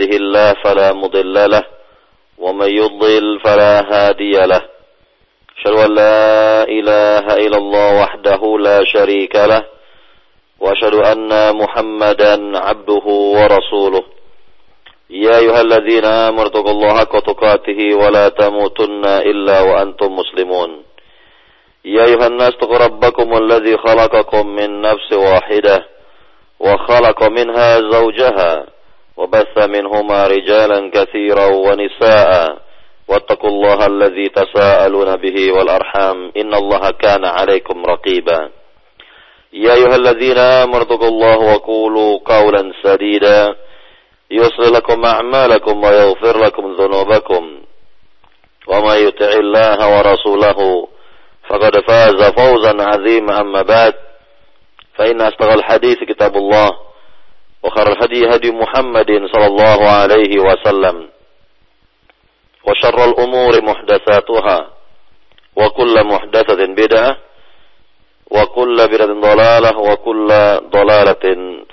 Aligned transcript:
يهده 0.00 0.16
الله 0.16 0.52
فلا 0.64 0.92
مضل 0.92 1.50
له 1.50 1.64
ومن 2.38 2.70
يضلل 2.70 3.40
فلا 3.44 3.74
هادي 3.92 4.32
له. 4.32 4.62
أشهد 5.58 5.74
أن 5.78 5.94
لا 5.94 6.62
إله 6.62 7.24
إلا 7.36 7.56
الله 7.56 8.02
وحده 8.02 8.58
لا 8.58 8.84
شريك 8.84 9.36
له 9.36 9.64
وأشهد 10.60 10.94
أن 10.94 11.56
محمدا 11.56 12.58
عبده 12.58 13.06
ورسوله. 13.36 14.04
يا 15.10 15.38
أيها 15.38 15.60
الذين 15.60 16.04
آمنوا 16.04 16.46
اتقوا 16.46 16.70
الله 16.70 16.98
حق 16.98 17.18
تقاته 17.18 17.94
ولا 17.94 18.28
تموتن 18.28 19.04
إلا 19.04 19.60
وأنتم 19.60 20.16
مسلمون. 20.16 20.82
يا 21.84 22.04
أيها 22.04 22.26
الناس 22.26 22.48
اتقوا 22.48 22.78
ربكم 22.78 23.36
الذي 23.36 23.76
خلقكم 23.76 24.46
من 24.46 24.80
نفس 24.80 25.12
واحدة 25.12 25.86
وخلق 26.60 27.22
منها 27.22 27.80
زوجها. 27.90 28.66
وبث 29.20 29.54
منهما 29.68 30.26
رجالا 30.26 30.90
كثيرا 30.94 31.46
ونساء. 31.46 32.58
واتقوا 33.08 33.50
الله 33.50 33.86
الذي 33.86 34.28
تساءلون 34.28 35.16
به 35.16 35.52
والأرحام. 35.52 36.32
إن 36.36 36.54
الله 36.54 36.90
كان 36.90 37.24
عليكم 37.24 37.84
رقيبا. 37.86 38.50
يا 39.52 39.74
أيها 39.74 39.96
الذين 39.96 40.38
آمنوا 40.38 40.82
اتقوا 40.82 41.08
الله 41.08 41.38
وقولوا 41.38 42.18
قولا 42.24 42.72
سديدا. 42.82 43.54
يصل 44.30 44.72
لكم 44.74 45.04
أعمالكم 45.04 45.84
ويغفر 45.84 46.38
لكم 46.44 46.74
ذنوبكم. 46.74 47.62
وما 48.68 48.94
يطع 48.96 49.32
الله 49.32 49.78
ورسوله 49.96 50.88
فقد 51.48 51.80
فاز 51.88 52.20
فوزا 52.22 52.74
عظيما. 52.78 53.40
أما 53.40 53.62
بعد 53.62 53.94
فإن 54.94 55.20
أصدق 55.20 55.52
الحديث 55.52 55.98
كتاب 56.08 56.36
الله. 56.36 56.89
وخير 57.63 57.87
الهدي 57.91 58.35
هدي 58.35 58.51
محمد 58.51 59.09
صلى 59.33 59.47
الله 59.47 59.79
عليه 59.89 60.33
وسلم 60.39 61.09
وشر 62.67 63.05
الأمور 63.05 63.53
محدثاتها 63.63 64.69
وكل 65.55 65.95
محدثة 66.03 66.61
بدعة 66.65 67.17
وكل 68.31 68.77
بدعة 68.87 69.11
ضلالة 69.21 69.77
وكل 69.77 70.27
ضلالة 70.69 71.25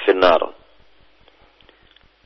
في 0.05 0.11
النار 0.11 0.43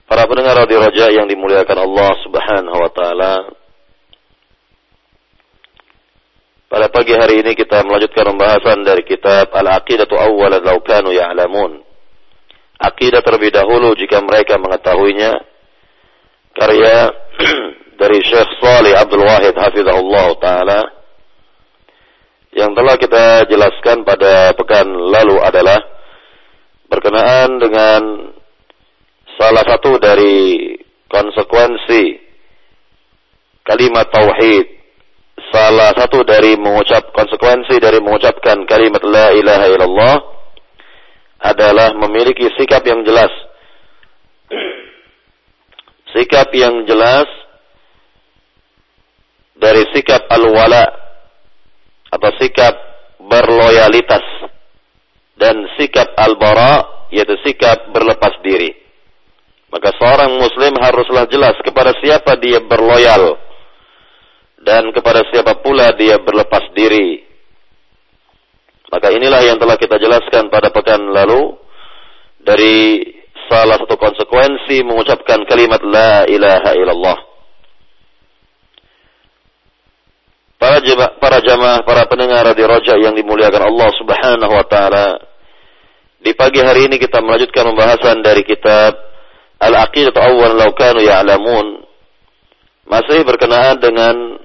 Para 0.06 0.22
pendengar 0.30 0.55
radio 0.55 0.78
Raja 0.78 1.11
yang 1.11 1.27
dimuliakan 1.27 1.83
Allah 1.83 2.14
Subhanahu 2.22 2.78
wa 2.78 2.91
taala. 2.94 3.34
Pada 6.70 6.86
pagi 6.86 7.11
hari 7.11 7.42
ini 7.42 7.58
kita 7.58 7.83
melanjutkan 7.83 8.30
pembahasan 8.30 8.86
dari 8.86 9.02
kitab 9.02 9.50
Al-Aqidatu 9.50 10.14
Awwalan 10.14 10.62
Law 10.62 10.78
Kanu 10.86 11.11
Ya'lamun. 11.11 11.83
Aqidah 12.81 13.21
terlebih 13.21 13.53
dahulu 13.53 13.93
jika 13.93 14.17
mereka 14.25 14.57
mengetahuinya. 14.57 15.37
Karya 16.57 16.97
dari 18.01 18.19
Syekh 18.25 18.57
Salih 18.57 18.97
Abdul 18.97 19.21
Wahid 19.21 19.53
hafizahullah 19.55 20.27
taala 20.41 20.81
yang 22.52 22.75
telah 22.75 22.99
kita 22.99 23.47
jelaskan 23.47 24.03
pada 24.03 24.52
pekan 24.57 24.89
lalu 24.89 25.39
adalah 25.39 25.79
berkenaan 26.91 27.55
dengan 27.61 28.02
salah 29.39 29.63
satu 29.63 29.95
dari 29.95 30.75
konsekuensi 31.07 32.19
kalimat 33.63 34.11
tauhid 34.11 34.67
salah 35.53 35.95
satu 35.95 36.27
dari 36.27 36.59
mengucap 36.59 37.15
konsekuensi 37.15 37.79
dari 37.79 38.03
mengucapkan 38.03 38.67
kalimat 38.67 39.03
la 39.07 39.31
ilaha 39.31 39.65
illallah 39.71 40.15
adalah 41.42 41.94
memiliki 41.97 42.47
sikap 42.58 42.86
yang 42.86 43.02
jelas 43.02 43.30
sikap 46.14 46.50
yang 46.53 46.86
jelas 46.86 47.28
dari 49.58 49.86
sikap 49.94 50.25
al-wala 50.30 50.86
atau 52.11 52.31
sikap 52.42 52.73
berloyalitas 53.22 54.26
dan 55.38 55.65
sikap 55.77 56.14
al-bara 56.17 57.08
yaitu 57.10 57.38
sikap 57.45 57.89
berlepas 57.94 58.38
diri 58.44 58.82
maka 59.71 59.95
seorang 59.95 60.36
muslim 60.36 60.76
haruslah 60.83 61.26
jelas 61.32 61.55
kepada 61.64 61.95
siapa 62.04 62.36
dia 62.36 62.60
berloyal 62.60 63.39
dan 64.61 64.92
kepada 64.92 65.23
siapa 65.32 65.58
pula 65.64 65.95
dia 65.98 66.20
berlepas 66.21 66.70
diri. 66.76 67.23
Maka 69.02 69.17
inilah 69.17 69.42
yang 69.42 69.58
telah 69.58 69.82
kita 69.82 69.98
jelaskan 69.98 70.54
pada 70.54 70.70
pekan 70.70 71.02
lalu 71.10 71.58
dari 72.38 73.02
salah 73.50 73.82
satu 73.82 73.98
konsekuensi 73.98 74.86
mengucapkan 74.86 75.42
kalimat 75.50 75.82
la 75.82 76.30
ilaha 76.30 76.78
illallah. 76.78 77.17
Para 80.62 80.86
jemaah, 80.86 81.17
para 81.17 81.42
jamaah, 81.42 81.82
para 81.82 82.06
pendengar 82.06 82.45
di 82.54 82.62
Raja 82.62 82.94
yang 83.02 83.17
dimuliakan 83.17 83.73
Allah 83.73 83.89
Subhanahu 83.98 84.54
wa 84.54 84.66
taala. 84.70 85.18
Di 86.22 86.38
pagi 86.38 86.62
hari 86.62 86.86
ini 86.86 87.02
kita 87.02 87.26
melanjutkan 87.26 87.73
pembahasan 87.73 88.22
dari 88.22 88.45
kitab 88.45 89.02
Al-Aqidah 89.58 90.14
awal 90.14 90.62
law 90.62 90.78
kanu 90.78 91.02
ya'lamun 91.02 91.89
masih 92.86 93.26
berkenaan 93.26 93.82
dengan 93.82 94.38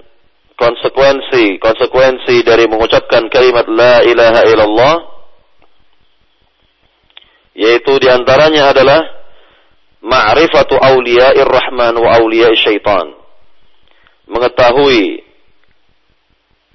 konsekuensi 0.57 1.61
konsekuensi 1.61 2.41
dari 2.43 2.65
mengucapkan 2.65 3.29
kalimat 3.29 3.69
la 3.69 4.01
ilaha 4.03 4.43
illallah 4.49 4.97
yaitu 7.57 7.97
di 7.97 8.09
antaranya 8.13 8.73
adalah 8.73 9.01
ma'rifatu 10.05 10.77
awliya'ir 10.77 11.49
rahman 11.49 11.97
wa 11.97 12.21
awliya'ir 12.21 12.55
syaitan. 12.61 13.17
Mengetahui 14.29 15.25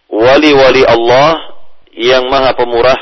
wali-wali 0.10 0.84
Allah 0.84 1.54
yang 1.94 2.28
maha 2.28 2.58
pemurah 2.58 2.98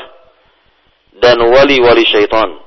dan 1.18 1.40
wali-wali 1.40 2.04
syaitan. 2.04 2.60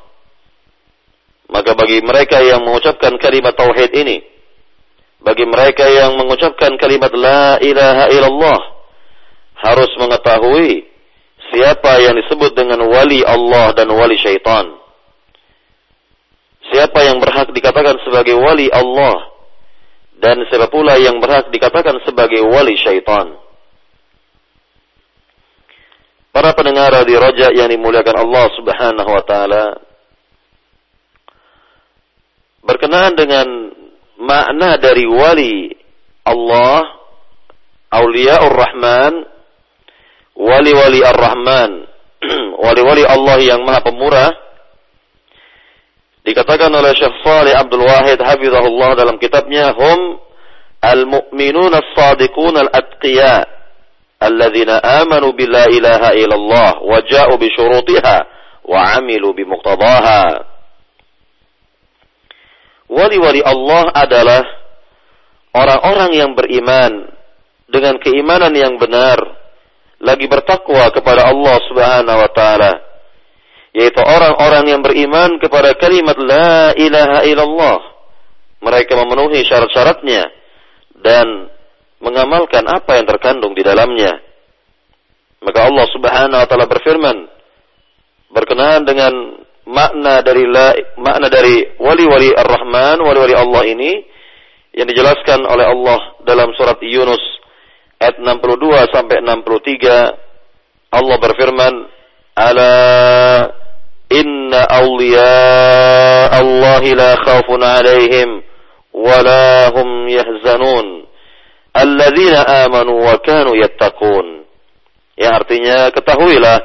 Maka 1.54 1.78
bagi 1.78 2.02
mereka 2.02 2.42
yang 2.42 2.66
mengucapkan 2.66 3.14
kalimat 3.22 3.54
tauhid 3.54 3.94
ini, 3.94 4.26
bagi 5.24 5.48
mereka 5.48 5.88
yang 5.88 6.20
mengucapkan 6.20 6.76
kalimat 6.76 7.16
la 7.16 7.56
ilaha 7.64 8.12
illallah, 8.12 8.60
harus 9.64 9.92
mengetahui 9.96 10.84
siapa 11.52 12.04
yang 12.04 12.20
disebut 12.20 12.52
dengan 12.52 12.84
wali 12.92 13.24
Allah 13.24 13.72
dan 13.72 13.88
wali 13.96 14.20
syaitan. 14.20 14.68
Siapa 16.76 17.08
yang 17.08 17.24
berhak 17.24 17.56
dikatakan 17.56 18.04
sebagai 18.04 18.36
wali 18.36 18.68
Allah 18.72 19.32
dan 20.20 20.44
siapa 20.52 20.68
pula 20.68 21.00
yang 21.00 21.20
berhak 21.24 21.52
dikatakan 21.52 22.04
sebagai 22.04 22.44
wali 22.44 22.76
syaitan. 22.80 23.40
Para 26.34 26.52
pendengar 26.58 26.92
di 27.06 27.14
Raja 27.14 27.54
yang 27.54 27.70
dimuliakan 27.70 28.26
Allah 28.26 28.46
Subhanahu 28.58 29.10
wa 29.14 29.24
taala, 29.24 29.66
berkenaan 32.66 33.14
dengan 33.14 33.48
makna 34.20 34.78
dari 34.78 35.06
wali 35.08 35.74
Allah, 36.24 36.82
Auliaur 37.94 38.54
Rahman, 38.54 39.14
wali-wali 40.38 41.00
Ar-Rahman, 41.06 41.72
wali-wali 42.64 43.04
Allah 43.06 43.38
yang 43.44 43.62
Maha 43.62 43.86
Pemurah, 43.86 44.32
dikatakan 46.24 46.72
oleh 46.72 46.96
Syekh 46.96 47.22
Salih 47.22 47.54
Abdul 47.54 47.84
Wahid 47.84 48.18
hafizahullah 48.18 48.96
dalam 48.96 49.20
kitabnya 49.20 49.76
hum 49.76 50.18
al-mu'minun 50.80 51.72
as-sadiqun 51.76 52.56
al-atqiya 52.56 53.44
alladzina 54.24 54.80
amanu 55.04 55.36
bila 55.36 55.68
ilaha 55.68 56.16
illallah 56.16 56.80
wa 56.80 57.04
ja'u 57.04 57.36
bi 57.36 57.52
syurutiha 57.52 58.18
wa 58.64 58.96
amilu 58.96 59.36
bi 59.36 59.44
muqtadaha 59.44 60.53
wali-wali 62.94 63.42
Allah 63.42 63.90
adalah 63.98 64.44
orang-orang 65.58 66.12
yang 66.14 66.32
beriman 66.38 67.10
dengan 67.66 67.98
keimanan 67.98 68.54
yang 68.54 68.78
benar 68.78 69.18
lagi 69.98 70.30
bertakwa 70.30 70.94
kepada 70.94 71.34
Allah 71.34 71.58
Subhanahu 71.66 72.20
wa 72.22 72.30
taala 72.30 72.72
yaitu 73.74 73.98
orang-orang 73.98 74.70
yang 74.70 74.82
beriman 74.86 75.42
kepada 75.42 75.74
kalimat 75.74 76.14
la 76.22 76.78
ilaha 76.78 77.26
illallah. 77.26 77.80
Mereka 78.64 78.96
memenuhi 78.96 79.44
syarat-syaratnya 79.44 80.30
dan 81.02 81.50
mengamalkan 82.00 82.64
apa 82.70 83.02
yang 83.02 83.10
terkandung 83.10 83.58
di 83.58 83.66
dalamnya. 83.66 84.22
Maka 85.42 85.68
Allah 85.68 85.86
Subhanahu 85.90 86.40
wa 86.40 86.48
taala 86.48 86.70
berfirman 86.70 87.18
berkenaan 88.32 88.86
dengan 88.88 89.43
makna 89.68 90.20
dari 90.24 90.44
la, 90.48 90.76
makna 91.00 91.28
dari 91.32 91.64
wali-wali 91.80 92.36
Ar-Rahman, 92.36 93.00
wali-wali 93.00 93.36
Allah 93.36 93.64
ini 93.68 93.92
yang 94.74 94.90
dijelaskan 94.90 95.46
oleh 95.46 95.66
Allah 95.70 96.00
dalam 96.26 96.52
surat 96.58 96.82
Yunus 96.82 97.22
ayat 98.02 98.20
62 98.20 98.92
sampai 98.92 99.22
63 99.24 100.92
Allah 100.94 101.18
berfirman 101.18 101.74
ala 102.36 102.74
inna 104.12 104.62
awliya 104.68 105.34
Allahi 106.36 106.90
la 106.98 107.12
khawfun 107.22 107.62
alaihim 107.64 108.30
wala 108.94 109.72
hum 109.74 110.10
yahzanun. 110.10 111.08
Alladzina 111.74 112.70
amanu 112.70 113.02
wa 113.02 113.18
kanu 113.26 113.58
yattaqun. 113.58 114.46
Yang 115.18 115.34
artinya 115.34 115.78
ketahuilah 115.94 116.58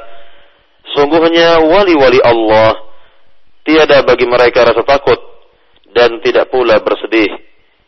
sungguhnya 0.93 1.61
wali-wali 1.61 2.21
Allah 2.21 2.88
tiada 3.69 4.01
bagi 4.01 4.25
mereka 4.25 4.65
rasa 4.65 4.81
takut 4.81 5.21
dan 5.93 6.17
tidak 6.25 6.49
pula 6.49 6.81
bersedih 6.81 7.29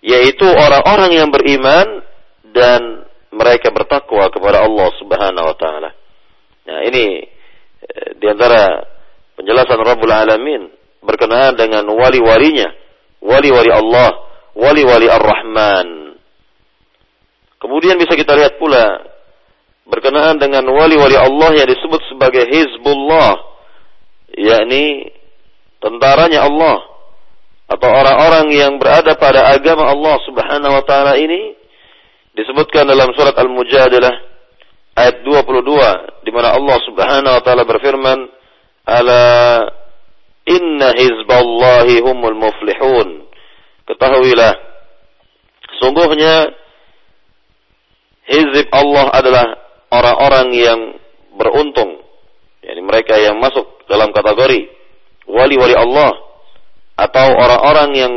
yaitu 0.05 0.45
orang-orang 0.45 1.17
yang 1.17 1.29
beriman 1.33 2.05
dan 2.53 3.05
mereka 3.33 3.73
bertakwa 3.73 4.29
kepada 4.29 4.61
Allah 4.61 4.89
Subhanahu 5.01 5.49
wa 5.49 5.57
taala. 5.57 5.89
Nah, 6.67 6.79
ini 6.85 7.25
eh, 7.81 8.09
di 8.17 8.25
antara 8.29 8.85
penjelasan 9.37 9.81
Rabbul 9.81 10.13
Alamin 10.13 10.69
berkenaan 11.01 11.57
dengan 11.57 11.85
wali-walinya, 11.89 12.69
wali-wali 13.23 13.71
Allah, 13.73 14.09
wali-wali 14.53 15.07
Ar-Rahman. 15.09 16.17
Kemudian 17.61 17.97
bisa 17.97 18.17
kita 18.17 18.33
lihat 18.37 18.57
pula 18.57 19.05
berkenaan 19.85 20.41
dengan 20.41 20.65
wali-wali 20.65 21.17
Allah 21.17 21.61
yang 21.61 21.69
disebut 21.69 22.01
sebagai 22.09 22.45
Hizbullah, 22.49 23.37
yakni 24.33 25.13
tentaranya 25.81 26.45
Allah 26.45 26.77
atau 27.71 27.89
orang-orang 27.89 28.53
yang 28.53 28.77
berada 28.77 29.17
pada 29.17 29.51
agama 29.51 29.89
Allah 29.89 30.15
Subhanahu 30.27 30.73
wa 30.77 30.83
taala 30.85 31.17
ini 31.17 31.55
disebutkan 32.37 32.87
dalam 32.87 33.11
surat 33.17 33.35
Al-Mujadalah 33.35 34.13
ayat 34.95 35.23
22 35.23 36.27
di 36.27 36.31
mana 36.31 36.55
Allah 36.55 36.77
Subhanahu 36.85 37.33
wa 37.39 37.41
taala 37.43 37.63
berfirman 37.65 38.19
ala 38.85 39.23
inna 40.45 40.89
hizballahi 40.95 42.03
humul 42.03 42.37
muflihun. 42.37 43.25
Ketahuilah 43.87 44.53
sungguhnya 45.81 46.53
hizib 48.29 48.67
Allah 48.71 49.15
adalah 49.15 49.45
orang-orang 49.91 50.47
yang 50.53 50.79
beruntung 51.35 51.99
yakni 52.61 52.81
mereka 52.85 53.17
yang 53.17 53.41
masuk 53.41 53.65
dalam 53.89 54.13
kategori 54.13 54.80
wali-wali 55.31 55.75
Allah 55.75 56.11
atau 56.99 57.27
orang-orang 57.33 57.89
yang 57.95 58.13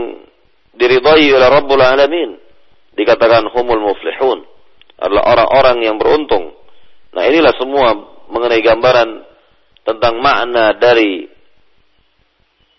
diridai 0.75 1.31
oleh 1.31 1.49
Rabbul 1.49 1.81
Alamin 1.81 2.37
dikatakan 2.99 3.46
humul 3.55 3.81
muflihun 3.81 4.43
adalah 4.99 5.25
orang-orang 5.34 5.78
yang 5.87 5.96
beruntung. 5.99 6.55
Nah, 7.14 7.22
inilah 7.26 7.55
semua 7.55 7.94
mengenai 8.31 8.62
gambaran 8.62 9.11
tentang 9.87 10.19
makna 10.19 10.75
dari 10.75 11.28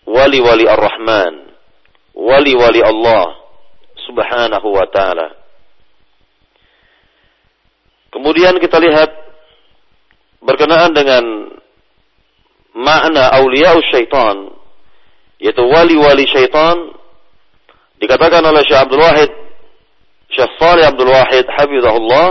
wali-wali 0.04 0.64
Ar-Rahman, 0.68 1.34
wali-wali 2.12 2.80
Allah 2.84 3.26
Subhanahu 4.06 4.68
wa 4.70 4.86
taala. 4.92 5.28
Kemudian 8.12 8.56
kita 8.62 8.80
lihat 8.80 9.10
berkenaan 10.40 10.92
dengan 10.96 11.24
makna 12.76 13.32
aulia 13.40 13.72
syaitan 13.88 14.52
yaitu 15.40 15.64
wali-wali 15.64 16.28
syaitan 16.28 16.92
dikatakan 17.96 18.44
oleh 18.44 18.60
Syekh 18.68 18.84
Abdul 18.84 19.00
Wahid 19.00 19.32
Syekh 20.28 20.52
Salih 20.60 20.84
Abdul 20.84 21.08
Wahid 21.08 21.48
hafizahullah 21.48 22.28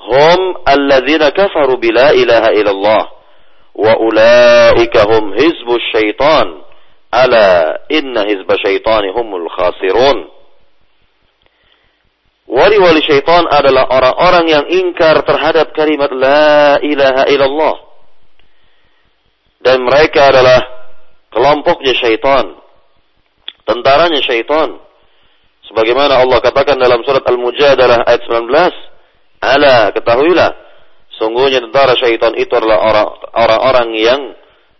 hum 0.00 0.38
alladzina 0.64 1.28
kafaru 1.36 1.76
bila 1.76 2.16
ilaha 2.16 2.56
illallah 2.56 3.04
wa 3.76 3.92
ulaika 4.00 5.04
hum 5.12 5.36
hizbu 5.36 5.76
syaitan 5.92 6.64
ala 7.12 7.76
inna 7.92 8.24
hizba 8.24 8.56
syaitani 8.56 9.12
humul 9.12 9.44
khasirun 9.52 10.32
Wali-wali 12.46 13.02
syaitan 13.02 13.42
adalah 13.50 13.90
orang-orang 13.90 14.46
yang 14.46 14.64
ingkar 14.70 15.18
terhadap 15.26 15.74
kalimat 15.74 16.14
la 16.14 16.78
ilaha 16.78 17.26
illallah. 17.26 17.74
Dan 19.66 19.82
mereka 19.82 20.30
adalah 20.30 20.62
kelompoknya 21.34 21.90
syaitan. 21.98 22.54
Tentaranya 23.66 24.22
syaitan. 24.22 24.78
Sebagaimana 25.66 26.22
Allah 26.22 26.38
katakan 26.38 26.78
dalam 26.78 27.02
surat 27.02 27.26
Al-Mujadalah 27.26 28.06
ayat 28.06 28.22
19, 28.30 28.70
"Ala 29.42 29.90
ketahuilah, 29.90 30.54
sungguhnya 31.18 31.58
tentara 31.66 31.98
syaitan 31.98 32.38
itu 32.38 32.54
adalah 32.54 32.78
orang-orang 33.34 33.88
yang 33.98 34.20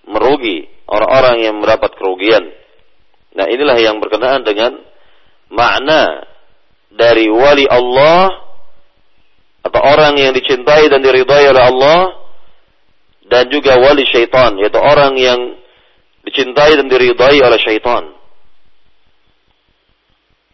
merugi, 0.06 0.70
orang-orang 0.86 1.50
yang 1.50 1.58
mendapat 1.58 1.90
kerugian." 1.98 2.46
Nah, 3.34 3.50
inilah 3.50 3.74
yang 3.82 3.98
berkenaan 3.98 4.46
dengan 4.46 4.78
makna 5.50 6.30
dari 6.94 7.26
wali 7.26 7.66
Allah 7.66 8.38
atau 9.66 9.80
orang 9.82 10.14
yang 10.14 10.30
dicintai 10.30 10.86
dan 10.86 11.02
diridhai 11.02 11.50
oleh 11.50 11.64
Allah 11.74 12.25
dan 13.26 13.50
juga 13.50 13.78
wali 13.78 14.06
syaitan 14.06 14.54
yaitu 14.58 14.78
orang 14.78 15.14
yang 15.18 15.40
dicintai 16.26 16.74
dan 16.74 16.86
diridhai 16.90 17.38
oleh 17.42 17.58
syaitan. 17.62 18.16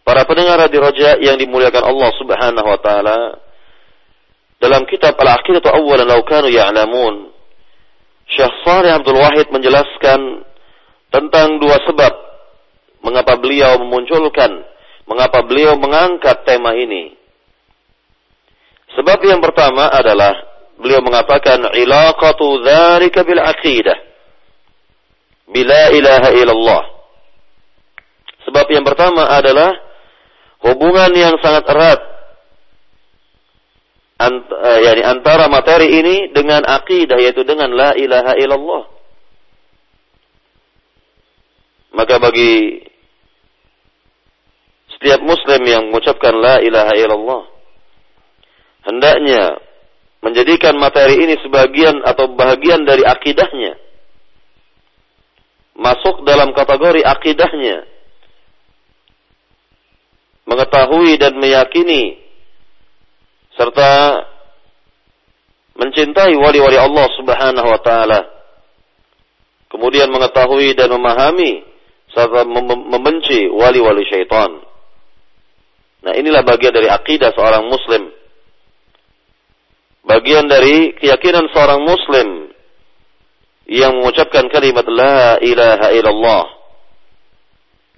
Para 0.02 0.26
pendengar 0.26 0.66
di 0.66 0.78
Raja 0.82 1.16
yang 1.22 1.38
dimuliakan 1.38 1.84
Allah 1.86 2.10
Subhanahu 2.18 2.68
wa 2.68 2.80
taala, 2.82 3.18
dalam 4.58 4.82
kitab 4.86 5.14
Al-Aqidatu 5.14 5.70
Awwalan 5.70 6.10
Law 6.10 6.22
Kanu 6.26 6.50
Ya'lamun, 6.50 7.30
Syekh 8.26 8.52
Saleh 8.66 8.94
Abdul 8.94 9.18
Wahid 9.18 9.50
menjelaskan 9.54 10.42
tentang 11.10 11.62
dua 11.62 11.78
sebab 11.86 12.12
mengapa 13.02 13.38
beliau 13.38 13.78
memunculkan, 13.78 14.62
mengapa 15.06 15.42
beliau 15.46 15.78
mengangkat 15.78 16.46
tema 16.46 16.74
ini. 16.74 17.14
Sebab 18.92 19.18
yang 19.24 19.40
pertama 19.40 19.88
adalah 19.88 20.51
beliau 20.82 21.00
mengatakan 21.00 21.62
ilaqatu 21.72 22.60
dzalika 22.66 23.22
bil 23.22 23.38
aqidah. 23.38 23.98
Bila 25.46 25.94
ilaha 25.94 26.28
illallah. 26.34 26.82
Sebab 28.42 28.66
yang 28.74 28.82
pertama 28.82 29.30
adalah 29.30 29.70
hubungan 30.66 31.14
yang 31.14 31.38
sangat 31.38 31.62
erat 31.70 32.00
ant, 34.18 34.46
uh, 34.50 34.78
yani 34.82 35.02
antara 35.06 35.46
materi 35.46 35.94
ini 35.94 36.16
dengan 36.34 36.66
akidah 36.66 37.18
yaitu 37.22 37.46
dengan 37.46 37.70
la 37.70 37.94
ilaha 37.94 38.34
illallah. 38.34 38.84
Maka 41.92 42.18
bagi 42.18 42.82
setiap 44.96 45.20
muslim 45.22 45.62
yang 45.66 45.82
mengucapkan 45.90 46.34
la 46.34 46.58
ilaha 46.62 46.94
illallah 46.94 47.42
hendaknya 48.86 49.58
menjadikan 50.22 50.78
materi 50.78 51.18
ini 51.18 51.34
sebagian 51.42 52.00
atau 52.06 52.30
bagian 52.32 52.86
dari 52.86 53.02
akidahnya 53.02 53.76
masuk 55.74 56.22
dalam 56.22 56.54
kategori 56.54 57.02
akidahnya 57.02 57.84
mengetahui 60.46 61.18
dan 61.18 61.34
meyakini 61.38 62.22
serta 63.56 64.22
mencintai 65.76 66.36
wali-wali 66.36 66.76
Allah 66.76 67.06
Subhanahu 67.16 67.68
wa 67.68 67.80
taala. 67.80 68.20
Kemudian 69.72 70.12
mengetahui 70.12 70.76
dan 70.76 70.92
memahami 70.92 71.64
serta 72.12 72.44
membenci 72.68 73.48
wali-wali 73.48 74.04
syaitan. 74.04 74.60
Nah, 76.02 76.12
inilah 76.18 76.44
bagian 76.44 76.76
dari 76.76 76.92
akidah 76.92 77.32
seorang 77.32 77.64
muslim. 77.72 78.12
Bagian 80.02 80.50
dari 80.50 80.98
keyakinan 80.98 81.46
seorang 81.54 81.82
muslim 81.86 82.50
yang 83.70 84.02
mengucapkan 84.02 84.50
kalimat 84.50 84.84
la 84.90 85.38
ilaha 85.38 85.94
illallah 85.94 86.62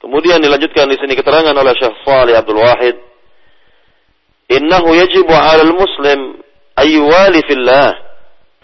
Kemudian 0.04 0.36
dilanjutkan 0.36 0.84
di 0.92 1.00
sini 1.00 1.16
keterangan 1.16 1.56
oleh 1.56 1.72
Syekh 1.80 1.96
Salih 2.04 2.36
Abdul 2.36 2.60
Wahid, 2.60 2.92
"Innahu 4.52 4.92
yajibu 4.92 5.32
'ala 5.32 5.64
al-muslim 5.64 6.44
ay 6.76 7.00
yuwali 7.00 7.40
fillah, 7.48 7.96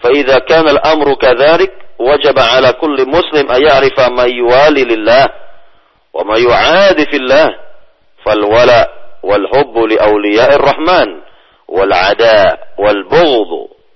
fa 0.05 0.13
idza 0.13 0.37
kana 0.45 0.77
al-amru 0.77 1.17
kadhalik, 1.17 1.73
wajaba 1.97 2.45
'ala 2.45 2.77
kulli 2.77 3.09
muslim 3.09 3.49
ay 3.49 3.65
ya'rifa 3.65 4.13
ma 4.13 4.29
yuwali 4.29 4.85
lillah 4.85 5.25
wa 6.13 6.29
ma 6.29 6.37
yu'adi 6.37 7.09
fillah, 7.09 7.57
fal 8.21 8.45
wala 8.45 8.85
wal 9.25 9.47
hubb 9.49 9.81
li 9.89 9.97
awliya'ir 9.97 10.61
rahman 10.61 11.25
bughd 11.71 13.53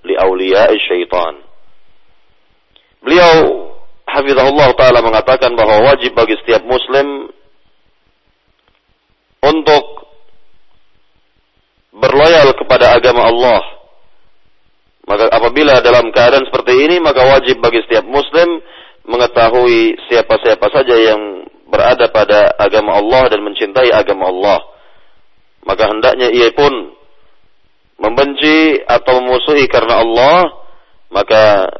li 0.06 0.14
awliya'i 0.14 0.76
syaitan." 0.86 1.34
Beliau 3.04 3.34
Hafizahullah 4.08 4.70
Ta'ala 4.78 5.02
mengatakan 5.02 5.52
bahwa 5.58 5.90
wajib 5.90 6.14
bagi 6.14 6.38
setiap 6.40 6.62
muslim 6.62 7.28
untuk 9.42 9.84
berloyal 11.94 12.54
kepada 12.54 12.94
agama 12.96 13.28
Allah. 13.28 13.62
Maka 15.04 15.28
apabila 15.28 15.84
dalam 15.84 16.08
keadaan 16.14 16.48
seperti 16.48 16.72
ini, 16.80 16.96
maka 17.02 17.28
wajib 17.28 17.60
bagi 17.60 17.84
setiap 17.84 18.08
muslim 18.08 18.62
mengetahui 19.04 20.00
siapa-siapa 20.08 20.64
saja 20.72 20.96
yang 20.96 21.44
berada 21.68 22.08
pada 22.08 22.56
agama 22.56 22.96
Allah 22.96 23.28
dan 23.28 23.44
mencintai 23.44 23.92
agama 23.92 24.32
Allah, 24.32 24.64
maka 25.68 25.92
hendaknya 25.92 26.32
ia 26.32 26.48
pun 26.56 26.96
membenci 27.98 28.82
atau 28.84 29.22
memusuhi 29.22 29.70
karena 29.70 30.02
Allah, 30.02 30.38
maka 31.10 31.70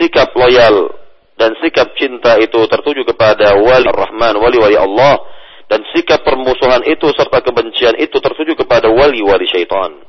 sikap 0.00 0.32
loyal 0.32 0.96
dan 1.36 1.52
sikap 1.60 1.92
cinta 1.98 2.38
itu 2.40 2.56
tertuju 2.70 3.04
kepada 3.04 3.56
wali 3.58 3.86
Ar-Rahman, 3.88 4.40
wali-wali 4.40 4.78
Allah, 4.78 5.20
dan 5.68 5.84
sikap 5.92 6.24
permusuhan 6.24 6.84
itu 6.88 7.08
serta 7.16 7.40
kebencian 7.44 7.96
itu 7.96 8.16
tertuju 8.20 8.56
kepada 8.56 8.88
wali-wali 8.92 9.48
syaitan. 9.48 10.04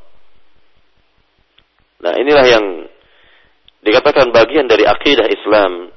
Nah, 2.03 2.13
inilah 2.19 2.45
yang 2.47 2.65
dikatakan 3.83 4.31
bagian 4.35 4.67
dari 4.67 4.83
akidah 4.83 5.27
Islam. 5.27 5.91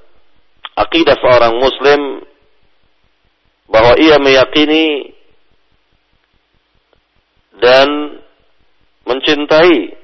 Akidah 0.76 1.16
seorang 1.18 1.56
muslim 1.56 2.20
bahwa 3.66 3.98
ia 3.98 4.20
meyakini 4.22 5.10
dan 7.58 8.20
mencintai 9.06 9.94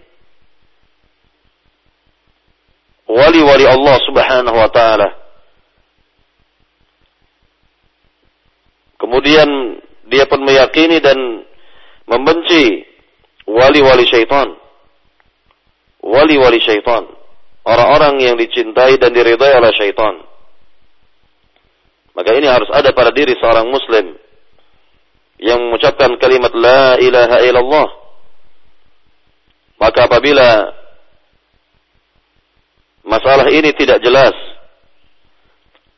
wali-wali 3.11 3.67
Allah 3.69 3.97
Subhanahu 4.07 4.57
wa 4.57 4.71
taala. 4.73 5.09
Kemudian 8.97 9.49
dia 10.07 10.25
pun 10.31 10.47
meyakini 10.47 11.03
dan 11.03 11.19
membenci 12.07 12.87
wali-wali 13.51 14.07
syaitan. 14.07 14.55
Wali-wali 16.03 16.63
syaitan. 16.63 17.11
Orang-orang 17.63 18.19
yang 18.23 18.35
dicintai 18.39 18.99
dan 18.99 19.15
diridai 19.15 19.59
oleh 19.59 19.71
syaitan. 19.75 20.23
Maka 22.13 22.31
ini 22.37 22.47
harus 22.47 22.69
ada 22.71 22.91
pada 22.93 23.11
diri 23.15 23.35
seorang 23.39 23.71
muslim 23.71 24.19
yang 25.43 25.59
mengucapkan 25.59 26.15
kalimat 26.23 26.53
la 26.55 26.99
ilaha 27.03 27.39
illallah. 27.43 28.02
Maka 29.83 30.07
apabila 30.07 30.71
masalah 33.03 33.51
ini 33.51 33.75
tidak 33.75 33.99
jelas, 33.99 34.31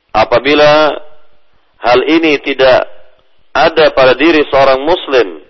apabila 0.08 0.88
hal 1.84 2.00
ini 2.08 2.40
tidak 2.40 2.80
ada 3.52 3.92
pada 3.92 4.16
diri 4.16 4.40
seorang 4.48 4.80
muslim, 4.88 5.44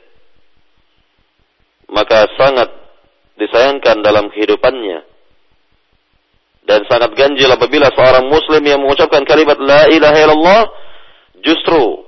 maka 1.95 2.27
sangat 2.35 2.75
disayangkan 3.39 4.03
dalam 4.03 4.27
kehidupannya. 4.35 5.07
Dan 6.65 6.81
sangat 6.91 7.15
ganjil 7.15 7.55
apabila 7.55 7.87
seorang 7.95 8.27
muslim 8.27 8.67
yang 8.67 8.83
mengucapkan 8.83 9.23
kalimat 9.29 9.61
la 9.63 9.87
ilaha 9.95 10.17
illallah 10.17 10.63
justru 11.45 12.03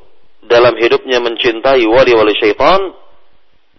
dalam 0.48 0.74
hidupnya 0.74 1.22
mencintai 1.22 1.84
wali-wali 1.86 2.34
syaitan 2.40 2.96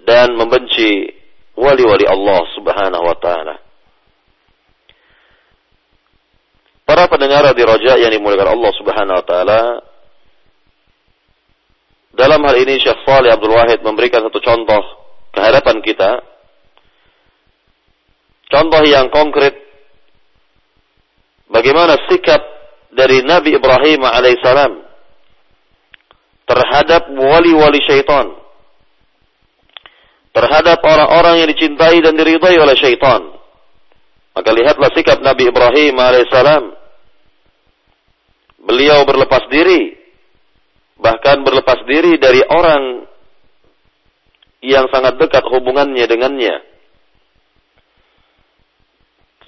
dan 0.05 0.37
membenci 0.37 1.16
wali-wali 1.57 2.05
Allah 2.05 2.41
subhanahu 2.53 3.03
wa 3.03 3.17
ta'ala. 3.17 3.67
Para 6.87 7.03
pendengar 7.11 7.43
di 7.51 7.67
Roja 7.67 7.99
yang 7.99 8.15
dimuliakan 8.15 8.55
Allah 8.55 8.71
Subhanahu 8.79 9.19
wa 9.19 9.25
taala, 9.27 9.61
dalam 12.15 12.39
hal 12.47 12.55
ini 12.63 12.79
Syekh 12.79 13.03
Saleh 13.03 13.35
Abdul 13.35 13.51
Wahid 13.51 13.83
memberikan 13.83 14.23
satu 14.23 14.39
contoh 14.39 14.81
kehadapan 15.35 15.83
kita. 15.83 16.23
Contoh 18.47 18.79
yang 18.87 19.11
konkret 19.11 19.51
bagaimana 21.51 21.99
sikap 22.07 22.39
dari 22.95 23.19
Nabi 23.19 23.59
Ibrahim 23.59 24.07
alaihissalam 24.07 24.79
terhadap 26.47 27.11
wali-wali 27.11 27.83
syaitan. 27.83 28.31
Terhadap 30.37 30.85
orang-orang 30.85 31.41
yang 31.41 31.49
dicintai 31.49 31.97
dan 31.97 32.13
diridai 32.13 32.61
oleh 32.61 32.77
syaitan. 32.77 33.25
Maka 34.37 34.53
lihatlah 34.53 34.93
sikap 34.93 35.17
Nabi 35.25 35.49
Ibrahim 35.49 35.97
alaihissalam 35.97 36.77
beliau 38.61 39.01
berlepas 39.01 39.49
diri, 39.49 39.97
bahkan 41.01 41.41
berlepas 41.41 41.81
diri 41.89 42.21
dari 42.21 42.45
orang 42.45 43.09
yang 44.61 44.85
sangat 44.93 45.17
dekat 45.17 45.41
hubungannya 45.49 46.05
dengannya. 46.05 46.61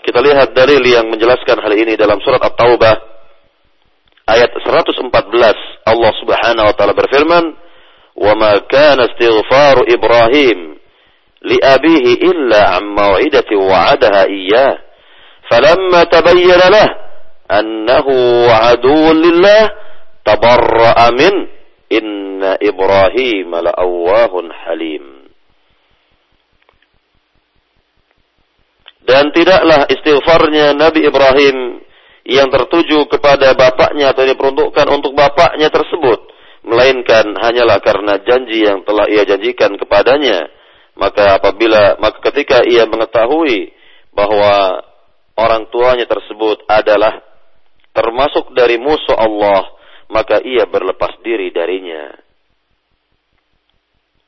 Kita 0.01 0.25
lihat 0.25 0.57
dalil 0.57 0.81
yang 0.81 1.05
menjelaskan 1.05 1.61
hal 1.61 1.73
ini 1.77 1.93
dalam 2.01 2.17
surat 2.25 2.41
At-Taubah 2.41 2.95
ayat 4.25 4.49
114 4.57 5.05
Allah 5.85 6.11
Subhanahu 6.17 6.65
wa 6.65 6.73
taala 6.73 6.97
berfirman, 6.97 7.45
"Wa 8.17 8.33
ma 8.33 8.57
kana 8.65 9.05
istighfaru 9.05 9.85
Ibrahim 9.85 10.78
li 11.44 11.58
abihi 11.60 12.12
illa 12.24 12.78
'an 12.78 12.84
maw'idati 12.88 13.54
wa'adaha 13.56 14.22
iyyah." 14.28 14.72
فلما 15.44 16.08
تبين 16.08 16.56
له 16.72 16.88
annahu 17.48 18.48
aduwwun 18.48 19.20
lillah 19.20 19.68
tabarra'a 20.24 21.12
min 21.12 21.34
inna 21.92 22.56
Ibrahim 22.60 23.50
la'awwahun 23.52 24.46
halim. 24.64 25.04
Dan 29.04 29.36
tidaklah 29.36 29.84
istighfarnya 29.92 30.72
Nabi 30.72 31.04
Ibrahim 31.04 31.84
yang 32.24 32.48
tertuju 32.48 33.04
kepada 33.12 33.52
bapaknya 33.52 34.16
atau 34.16 34.24
diperuntukkan 34.24 34.88
untuk 34.88 35.12
bapaknya 35.12 35.68
tersebut. 35.68 36.32
Melainkan 36.64 37.36
hanyalah 37.36 37.84
karena 37.84 38.16
janji 38.24 38.64
yang 38.64 38.80
telah 38.88 39.04
ia 39.12 39.28
janjikan 39.28 39.76
kepadanya. 39.76 40.48
Maka 40.99 41.39
apabila, 41.39 41.95
maka 42.03 42.19
ketika 42.27 42.59
ia 42.67 42.83
mengetahui 42.83 43.71
bahwa 44.11 44.83
orang 45.39 45.71
tuanya 45.71 46.03
tersebut 46.03 46.67
adalah 46.67 47.23
termasuk 47.95 48.51
dari 48.51 48.75
musuh 48.75 49.15
Allah, 49.15 49.63
maka 50.11 50.43
ia 50.43 50.67
berlepas 50.67 51.15
diri 51.23 51.55
darinya. 51.55 52.19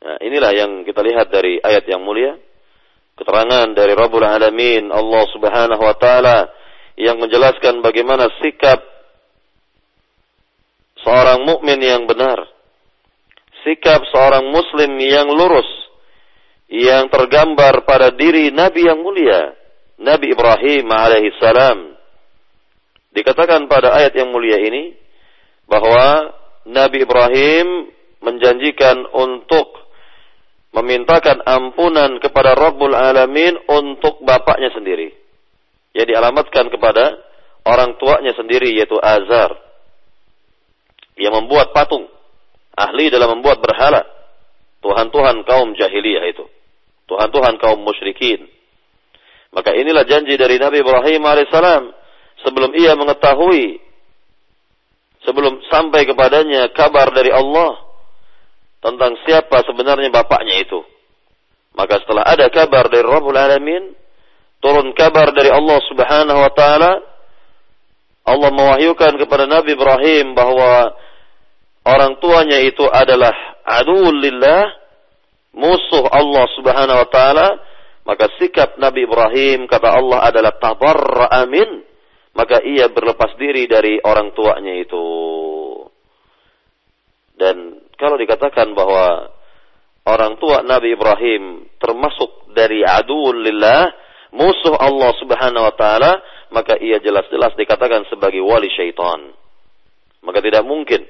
Nah, 0.01 0.17
inilah 0.23 0.51
yang 0.55 0.71
kita 0.87 1.03
lihat 1.03 1.27
dari 1.27 1.59
ayat 1.59 1.83
yang 1.91 2.07
mulia. 2.07 2.39
Keterangan 3.19 3.75
dari 3.75 3.91
Rabbul 3.91 4.23
Alamin 4.23 4.89
Allah 4.89 5.23
Subhanahu 5.35 5.83
wa 5.83 5.95
taala 5.99 6.47
yang 6.95 7.19
menjelaskan 7.19 7.83
bagaimana 7.83 8.31
sikap 8.39 8.79
seorang 11.03 11.43
mukmin 11.43 11.83
yang 11.83 12.07
benar. 12.07 12.47
Sikap 13.61 14.07
seorang 14.09 14.47
muslim 14.49 14.95
yang 15.03 15.27
lurus 15.29 15.80
yang 16.71 17.11
tergambar 17.11 17.83
pada 17.83 18.15
diri 18.15 18.47
Nabi 18.49 18.87
yang 18.87 19.03
mulia, 19.03 19.51
Nabi 19.99 20.31
Ibrahim 20.31 20.87
alaihissalam 20.87 21.91
Dikatakan 23.11 23.67
pada 23.67 23.91
ayat 23.91 24.15
yang 24.15 24.31
mulia 24.31 24.55
ini 24.55 24.95
bahwa 25.67 26.31
Nabi 26.63 27.03
Ibrahim 27.03 27.91
menjanjikan 28.23 29.03
untuk 29.11 29.67
memintakan 30.71 31.43
ampunan 31.43 32.23
kepada 32.23 32.55
Rabbul 32.55 32.95
Alamin 32.95 33.59
untuk 33.67 34.23
bapaknya 34.23 34.71
sendiri. 34.71 35.11
Yang 35.91 36.15
dialamatkan 36.15 36.71
kepada 36.71 37.19
orang 37.67 37.99
tuanya 37.99 38.31
sendiri 38.31 38.71
yaitu 38.79 38.95
Azar. 38.95 39.59
Yang 41.19 41.35
membuat 41.35 41.75
patung. 41.75 42.07
Ahli 42.79 43.11
dalam 43.11 43.35
membuat 43.35 43.59
berhala. 43.59 44.07
Tuhan-Tuhan 44.79 45.43
kaum 45.43 45.75
jahiliyah 45.75 46.31
itu. 46.31 46.47
Tuhan-Tuhan 47.11 47.59
kaum 47.59 47.83
musyrikin. 47.83 48.47
Maka 49.51 49.75
inilah 49.75 50.07
janji 50.07 50.39
dari 50.39 50.55
Nabi 50.55 50.79
Ibrahim 50.79 51.27
alaihissalam 51.27 51.91
sebelum 52.39 52.71
ia 52.71 52.95
mengetahui 52.95 53.83
sebelum 55.27 55.59
sampai 55.67 56.07
kepadanya 56.07 56.71
kabar 56.71 57.11
dari 57.11 57.29
Allah 57.29 57.77
tentang 58.81 59.19
siapa 59.27 59.61
sebenarnya 59.67 60.07
bapaknya 60.09 60.63
itu. 60.63 60.79
Maka 61.75 61.99
setelah 62.03 62.25
ada 62.25 62.47
kabar 62.47 62.87
dari 62.87 63.05
Rabbul 63.05 63.37
Alamin, 63.37 63.91
turun 64.63 64.91
kabar 64.95 65.35
dari 65.35 65.51
Allah 65.51 65.79
Subhanahu 65.87 66.39
wa 66.41 66.51
taala, 66.55 66.91
Allah 68.23 68.49
mewahyukan 68.55 69.19
kepada 69.19 69.45
Nabi 69.51 69.75
Ibrahim 69.75 70.33
bahwa 70.33 70.95
orang 71.85 72.17
tuanya 72.23 72.59
itu 72.63 72.87
adalah 72.87 73.33
adul 73.67 74.15
lillah, 74.15 74.80
musuh 75.55 76.05
Allah 76.07 76.45
Subhanahu 76.55 76.99
wa 77.05 77.09
taala, 77.11 77.47
maka 78.07 78.31
sikap 78.39 78.79
Nabi 78.81 79.05
Ibrahim 79.05 79.69
kata 79.69 79.87
Allah 79.93 80.19
adalah 80.27 80.53
tabarra 80.57 81.27
amin 81.31 81.91
maka 82.31 82.63
ia 82.63 82.87
berlepas 82.87 83.35
diri 83.35 83.67
dari 83.67 83.99
orang 83.99 84.31
tuanya 84.31 84.71
itu. 84.79 85.05
Dan 87.35 87.83
kalau 87.99 88.15
dikatakan 88.15 88.71
bahwa 88.71 89.33
orang 90.07 90.39
tua 90.39 90.63
Nabi 90.63 90.95
Ibrahim 90.95 91.67
termasuk 91.75 92.53
dari 92.55 92.85
adul 92.87 93.43
lillah, 93.43 93.91
musuh 94.31 94.79
Allah 94.79 95.11
Subhanahu 95.19 95.67
wa 95.67 95.75
taala, 95.75 96.11
maka 96.55 96.79
ia 96.79 97.03
jelas-jelas 97.03 97.51
dikatakan 97.59 98.07
sebagai 98.07 98.39
wali 98.39 98.71
syaitan. 98.71 99.35
Maka 100.21 100.39
tidak 100.39 100.63
mungkin 100.63 101.01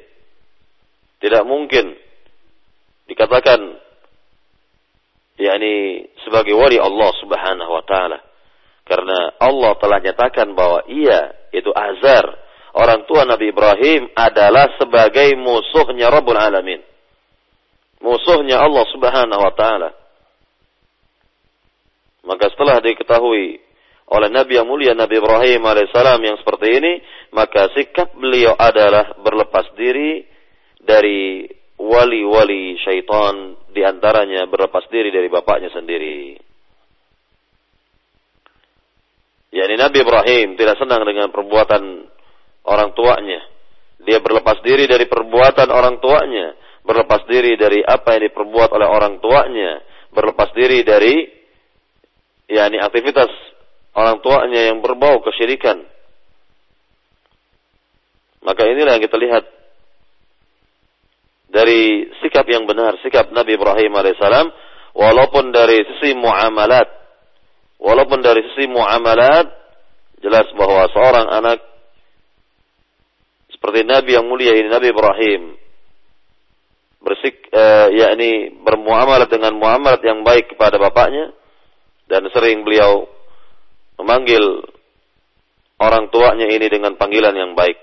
tidak 1.21 1.45
mungkin 1.45 1.93
dikatakan 3.05 3.77
yakni 5.41 6.05
sebagai 6.21 6.53
wali 6.53 6.77
Allah 6.77 7.09
Subhanahu 7.17 7.71
wa 7.73 7.83
taala. 7.83 8.19
Karena 8.85 9.33
Allah 9.39 9.71
telah 9.81 9.99
nyatakan 10.03 10.53
bahwa 10.53 10.85
ia 10.89 11.33
itu 11.53 11.69
Azar, 11.73 12.25
orang 12.77 13.05
tua 13.09 13.25
Nabi 13.25 13.49
Ibrahim 13.49 14.11
adalah 14.13 14.77
sebagai 14.77 15.33
musuhnya 15.37 16.13
Rabbul 16.13 16.37
Alamin. 16.37 16.81
Musuhnya 18.01 18.61
Allah 18.61 18.85
Subhanahu 18.89 19.41
wa 19.41 19.53
taala. 19.53 19.89
Maka 22.21 22.53
setelah 22.53 22.77
diketahui 22.81 23.61
oleh 24.11 24.29
Nabi 24.29 24.59
yang 24.59 24.67
mulia 24.67 24.91
Nabi 24.91 25.17
Ibrahim 25.23 25.63
alaihissalam 25.63 26.19
yang 26.19 26.37
seperti 26.37 26.67
ini, 26.77 26.93
maka 27.31 27.71
sikap 27.71 28.11
beliau 28.13 28.53
adalah 28.59 29.15
berlepas 29.23 29.71
diri 29.79 30.27
dari 30.83 31.47
wali-wali 31.81 32.77
syaitan 32.77 33.57
di 33.73 33.81
antaranya 33.81 34.45
berlepas 34.45 34.85
diri 34.93 35.09
dari 35.09 35.25
bapaknya 35.33 35.73
sendiri. 35.73 36.37
Yani 39.51 39.75
Nabi 39.75 39.97
Ibrahim 39.99 40.55
tidak 40.55 40.79
senang 40.79 41.03
dengan 41.03 41.33
perbuatan 41.33 41.83
orang 42.69 42.89
tuanya. 42.95 43.41
Dia 44.01 44.21
berlepas 44.21 44.63
diri 44.63 44.87
dari 44.87 45.05
perbuatan 45.05 45.69
orang 45.69 45.99
tuanya, 46.01 46.55
berlepas 46.85 47.25
diri 47.27 47.57
dari 47.59 47.83
apa 47.83 48.17
yang 48.17 48.31
diperbuat 48.31 48.69
oleh 48.73 48.87
orang 48.87 49.19
tuanya, 49.19 49.81
berlepas 50.13 50.49
diri 50.55 50.81
dari 50.81 51.27
yakni 52.49 52.81
aktivitas 52.81 53.29
orang 53.93 54.23
tuanya 54.23 54.71
yang 54.71 54.79
berbau 54.79 55.19
kesyirikan. 55.21 55.83
Maka 58.41 58.65
inilah 58.65 58.97
yang 58.97 59.03
kita 59.05 59.17
lihat 59.21 59.45
dari 61.51 62.07
sikap 62.23 62.47
yang 62.47 62.63
benar, 62.63 62.95
sikap 63.03 63.29
Nabi 63.35 63.59
Ibrahim 63.59 63.91
alaihissalam, 63.91 64.47
walaupun 64.95 65.51
dari 65.51 65.83
sisi 65.83 66.15
muamalat, 66.15 66.87
walaupun 67.75 68.23
dari 68.23 68.39
sisi 68.51 68.71
muamalat, 68.71 69.51
jelas 70.23 70.47
bahwa 70.55 70.87
seorang 70.95 71.27
anak 71.27 71.59
seperti 73.51 73.83
Nabi 73.83 74.15
yang 74.15 74.25
mulia 74.31 74.55
ini, 74.55 74.71
Nabi 74.71 74.95
Ibrahim, 74.95 75.41
bersik, 77.03 77.51
eh, 77.51 77.87
yakni 77.99 78.55
bermuamalat 78.63 79.27
dengan 79.27 79.51
muamalat 79.59 80.01
yang 80.07 80.23
baik 80.23 80.55
kepada 80.55 80.79
bapaknya, 80.79 81.35
dan 82.07 82.31
sering 82.31 82.63
beliau 82.63 83.11
memanggil 83.99 84.63
orang 85.83 86.07
tuanya 86.15 86.47
ini 86.47 86.71
dengan 86.71 86.95
panggilan 86.95 87.35
yang 87.35 87.59
baik, 87.59 87.75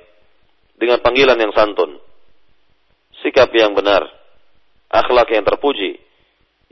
dengan 0.81 1.05
panggilan 1.05 1.37
yang 1.37 1.53
santun 1.53 2.08
sikap 3.23 3.51
yang 3.55 3.75
benar, 3.75 4.07
akhlak 4.91 5.29
yang 5.35 5.45
terpuji, 5.45 5.99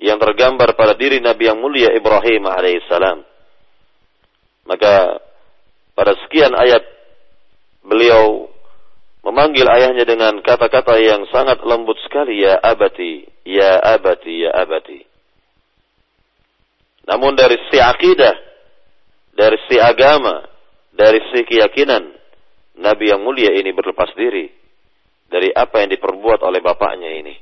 yang 0.00 0.20
tergambar 0.20 0.76
pada 0.76 0.94
diri 0.94 1.18
Nabi 1.18 1.48
yang 1.48 1.58
mulia 1.58 1.92
Ibrahim 1.92 2.46
alaihissalam. 2.46 3.24
Maka 4.66 5.22
pada 5.94 6.12
sekian 6.26 6.52
ayat 6.52 6.82
beliau 7.86 8.50
memanggil 9.22 9.66
ayahnya 9.66 10.04
dengan 10.06 10.38
kata-kata 10.42 10.98
yang 11.02 11.26
sangat 11.30 11.62
lembut 11.62 11.98
sekali 12.06 12.42
ya 12.46 12.58
abati, 12.62 13.26
ya 13.46 13.78
abati, 13.82 14.46
ya 14.46 14.50
abati. 14.54 15.00
Namun 17.06 17.38
dari 17.38 17.54
si 17.70 17.78
akidah, 17.78 18.34
dari 19.34 19.58
si 19.70 19.78
agama, 19.78 20.42
dari 20.90 21.22
si 21.30 21.46
keyakinan, 21.46 22.10
Nabi 22.76 23.14
yang 23.14 23.22
mulia 23.22 23.54
ini 23.54 23.70
berlepas 23.70 24.10
diri 24.18 24.65
dari 25.26 25.50
apa 25.50 25.82
yang 25.82 25.90
diperbuat 25.94 26.40
oleh 26.42 26.60
bapaknya 26.62 27.10
ini. 27.10 27.34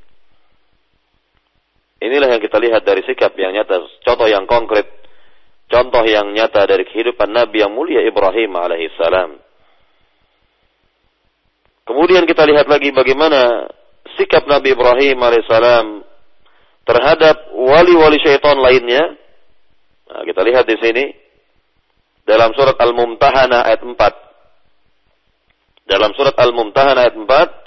Inilah 2.05 2.37
yang 2.37 2.43
kita 2.43 2.61
lihat 2.61 2.85
dari 2.85 3.01
sikap 3.05 3.33
yang 3.39 3.57
nyata, 3.57 3.81
contoh 4.05 4.29
yang 4.29 4.45
konkret, 4.45 4.85
contoh 5.73 6.05
yang 6.05 6.29
nyata 6.37 6.69
dari 6.69 6.85
kehidupan 6.85 7.33
Nabi 7.33 7.65
yang 7.65 7.73
mulia 7.73 8.05
Ibrahim 8.05 8.53
alaihissalam. 8.53 9.41
Kemudian 11.85 12.25
kita 12.29 12.45
lihat 12.49 12.69
lagi 12.69 12.93
bagaimana 12.93 13.69
sikap 14.17 14.45
Nabi 14.45 14.73
Ibrahim 14.77 15.17
alaihissalam 15.17 16.05
terhadap 16.85 17.53
wali-wali 17.57 18.21
syaitan 18.21 18.61
lainnya. 18.61 19.17
Nah, 20.13 20.23
kita 20.29 20.45
lihat 20.45 20.69
di 20.69 20.77
sini 20.81 21.05
dalam 22.29 22.53
surat 22.53 22.77
Al-Mumtahanah 22.77 23.65
ayat 23.65 23.81
4. 23.81 23.97
Dalam 25.89 26.13
surat 26.17 26.37
Al-Mumtahanah 26.37 27.01
ayat 27.09 27.17
4 27.17 27.64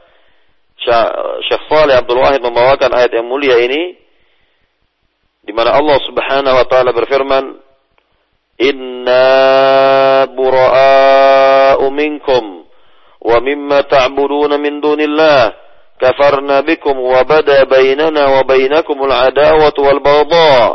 Syekh 1.44 1.64
Saleh 1.68 2.00
Abdul 2.00 2.24
Wahid 2.24 2.40
membawakan 2.40 2.96
ayat 2.96 3.12
yang 3.12 3.28
mulia 3.28 3.60
ini 3.60 4.00
di 5.44 5.52
mana 5.56 5.76
Allah 5.76 6.00
Subhanahu 6.04 6.56
wa 6.56 6.66
taala 6.68 6.92
berfirman 6.96 7.46
Inna 8.58 10.26
bura'a'u 10.34 11.86
minkum 11.94 12.66
wa 13.22 13.38
mimma 13.38 13.86
ta'buduna 13.86 14.58
min 14.58 14.82
dunillah 14.82 15.54
kafarna 16.02 16.66
bikum 16.66 16.98
wa 16.98 17.22
bada 17.22 17.70
bainana 17.70 18.34
wa 18.34 18.42
bainakum 18.42 18.98
al-adawatu 19.06 19.80
wal 19.86 20.02
baghdha 20.02 20.74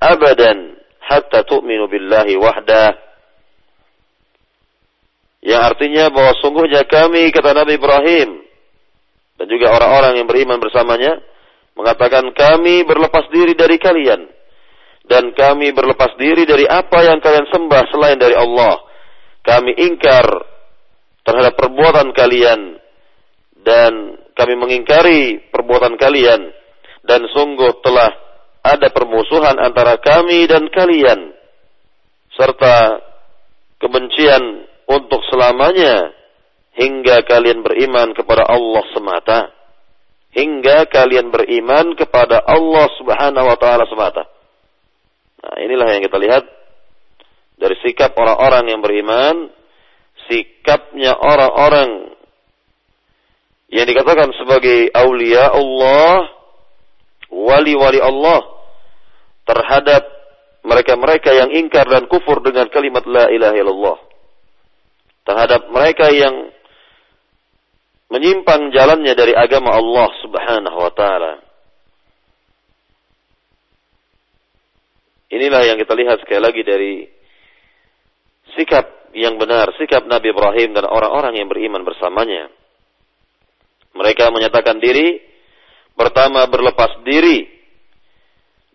abadan 0.00 0.80
hatta 1.04 1.44
tu'minu 1.44 1.84
billahi 1.92 2.32
wahdah. 2.40 2.96
Yang 5.42 5.62
artinya 5.74 6.04
bahwa 6.08 6.32
sungguhnya 6.38 6.86
kami 6.86 7.28
kata 7.34 7.50
Nabi 7.52 7.76
Ibrahim 7.76 8.41
dan 9.42 9.50
juga 9.50 9.74
orang-orang 9.74 10.22
yang 10.22 10.30
beriman 10.30 10.62
bersamanya 10.62 11.18
mengatakan 11.74 12.30
kami 12.30 12.86
berlepas 12.86 13.26
diri 13.26 13.58
dari 13.58 13.74
kalian. 13.74 14.30
Dan 15.02 15.34
kami 15.34 15.74
berlepas 15.74 16.14
diri 16.14 16.46
dari 16.46 16.62
apa 16.62 17.02
yang 17.02 17.18
kalian 17.18 17.50
sembah 17.50 17.90
selain 17.90 18.22
dari 18.22 18.38
Allah. 18.38 18.78
Kami 19.42 19.74
ingkar 19.82 20.30
terhadap 21.26 21.58
perbuatan 21.58 22.14
kalian. 22.14 22.78
Dan 23.66 24.14
kami 24.30 24.54
mengingkari 24.54 25.50
perbuatan 25.50 25.98
kalian. 25.98 26.54
Dan 27.02 27.26
sungguh 27.34 27.82
telah 27.82 28.14
ada 28.62 28.94
permusuhan 28.94 29.58
antara 29.58 29.98
kami 29.98 30.46
dan 30.46 30.70
kalian. 30.70 31.34
Serta 32.38 32.94
kebencian 33.82 34.70
untuk 34.86 35.18
selamanya 35.34 36.21
hingga 36.72 37.24
kalian 37.28 37.60
beriman 37.60 38.16
kepada 38.16 38.48
Allah 38.48 38.84
semata 38.96 39.40
hingga 40.32 40.88
kalian 40.88 41.28
beriman 41.28 41.92
kepada 41.94 42.40
Allah 42.40 42.88
Subhanahu 42.96 43.46
wa 43.46 43.56
taala 43.60 43.84
semata. 43.86 44.24
Nah, 45.44 45.56
inilah 45.60 45.86
yang 45.92 46.02
kita 46.02 46.18
lihat 46.18 46.44
dari 47.60 47.76
sikap 47.84 48.16
orang-orang 48.16 48.72
yang 48.72 48.80
beriman, 48.80 49.52
sikapnya 50.26 51.14
orang-orang 51.14 52.16
yang 53.72 53.86
dikatakan 53.88 54.32
sebagai 54.36 54.92
aulia 54.96 55.52
Allah, 55.52 56.28
wali-wali 57.32 58.00
Allah 58.00 58.40
terhadap 59.48 60.02
mereka-mereka 60.62 61.34
yang 61.34 61.50
ingkar 61.50 61.84
dan 61.90 62.06
kufur 62.06 62.40
dengan 62.40 62.70
kalimat 62.70 63.04
la 63.04 63.28
ilaha 63.28 63.56
illallah. 63.56 63.98
Terhadap 65.22 65.70
mereka 65.70 66.10
yang 66.10 66.50
menyimpang 68.12 68.68
jalannya 68.76 69.16
dari 69.16 69.32
agama 69.32 69.72
Allah 69.72 70.08
Subhanahu 70.20 70.76
wa 70.76 70.92
taala. 70.92 71.40
Inilah 75.32 75.64
yang 75.64 75.80
kita 75.80 75.96
lihat 75.96 76.20
sekali 76.20 76.44
lagi 76.44 76.60
dari 76.60 77.08
sikap 78.52 79.16
yang 79.16 79.40
benar, 79.40 79.72
sikap 79.80 80.04
Nabi 80.04 80.28
Ibrahim 80.28 80.76
dan 80.76 80.84
orang-orang 80.84 81.40
yang 81.40 81.48
beriman 81.48 81.88
bersamanya. 81.88 82.52
Mereka 83.96 84.28
menyatakan 84.28 84.76
diri 84.76 85.16
pertama 85.96 86.44
berlepas 86.52 87.00
diri 87.08 87.48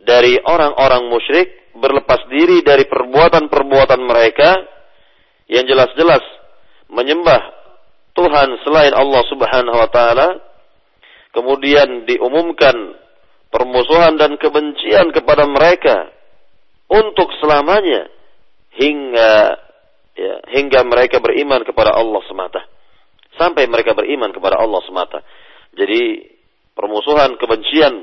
dari 0.02 0.34
orang-orang 0.41 1.13
musyrik, 1.13 1.78
berlepas 1.78 2.26
diri 2.26 2.65
dari 2.65 2.89
perbuatan-perbuatan 2.89 4.02
mereka 4.02 4.58
yang 5.45 5.65
jelas-jelas 5.69 6.26
menyembah 6.89 7.57
Tuhan 8.17 8.49
selain 8.65 8.97
Allah 8.97 9.21
Subhanahu 9.30 9.77
wa 9.77 9.89
taala 9.93 10.41
kemudian 11.38 12.10
diumumkan 12.10 12.73
permusuhan 13.53 14.17
dan 14.17 14.41
kebencian 14.41 15.13
kepada 15.13 15.45
mereka 15.45 16.10
untuk 16.89 17.30
selamanya 17.38 18.10
hingga 18.73 19.34
ya, 20.17 20.36
hingga 20.58 20.82
mereka 20.88 21.21
beriman 21.21 21.62
kepada 21.62 21.93
Allah 21.93 22.21
semata. 22.25 22.62
Sampai 23.38 23.69
mereka 23.69 23.93
beriman 23.93 24.34
kepada 24.34 24.58
Allah 24.58 24.82
semata. 24.82 25.21
Jadi 25.77 26.25
permusuhan 26.73 27.38
kebencian 27.38 27.93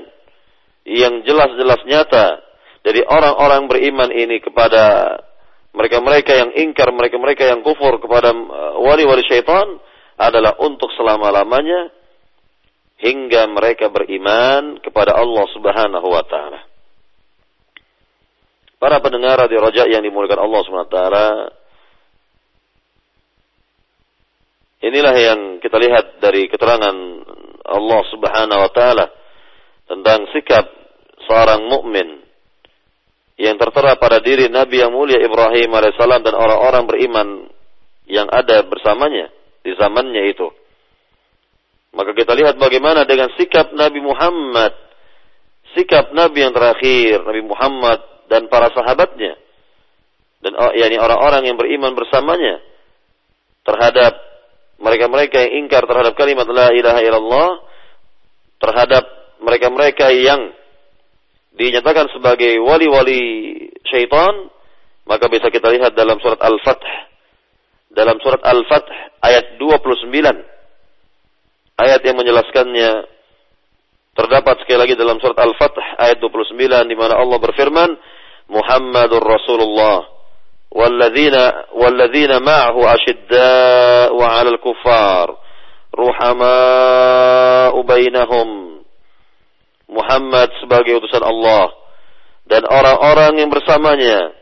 yang 0.86 1.26
jelas-jelas 1.26 1.82
nyata 1.90 2.38
dari 2.86 3.02
orang-orang 3.02 3.66
beriman 3.66 4.14
ini 4.14 4.38
kepada 4.38 5.16
mereka-mereka 5.74 6.38
yang 6.38 6.50
ingkar, 6.54 6.86
mereka-mereka 6.94 7.50
yang 7.50 7.66
kufur 7.66 7.98
kepada 7.98 8.30
uh, 8.30 8.78
wali-wali 8.78 9.26
syaitan 9.26 9.82
adalah 10.18 10.54
untuk 10.62 10.90
selama-lamanya 10.94 11.90
hingga 13.02 13.50
mereka 13.50 13.90
beriman 13.90 14.78
kepada 14.78 15.18
Allah 15.18 15.44
Subhanahu 15.50 16.06
wa 16.06 16.24
taala. 16.24 16.60
Para 18.78 19.00
pendengar 19.00 19.44
di 19.48 19.56
Raja 19.58 19.88
yang 19.88 20.04
dimuliakan 20.04 20.40
Allah 20.44 20.60
Subhanahu 20.62 20.88
wa 20.88 20.94
taala, 20.94 21.26
inilah 24.84 25.14
yang 25.18 25.40
kita 25.58 25.76
lihat 25.80 26.22
dari 26.22 26.46
keterangan 26.46 26.96
Allah 27.64 28.00
Subhanahu 28.12 28.60
wa 28.60 28.70
taala 28.70 29.06
tentang 29.90 30.30
sikap 30.30 30.64
seorang 31.26 31.66
mukmin 31.66 32.22
yang 33.34 33.58
tertera 33.58 33.98
pada 33.98 34.22
diri 34.22 34.46
Nabi 34.46 34.78
yang 34.78 34.94
mulia 34.94 35.18
Ibrahim 35.18 35.74
alaihissalam 35.74 36.22
dan 36.22 36.38
orang-orang 36.38 36.84
beriman 36.86 37.28
yang 38.06 38.30
ada 38.30 38.62
bersamanya 38.62 39.32
di 39.64 39.72
zamannya 39.74 40.22
itu. 40.28 40.46
Maka 41.96 42.12
kita 42.12 42.36
lihat 42.36 42.60
bagaimana 42.60 43.08
dengan 43.08 43.32
sikap 43.38 43.72
Nabi 43.72 44.04
Muhammad, 44.04 44.76
sikap 45.72 46.12
Nabi 46.12 46.44
yang 46.44 46.52
terakhir, 46.52 47.24
Nabi 47.24 47.42
Muhammad 47.42 47.98
dan 48.28 48.50
para 48.52 48.68
sahabatnya, 48.76 49.40
dan 50.44 50.52
oh, 50.58 50.72
yakni 50.76 51.00
orang-orang 51.00 51.48
yang 51.48 51.56
beriman 51.56 51.96
bersamanya 51.96 52.60
terhadap 53.64 54.12
mereka-mereka 54.76 55.40
yang 55.48 55.64
ingkar 55.64 55.88
terhadap 55.88 56.12
kalimat 56.18 56.44
la 56.50 56.68
ilaha 56.74 57.00
illallah, 57.00 57.50
terhadap 58.60 59.04
mereka-mereka 59.40 60.12
yang 60.12 60.52
dinyatakan 61.54 62.10
sebagai 62.10 62.58
wali-wali 62.58 63.22
syaitan, 63.86 64.50
maka 65.06 65.30
bisa 65.30 65.46
kita 65.48 65.70
lihat 65.70 65.94
dalam 65.94 66.18
surat 66.18 66.42
Al-Fath. 66.42 67.13
Dalam 67.94 68.18
surat 68.18 68.42
Al-Fath 68.42 68.90
ayat 69.22 69.56
29 69.56 70.10
ayat 71.78 72.00
yang 72.02 72.16
menjelaskannya 72.18 72.90
terdapat 74.14 74.62
sekali 74.62 74.78
lagi 74.82 74.94
dalam 74.98 75.18
surat 75.22 75.38
Al-Fath 75.38 75.78
ayat 75.98 76.18
29 76.18 76.90
di 76.90 76.96
mana 76.98 77.18
Allah 77.18 77.38
berfirman 77.38 77.90
Muhammadur 78.50 79.22
Rasulullah 79.22 80.04
walladzina 80.74 81.70
walladzina 81.72 82.42
ma'ahu 82.42 82.82
ashidda'u 82.82 84.18
'alal 84.18 84.58
kuffar 84.58 85.38
ruhama'u 85.94 87.78
bainahum. 87.86 88.82
Muhammad 89.86 90.50
sebagai 90.58 90.98
utusan 90.98 91.22
Allah 91.22 91.70
dan 92.50 92.66
orang-orang 92.66 93.38
yang 93.38 93.50
bersamanya 93.52 94.34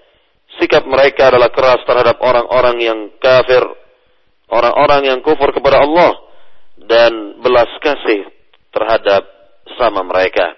sikap 0.61 0.85
mereka 0.85 1.33
adalah 1.33 1.49
keras 1.49 1.81
terhadap 1.87 2.21
orang-orang 2.21 2.77
yang 2.83 2.99
kafir 3.23 3.63
orang-orang 4.53 5.09
yang 5.09 5.19
kufur 5.25 5.49
kepada 5.57 5.81
Allah 5.81 6.13
dan 6.77 7.41
belas 7.41 7.73
kasih 7.81 8.29
terhadap 8.69 9.25
sama 9.81 10.05
mereka. 10.05 10.53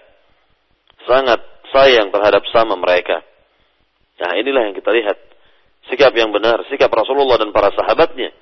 Sangat 1.06 1.38
sayang 1.70 2.10
terhadap 2.10 2.42
sama 2.50 2.74
mereka. 2.74 3.22
Nah 4.18 4.34
inilah 4.34 4.70
yang 4.70 4.76
kita 4.76 4.90
lihat. 4.90 5.18
Sikap 5.84 6.16
yang 6.16 6.32
benar, 6.32 6.64
sikap 6.72 6.88
Rasulullah 6.88 7.36
dan 7.36 7.52
para 7.52 7.68
sahabatnya. 7.76 8.32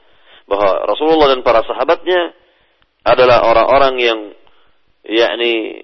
Bahwa 0.46 0.86
Rasulullah 0.86 1.34
dan 1.34 1.42
para 1.42 1.66
sahabatnya 1.66 2.30
adalah 3.02 3.42
orang-orang 3.42 3.94
yang 3.98 4.20
yakni 5.02 5.82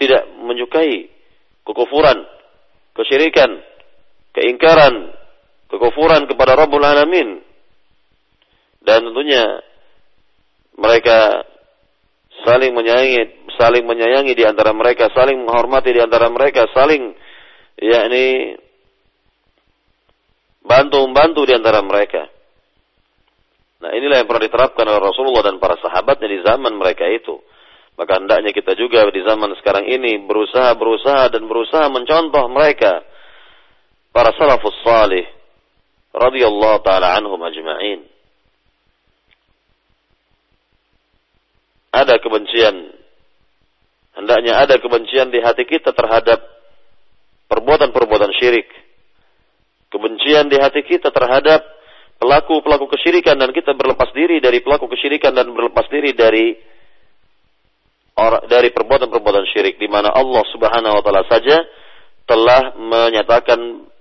tidak 0.00 0.24
menyukai 0.40 1.12
kekufuran, 1.68 2.24
kesyirikan, 2.96 3.60
keingkaran, 4.36 5.16
kekufuran 5.72 6.28
kepada 6.28 6.52
Rabbul 6.52 6.84
Alamin. 6.84 7.40
Dan 8.84 9.02
tentunya 9.08 9.64
mereka 10.76 11.42
saling 12.44 12.76
menyayangi, 12.76 13.48
saling 13.56 13.82
menyayangi 13.88 14.36
di 14.36 14.44
antara 14.44 14.76
mereka, 14.76 15.08
saling 15.16 15.40
menghormati 15.42 15.90
di 15.90 16.00
antara 16.04 16.28
mereka, 16.28 16.68
saling 16.70 17.16
yakni 17.80 18.54
bantu-membantu 20.62 21.48
di 21.48 21.54
antara 21.56 21.80
mereka. 21.80 22.28
Nah 23.76 23.90
inilah 23.92 24.22
yang 24.22 24.28
pernah 24.28 24.44
diterapkan 24.44 24.84
oleh 24.88 25.02
Rasulullah 25.02 25.44
dan 25.46 25.56
para 25.58 25.76
sahabatnya 25.80 26.28
di 26.28 26.38
zaman 26.44 26.76
mereka 26.76 27.08
itu. 27.08 27.40
Maka 27.96 28.20
hendaknya 28.20 28.52
kita 28.52 28.76
juga 28.76 29.08
di 29.08 29.24
zaman 29.24 29.56
sekarang 29.56 29.88
ini 29.88 30.20
berusaha-berusaha 30.28 31.32
dan 31.32 31.48
berusaha 31.48 31.88
mencontoh 31.88 32.44
mereka. 32.52 33.00
Para 34.16 34.32
salafus 34.32 34.80
salih. 34.80 35.28
radhiyallahu 36.16 36.80
ta'ala 36.80 37.20
anhum 37.20 37.36
ajma'in. 37.36 38.00
ada 41.92 42.16
kebencian. 42.20 42.96
Hendaknya 44.16 44.56
ada 44.56 44.80
kebencian 44.80 45.28
di 45.28 45.40
hati 45.44 45.68
kita 45.68 45.92
terhadap 45.92 46.40
perbuatan-perbuatan 47.52 48.32
syirik. 48.40 48.68
Kebencian 49.92 50.48
di 50.48 50.56
hati 50.60 50.80
kita 50.80 51.12
terhadap 51.12 51.60
pelaku-pelaku 52.16 52.88
kesyirikan 52.96 53.36
dan 53.36 53.52
kita 53.52 53.76
berlepas 53.76 54.08
diri 54.16 54.40
dari 54.40 54.64
pelaku 54.64 54.88
kesyirikan 54.88 55.36
dan 55.36 55.52
berlepas 55.52 55.84
diri 55.92 56.16
dari 56.16 56.56
dari 58.48 58.68
perbuatan-perbuatan 58.72 59.44
syirik 59.52 59.76
di 59.76 59.88
mana 59.92 60.08
Allah 60.08 60.44
Subhanahu 60.48 60.96
wa 60.96 61.02
taala 61.04 61.24
saja 61.28 61.60
telah 62.24 62.72
menyatakan 62.80 63.92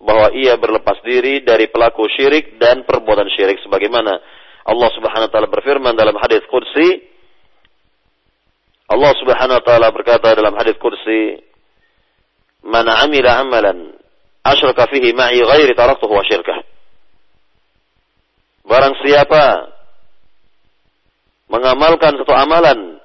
bahwa 0.00 0.32
ia 0.32 0.56
berlepas 0.56 0.98
diri 1.04 1.44
dari 1.44 1.68
pelaku 1.68 2.08
syirik 2.16 2.56
dan 2.56 2.88
perbuatan 2.88 3.28
syirik 3.36 3.60
sebagaimana 3.60 4.16
Allah 4.64 4.90
Subhanahu 4.96 5.28
wa 5.28 5.32
taala 5.32 5.48
berfirman 5.48 5.94
dalam 5.96 6.16
hadis 6.20 6.40
qudsi 6.48 7.10
Allah 8.90 9.12
Subhanahu 9.22 9.58
wa 9.62 9.64
taala 9.64 9.88
berkata 9.94 10.34
dalam 10.34 10.50
hadis 10.58 10.74
kursi, 10.82 11.38
"Man 12.66 12.90
'amila 12.90 13.38
'amalan 13.38 13.94
asyraka 14.42 14.90
fihi 14.90 15.14
ma'i 15.14 15.38
ghairi 15.38 15.78
taraktuhu 15.78 16.10
wa 16.10 16.26
syirkah." 16.26 16.66
Barang 18.66 18.98
siapa 19.06 19.70
mengamalkan 21.50 22.18
satu 22.18 22.34
amalan 22.34 22.99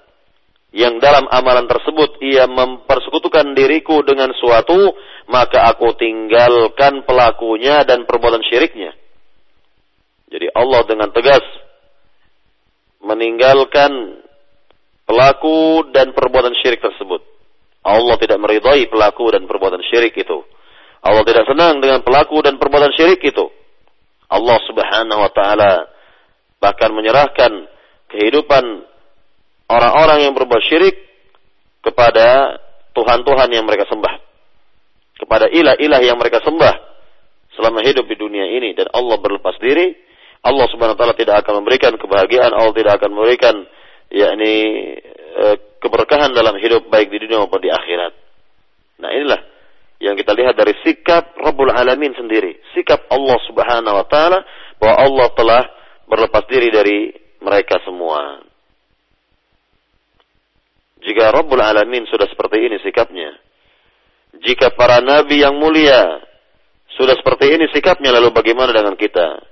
yang 0.75 0.99
dalam 0.99 1.23
amalan 1.31 1.71
tersebut 1.71 2.19
ia 2.19 2.51
mempersekutukan 2.51 3.55
diriku 3.55 4.03
dengan 4.03 4.35
suatu, 4.35 4.91
maka 5.31 5.71
aku 5.71 5.95
tinggalkan 5.95 7.07
pelakunya 7.07 7.87
dan 7.87 8.03
perbuatan 8.03 8.43
syiriknya. 8.43 8.91
Jadi 10.27 10.51
Allah 10.51 10.83
dengan 10.83 11.15
tegas 11.15 11.47
meninggalkan 12.99 14.19
pelaku 15.07 15.87
dan 15.95 16.11
perbuatan 16.11 16.51
syirik 16.59 16.83
tersebut. 16.83 17.23
Allah 17.85 18.19
tidak 18.19 18.41
meridai 18.43 18.89
pelaku 18.91 19.31
dan 19.31 19.47
perbuatan 19.47 19.79
syirik 19.79 20.11
itu. 20.17 20.43
Allah 21.05 21.23
tidak 21.23 21.45
senang 21.47 21.79
dengan 21.79 22.03
pelaku 22.03 22.41
dan 22.43 22.59
perbuatan 22.59 22.91
syirik 22.97 23.23
itu. 23.23 23.47
Allah 24.27 24.57
Subhanahu 24.65 25.23
wa 25.23 25.31
taala 25.31 25.87
bahkan 26.57 26.89
menyerahkan 26.91 27.69
kehidupan 28.09 28.94
orang-orang 29.69 30.29
yang 30.29 30.33
berbuat 30.37 30.61
syirik 30.65 30.95
kepada 31.81 32.57
tuhan-tuhan 32.97 33.49
yang 33.53 33.65
mereka 33.65 33.85
sembah. 33.89 34.15
Kepada 35.15 35.47
ilah-ilah 35.47 36.01
yang 36.03 36.19
mereka 36.19 36.43
sembah 36.43 36.75
selama 37.55 37.79
hidup 37.87 38.03
di 38.05 38.19
dunia 38.19 38.51
ini 38.51 38.75
dan 38.75 38.91
Allah 38.91 39.15
berlepas 39.19 39.55
diri, 39.63 39.95
Allah 40.43 40.67
Subhanahu 40.69 40.93
wa 40.95 40.99
taala 40.99 41.15
tidak 41.17 41.41
akan 41.41 41.63
memberikan 41.63 41.95
kebahagiaan, 41.95 42.51
Allah 42.51 42.75
tidak 42.75 42.93
akan 42.99 43.09
memberikan 43.15 43.55
yakni 44.11 44.55
e, 45.15 45.45
keberkahan 45.79 46.35
dalam 46.35 46.59
hidup 46.59 46.85
baik 46.91 47.09
di 47.09 47.17
dunia 47.25 47.41
maupun 47.41 47.63
di 47.63 47.71
akhirat. 47.71 48.13
Nah, 49.01 49.09
inilah 49.09 49.41
yang 50.03 50.19
kita 50.19 50.35
lihat 50.35 50.59
dari 50.59 50.75
sikap 50.83 51.33
Rabbul 51.39 51.71
Alamin 51.71 52.11
sendiri, 52.13 52.59
sikap 52.75 53.07
Allah 53.07 53.39
Subhanahu 53.47 53.95
wa 53.95 54.05
taala 54.11 54.43
bahwa 54.77 54.95
Allah 54.99 55.27
telah 55.33 55.63
berlepas 56.05 56.43
diri 56.51 56.69
dari 56.69 56.99
mereka 57.39 57.79
semua. 57.87 58.43
Jika 61.05 61.29
Rabbul 61.29 61.61
Alamin 61.61 62.09
sudah 62.09 62.25
seperti 62.25 62.65
ini 62.65 62.81
sikapnya, 62.81 63.29
jika 64.41 64.73
para 64.73 64.99
nabi 64.99 65.45
yang 65.45 65.55
mulia 65.55 66.25
sudah 66.97 67.13
seperti 67.13 67.53
ini 67.53 67.69
sikapnya, 67.69 68.09
lalu 68.09 68.31
bagaimana 68.33 68.71
dengan 68.71 68.95
kita? 68.97 69.43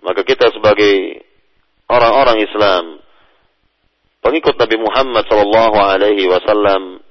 Maka 0.00 0.24
kita 0.24 0.50
sebagai 0.50 1.22
orang-orang 1.86 2.40
Islam 2.40 3.04
pengikut 4.24 4.56
Nabi 4.56 4.76
Muhammad 4.80 5.24
sallallahu 5.28 5.76
alaihi 5.76 6.24
wasallam 6.28 7.04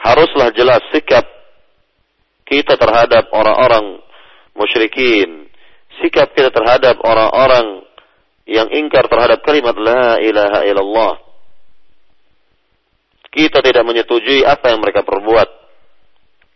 haruslah 0.00 0.52
jelas 0.56 0.80
sikap 0.90 1.24
kita 2.48 2.78
terhadap 2.80 3.28
orang-orang 3.34 4.00
musyrikin, 4.56 5.50
sikap 6.00 6.32
kita 6.32 6.48
terhadap 6.48 6.96
orang-orang 7.04 7.84
yang 8.46 8.70
ingkar 8.70 9.10
terhadap 9.10 9.42
kalimat 9.42 9.74
la 9.76 10.22
ilaha 10.22 10.62
illallah. 10.64 11.25
Kita 13.36 13.60
tidak 13.60 13.84
menyetujui 13.84 14.48
apa 14.48 14.72
yang 14.72 14.80
mereka 14.80 15.04
perbuat. 15.04 15.48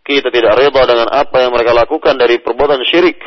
Kita 0.00 0.32
tidak 0.32 0.56
reda 0.56 0.82
dengan 0.88 1.12
apa 1.12 1.44
yang 1.44 1.52
mereka 1.52 1.76
lakukan 1.76 2.16
dari 2.16 2.40
perbuatan 2.40 2.80
syirik. 2.88 3.20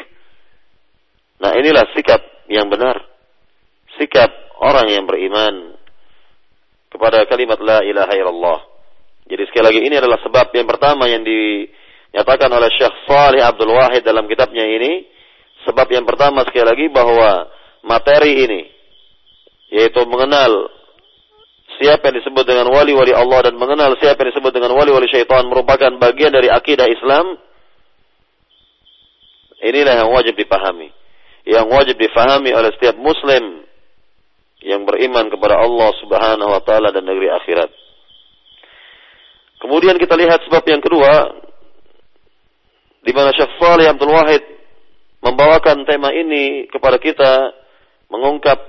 Nah 1.37 1.53
inilah 1.53 1.85
sikap 1.93 2.49
yang 2.49 2.65
benar. 2.73 3.13
sikap 3.93 4.25
orang 4.57 4.89
yang 4.89 5.05
beriman 5.05 5.77
kepada 6.89 7.29
kalimat 7.29 7.61
la 7.61 7.85
ilaha 7.85 8.09
illallah. 8.17 8.59
Jadi 9.29 9.43
sekali 9.53 9.65
lagi 9.69 9.81
ini 9.85 9.95
adalah 10.01 10.17
sebab 10.25 10.49
yang 10.49 10.65
pertama 10.65 11.05
yang 11.05 11.21
dinyatakan 11.21 12.49
oleh 12.49 12.73
Syekh 12.73 13.05
Salih 13.05 13.45
Abdul 13.45 13.69
Wahid 13.69 14.01
dalam 14.01 14.25
kitabnya 14.25 14.65
ini. 14.65 15.05
Sebab 15.69 15.93
yang 15.93 16.09
pertama 16.09 16.41
sekali 16.41 16.65
lagi 16.65 16.85
bahwa 16.89 17.53
materi 17.85 18.49
ini 18.49 18.61
yaitu 19.73 20.01
mengenal 20.09 20.73
siapa 21.81 22.09
yang 22.09 22.17
disebut 22.21 22.45
dengan 22.45 22.67
wali-wali 22.69 23.13
Allah 23.13 23.49
dan 23.49 23.55
mengenal 23.57 23.95
siapa 23.97 24.21
yang 24.25 24.31
disebut 24.35 24.51
dengan 24.53 24.73
wali-wali 24.75 25.07
syaitan 25.09 25.45
merupakan 25.47 25.89
bagian 25.97 26.33
dari 26.33 26.49
akidah 26.49 26.85
Islam. 26.89 27.37
Inilah 29.63 30.03
yang 30.03 30.09
wajib 30.11 30.35
dipahami. 30.35 30.91
Yang 31.47 31.65
wajib 31.71 31.95
dipahami 31.99 32.51
oleh 32.51 32.71
setiap 32.75 32.95
muslim 32.99 33.63
yang 34.63 34.87
beriman 34.87 35.27
kepada 35.27 35.59
Allah 35.59 35.91
Subhanahu 35.99 36.51
wa 36.51 36.61
taala 36.63 36.91
dan 36.95 37.03
negeri 37.03 37.31
akhirat. 37.31 37.71
Kemudian 39.59 39.95
kita 39.95 40.15
lihat 40.19 40.43
sebab 40.47 40.63
yang 40.67 40.83
kedua 40.83 41.43
di 43.03 43.11
mana 43.11 43.35
Syekh 43.35 43.59
Saleh 43.59 43.91
Abdul 43.91 44.11
Wahid 44.11 44.43
membawakan 45.23 45.87
tema 45.87 46.11
ini 46.11 46.67
kepada 46.67 46.99
kita, 46.99 47.51
mengungkap 48.11 48.59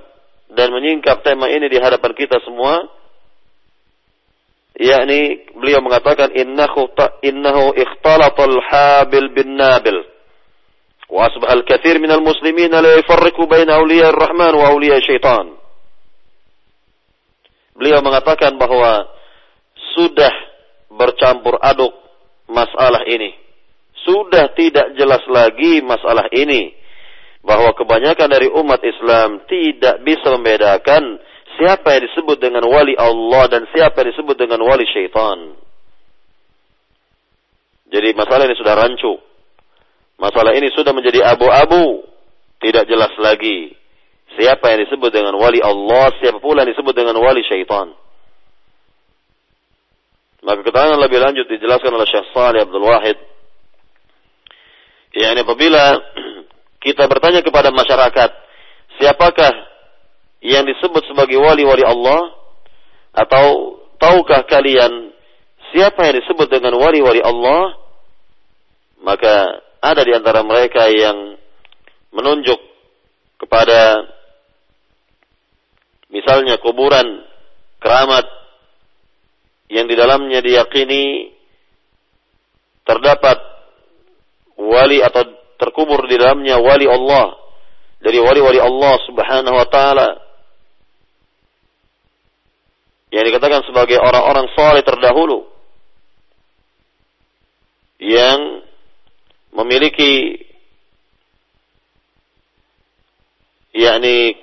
dan 0.52 0.68
menyingkap 0.70 1.24
tema 1.24 1.48
ini 1.48 1.70
di 1.70 1.78
hadapan 1.80 2.12
kita 2.12 2.42
semua. 2.44 2.84
Yakni 4.74 5.54
beliau 5.54 5.78
mengatakan 5.78 6.34
innahu 6.34 6.90
innahu 7.22 7.72
ikhtalatal 7.78 8.58
habil 8.58 9.30
bin 9.30 9.54
nabil. 9.54 10.02
Wa 11.06 11.30
asbahal 11.30 11.62
kathir 11.62 12.02
minal 12.02 12.24
muslimin 12.24 12.74
la 12.74 12.98
yafarriqu 12.98 13.46
baina 13.46 13.78
awliya 13.78 14.10
ar-rahman 14.10 14.50
wa 14.58 14.66
awliya 14.74 14.98
syaitan. 14.98 15.54
Beliau 17.78 18.02
mengatakan 18.02 18.58
bahwa 18.58 19.06
sudah 19.94 20.30
bercampur 20.90 21.58
aduk 21.62 21.94
masalah 22.50 23.06
ini. 23.06 23.34
Sudah 24.02 24.52
tidak 24.58 24.94
jelas 24.98 25.22
lagi 25.30 25.80
masalah 25.82 26.26
ini. 26.34 26.74
Bahwa 27.44 27.76
kebanyakan 27.76 28.28
dari 28.32 28.48
umat 28.48 28.80
Islam 28.80 29.44
tidak 29.44 30.00
bisa 30.00 30.32
membedakan 30.32 31.20
siapa 31.60 31.94
yang 31.94 32.02
disebut 32.08 32.40
dengan 32.40 32.64
wali 32.66 32.96
Allah 32.96 33.46
dan 33.52 33.68
siapa 33.70 34.02
yang 34.02 34.16
disebut 34.16 34.36
dengan 34.40 34.64
wali 34.64 34.88
syaitan. 34.88 35.54
Jadi 37.92 38.16
masalah 38.16 38.48
ini 38.48 38.56
sudah 38.58 38.74
rancu. 38.74 39.12
Masalah 40.18 40.56
ini 40.56 40.72
sudah 40.72 40.90
menjadi 40.96 41.20
abu-abu. 41.22 42.02
Tidak 42.58 42.88
jelas 42.88 43.12
lagi. 43.20 43.76
Siapa 44.34 44.74
yang 44.74 44.88
disebut 44.88 45.14
dengan 45.14 45.36
wali 45.38 45.62
Allah, 45.62 46.10
siapa 46.18 46.42
pula 46.42 46.64
yang 46.64 46.74
disebut 46.74 46.96
dengan 46.96 47.14
wali 47.22 47.44
syaitan. 47.46 47.92
Maka 50.44 50.60
keterangan 50.60 51.00
lebih 51.00 51.22
lanjut 51.22 51.46
dijelaskan 51.48 51.92
oleh 51.94 52.08
Syekh 52.08 52.28
Salih 52.34 52.66
Abdul 52.66 52.84
Wahid. 52.84 53.16
Yani 55.14 55.40
apabila 55.46 56.02
kita 56.84 57.08
bertanya 57.08 57.40
kepada 57.40 57.72
masyarakat, 57.72 58.30
siapakah 59.00 59.52
yang 60.44 60.68
disebut 60.68 61.08
sebagai 61.08 61.40
wali-wali 61.40 61.80
Allah? 61.80 62.28
Atau 63.16 63.78
tahukah 63.96 64.44
kalian 64.44 65.14
siapa 65.72 66.04
yang 66.04 66.20
disebut 66.20 66.52
dengan 66.52 66.76
wali-wali 66.76 67.24
Allah? 67.24 67.72
Maka 69.00 69.64
ada 69.80 70.02
di 70.04 70.12
antara 70.12 70.44
mereka 70.44 70.92
yang 70.92 71.40
menunjuk 72.12 72.60
kepada 73.40 74.04
misalnya 76.12 76.60
kuburan, 76.60 77.24
keramat, 77.80 78.28
yang 79.72 79.88
di 79.88 79.96
dalamnya 79.96 80.44
diyakini 80.44 81.32
terdapat 82.84 83.40
wali 84.60 85.00
atau 85.00 85.43
terkubur 85.58 86.06
di 86.06 86.18
dalamnya 86.18 86.58
wali 86.58 86.86
Allah. 86.88 87.36
Dari 88.04 88.20
wali-wali 88.20 88.60
Allah 88.60 88.94
Subhanahu 89.08 89.56
wa 89.56 89.68
taala. 89.68 90.08
Yang 93.08 93.32
dikatakan 93.32 93.64
sebagai 93.64 93.96
orang-orang 93.96 94.50
saleh 94.52 94.84
terdahulu. 94.84 95.48
Yang 97.96 98.66
memiliki 99.54 100.44
yakni 103.72 104.36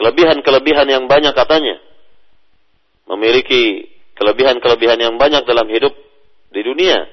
kelebihan-kelebihan 0.00 0.88
yang 0.88 1.04
banyak 1.04 1.36
katanya. 1.36 1.76
Memiliki 3.04 3.90
kelebihan-kelebihan 4.16 4.96
yang 4.96 5.14
banyak 5.20 5.44
dalam 5.44 5.68
hidup 5.68 5.92
di 6.54 6.60
dunia. 6.62 7.04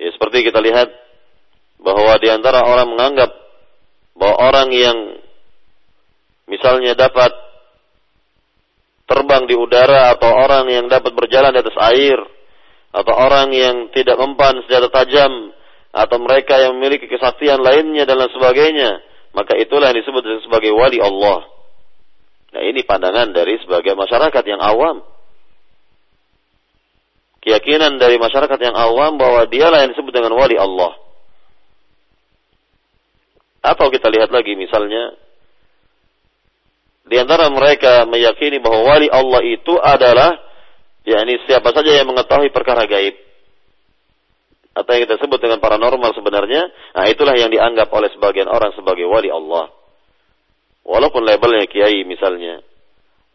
Ya, 0.00 0.08
seperti 0.16 0.48
kita 0.48 0.62
lihat 0.64 0.88
bahwa 1.80 2.12
di 2.20 2.28
antara 2.28 2.64
orang 2.64 2.92
menganggap 2.92 3.30
bahwa 4.16 4.36
orang 4.36 4.68
yang 4.72 4.98
misalnya 6.46 6.92
dapat 6.92 7.32
terbang 9.08 9.48
di 9.48 9.56
udara 9.56 10.14
atau 10.14 10.30
orang 10.30 10.70
yang 10.70 10.86
dapat 10.86 11.10
berjalan 11.16 11.50
di 11.50 11.60
atas 11.60 11.78
air 11.94 12.18
atau 12.90 13.14
orang 13.14 13.50
yang 13.54 13.76
tidak 13.94 14.18
mempan 14.18 14.60
senjata 14.66 14.90
tajam 14.92 15.54
atau 15.90 16.16
mereka 16.22 16.58
yang 16.62 16.78
memiliki 16.78 17.10
kesaktian 17.10 17.58
lainnya 17.58 18.06
dan 18.06 18.18
lain 18.18 18.30
sebagainya 18.34 19.02
maka 19.34 19.58
itulah 19.58 19.90
yang 19.90 19.98
disebut 19.98 20.22
sebagai 20.46 20.70
wali 20.74 20.98
Allah 21.02 21.50
Nah 22.50 22.62
ini 22.66 22.82
pandangan 22.82 23.30
dari 23.30 23.58
sebagian 23.62 23.94
masyarakat 23.94 24.44
yang 24.46 24.58
awam. 24.58 25.06
Keyakinan 27.40 27.96
dari 27.96 28.20
masyarakat 28.20 28.58
yang 28.58 28.76
awam 28.76 29.16
bahwa 29.16 29.46
dialah 29.48 29.86
yang 29.86 29.90
disebut 29.94 30.12
dengan 30.12 30.34
wali 30.36 30.58
Allah. 30.58 30.92
Atau 33.60 33.92
kita 33.92 34.08
lihat 34.08 34.32
lagi 34.32 34.56
misalnya, 34.56 35.16
di 37.04 37.16
antara 37.20 37.50
mereka 37.52 38.08
meyakini 38.08 38.62
bahwa 38.62 38.96
wali 38.96 39.08
Allah 39.12 39.42
itu 39.44 39.74
adalah 39.76 40.38
yakni 41.04 41.40
siapa 41.44 41.74
saja 41.74 41.92
yang 42.00 42.08
mengetahui 42.08 42.52
perkara 42.52 42.88
gaib 42.88 43.16
atau 44.70 44.90
yang 44.94 45.02
kita 45.02 45.18
sebut 45.18 45.42
dengan 45.42 45.58
paranormal 45.58 46.14
sebenarnya, 46.14 46.70
nah 46.94 47.04
itulah 47.10 47.34
yang 47.34 47.50
dianggap 47.50 47.90
oleh 47.90 48.06
sebagian 48.14 48.46
orang 48.46 48.70
sebagai 48.78 49.02
wali 49.10 49.26
Allah. 49.26 49.68
Walaupun 50.86 51.26
labelnya 51.26 51.66
kiai 51.66 52.06
misalnya. 52.06 52.62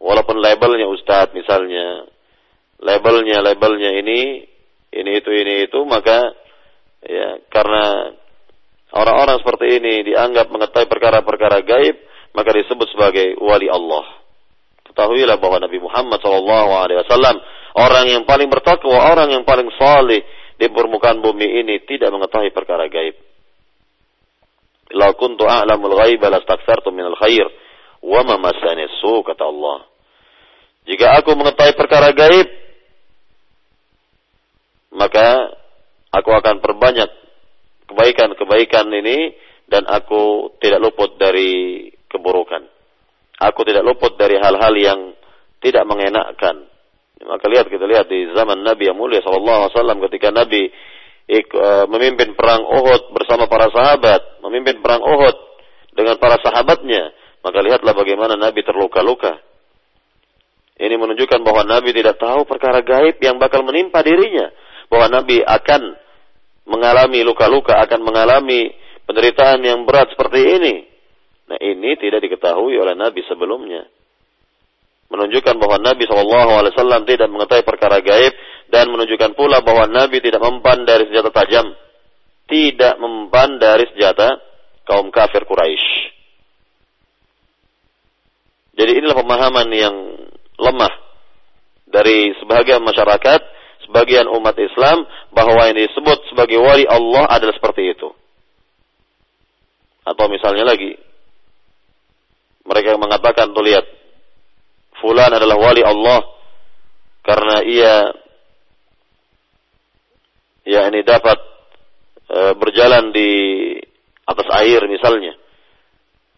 Walaupun 0.00 0.40
labelnya 0.40 0.88
ustadz 0.88 1.36
misalnya. 1.36 2.08
Labelnya, 2.80 3.40
labelnya 3.44 3.94
ini, 4.00 4.44
ini 4.92 5.10
itu, 5.16 5.30
ini 5.32 5.68
itu, 5.68 5.80
maka 5.84 6.32
ya 7.04 7.40
karena 7.52 8.12
orang-orang 8.94 9.42
seperti 9.42 9.82
ini 9.82 10.06
dianggap 10.06 10.50
mengetahui 10.52 10.86
perkara-perkara 10.86 11.64
gaib, 11.66 11.96
maka 12.36 12.50
disebut 12.52 12.86
sebagai 12.92 13.40
wali 13.40 13.66
Allah. 13.66 14.04
Ketahuilah 14.86 15.36
bahwa 15.40 15.58
Nabi 15.64 15.78
Muhammad 15.82 16.18
SAW 16.22 17.38
orang 17.76 18.06
yang 18.06 18.22
paling 18.28 18.46
bertakwa, 18.46 19.12
orang 19.12 19.32
yang 19.34 19.42
paling 19.42 19.68
saleh 19.74 20.22
di 20.56 20.66
permukaan 20.72 21.20
bumi 21.20 21.64
ini 21.64 21.82
tidak 21.84 22.12
mengetahui 22.12 22.52
perkara 22.54 22.88
gaib. 22.88 23.16
La 24.94 25.10
kuntu 25.18 25.44
a'lamul 25.44 25.98
ghaiba 25.98 26.30
lastakthartu 26.30 26.94
minal 26.94 27.18
khair 27.18 27.50
wa 28.06 28.22
ma 28.22 28.38
masani 28.38 28.86
su 29.02 29.20
kata 29.26 29.44
Allah. 29.44 29.84
Jika 30.86 31.18
aku 31.18 31.34
mengetahui 31.34 31.74
perkara 31.74 32.14
gaib 32.14 32.48
maka 34.96 35.52
aku 36.14 36.30
akan 36.32 36.64
perbanyak 36.64 37.10
kebaikan-kebaikan 37.90 38.86
ini 38.90 39.34
dan 39.66 39.86
aku 39.86 40.54
tidak 40.62 40.82
luput 40.82 41.18
dari 41.18 41.86
keburukan. 42.06 42.62
Aku 43.36 43.66
tidak 43.68 43.84
luput 43.84 44.16
dari 44.16 44.40
hal-hal 44.40 44.74
yang 44.78 45.00
tidak 45.60 45.84
mengenakkan. 45.84 46.66
Maka 47.26 47.44
lihat 47.48 47.66
kita 47.68 47.84
lihat 47.88 48.06
di 48.08 48.28
zaman 48.32 48.60
Nabi 48.62 48.92
yang 48.92 48.96
mulia 48.96 49.20
sallallahu 49.24 49.66
alaihi 49.66 49.74
wasallam 49.74 49.98
ketika 50.04 50.28
Nabi 50.32 50.68
Eh, 51.26 51.42
memimpin 51.90 52.38
perang 52.38 52.62
Uhud 52.62 53.10
bersama 53.10 53.50
para 53.50 53.66
sahabat, 53.74 54.38
memimpin 54.46 54.78
perang 54.78 55.02
Uhud 55.02 55.34
dengan 55.98 56.22
para 56.22 56.38
sahabatnya, 56.38 57.10
maka 57.42 57.66
lihatlah 57.66 57.98
bagaimana 57.98 58.38
Nabi 58.38 58.62
terluka-luka. 58.62 59.34
Ini 60.78 60.94
menunjukkan 60.94 61.42
bahwa 61.42 61.66
Nabi 61.66 61.90
tidak 61.98 62.22
tahu 62.22 62.46
perkara 62.46 62.78
gaib 62.78 63.18
yang 63.18 63.42
bakal 63.42 63.66
menimpa 63.66 64.06
dirinya, 64.06 64.54
bahwa 64.86 65.18
Nabi 65.18 65.42
akan 65.42 65.98
mengalami 66.66 67.22
luka-luka, 67.22 67.78
akan 67.82 68.00
mengalami 68.02 68.70
penderitaan 69.06 69.62
yang 69.62 69.86
berat 69.86 70.10
seperti 70.12 70.40
ini. 70.42 70.74
Nah, 71.46 71.58
ini 71.62 71.94
tidak 71.98 72.26
diketahui 72.26 72.74
oleh 72.74 72.98
Nabi 72.98 73.22
sebelumnya 73.26 73.86
menunjukkan 75.06 75.54
bahwa 75.58 75.76
Nabi 75.78 76.02
SAW 76.06 77.06
tidak 77.06 77.28
mengetahui 77.30 77.64
perkara 77.64 78.02
gaib 78.02 78.34
dan 78.70 78.90
menunjukkan 78.90 79.38
pula 79.38 79.62
bahwa 79.62 79.86
Nabi 79.86 80.18
tidak 80.18 80.42
mempan 80.42 80.82
dari 80.82 81.06
senjata 81.06 81.30
tajam, 81.30 81.70
tidak 82.50 82.94
mempan 82.98 83.62
dari 83.62 83.86
senjata 83.94 84.42
kaum 84.82 85.10
kafir 85.14 85.46
Quraisy. 85.46 86.14
Jadi 88.76 88.92
inilah 88.92 89.16
pemahaman 89.16 89.68
yang 89.72 89.96
lemah 90.60 90.94
dari 91.88 92.34
sebagian 92.42 92.82
masyarakat, 92.82 93.40
sebagian 93.86 94.26
umat 94.28 94.58
Islam 94.58 95.06
bahwa 95.30 95.62
yang 95.70 95.78
disebut 95.78 96.26
sebagai 96.28 96.58
wali 96.58 96.84
Allah 96.86 97.30
adalah 97.30 97.54
seperti 97.54 97.94
itu. 97.94 98.10
Atau 100.06 100.30
misalnya 100.30 100.66
lagi 100.66 100.94
mereka 102.66 102.94
yang 102.94 103.02
mengatakan 103.02 103.54
tuh 103.54 103.62
lihat 103.62 103.86
fulan 104.98 105.30
adalah 105.30 105.54
wali 105.54 105.86
Allah 105.86 106.20
karena 107.22 107.56
ia 107.62 107.94
ya 110.66 110.80
ini 110.90 111.06
dapat 111.06 111.38
e, 112.26 112.40
berjalan 112.58 113.14
di 113.14 113.30
atas 114.26 114.46
air 114.62 114.82
misalnya 114.90 115.38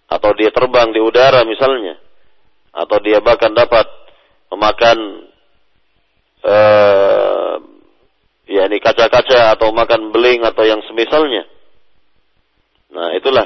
atau 0.08 0.32
dia 0.36 0.52
terbang 0.52 0.92
di 0.92 1.00
udara 1.00 1.44
misalnya 1.48 1.96
atau 2.72 2.96
dia 3.00 3.24
bahkan 3.24 3.52
dapat 3.56 3.88
memakan 4.52 4.98
e, 6.44 6.56
ya 8.48 8.66
ini 8.66 8.80
kaca-kaca 8.80 9.54
atau 9.54 9.70
makan 9.70 10.10
beling 10.10 10.42
atau 10.42 10.64
yang 10.64 10.80
semisalnya 10.88 11.44
nah 12.88 13.12
itulah 13.12 13.44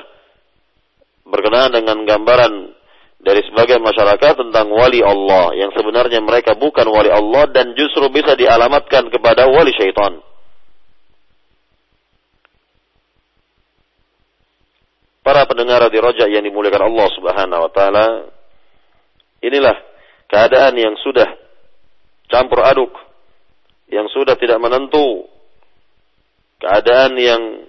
berkenaan 1.26 1.74
dengan 1.74 2.06
gambaran 2.06 2.72
dari 3.22 3.38
sebagian 3.46 3.78
masyarakat 3.78 4.34
tentang 4.34 4.66
wali 4.74 4.98
Allah 4.98 5.54
yang 5.54 5.70
sebenarnya 5.70 6.18
mereka 6.18 6.58
bukan 6.58 6.90
wali 6.90 7.06
Allah 7.06 7.46
dan 7.54 7.70
justru 7.78 8.10
bisa 8.10 8.34
dialamatkan 8.34 9.06
kepada 9.14 9.46
wali 9.46 9.70
syaitan. 9.78 10.18
Para 15.22 15.46
pendengar 15.46 15.86
di 15.86 16.02
rojak 16.02 16.26
yang 16.34 16.42
dimuliakan 16.42 16.90
Allah 16.90 17.08
Subhanahu 17.14 17.62
wa 17.62 17.70
taala, 17.70 18.06
inilah 19.38 19.78
keadaan 20.26 20.74
yang 20.74 20.98
sudah 20.98 21.30
campur 22.26 22.58
aduk, 22.66 22.90
yang 23.92 24.08
sudah 24.08 24.40
tidak 24.40 24.56
menentu, 24.56 25.28
keadaan 26.56 27.12
yang 27.20 27.68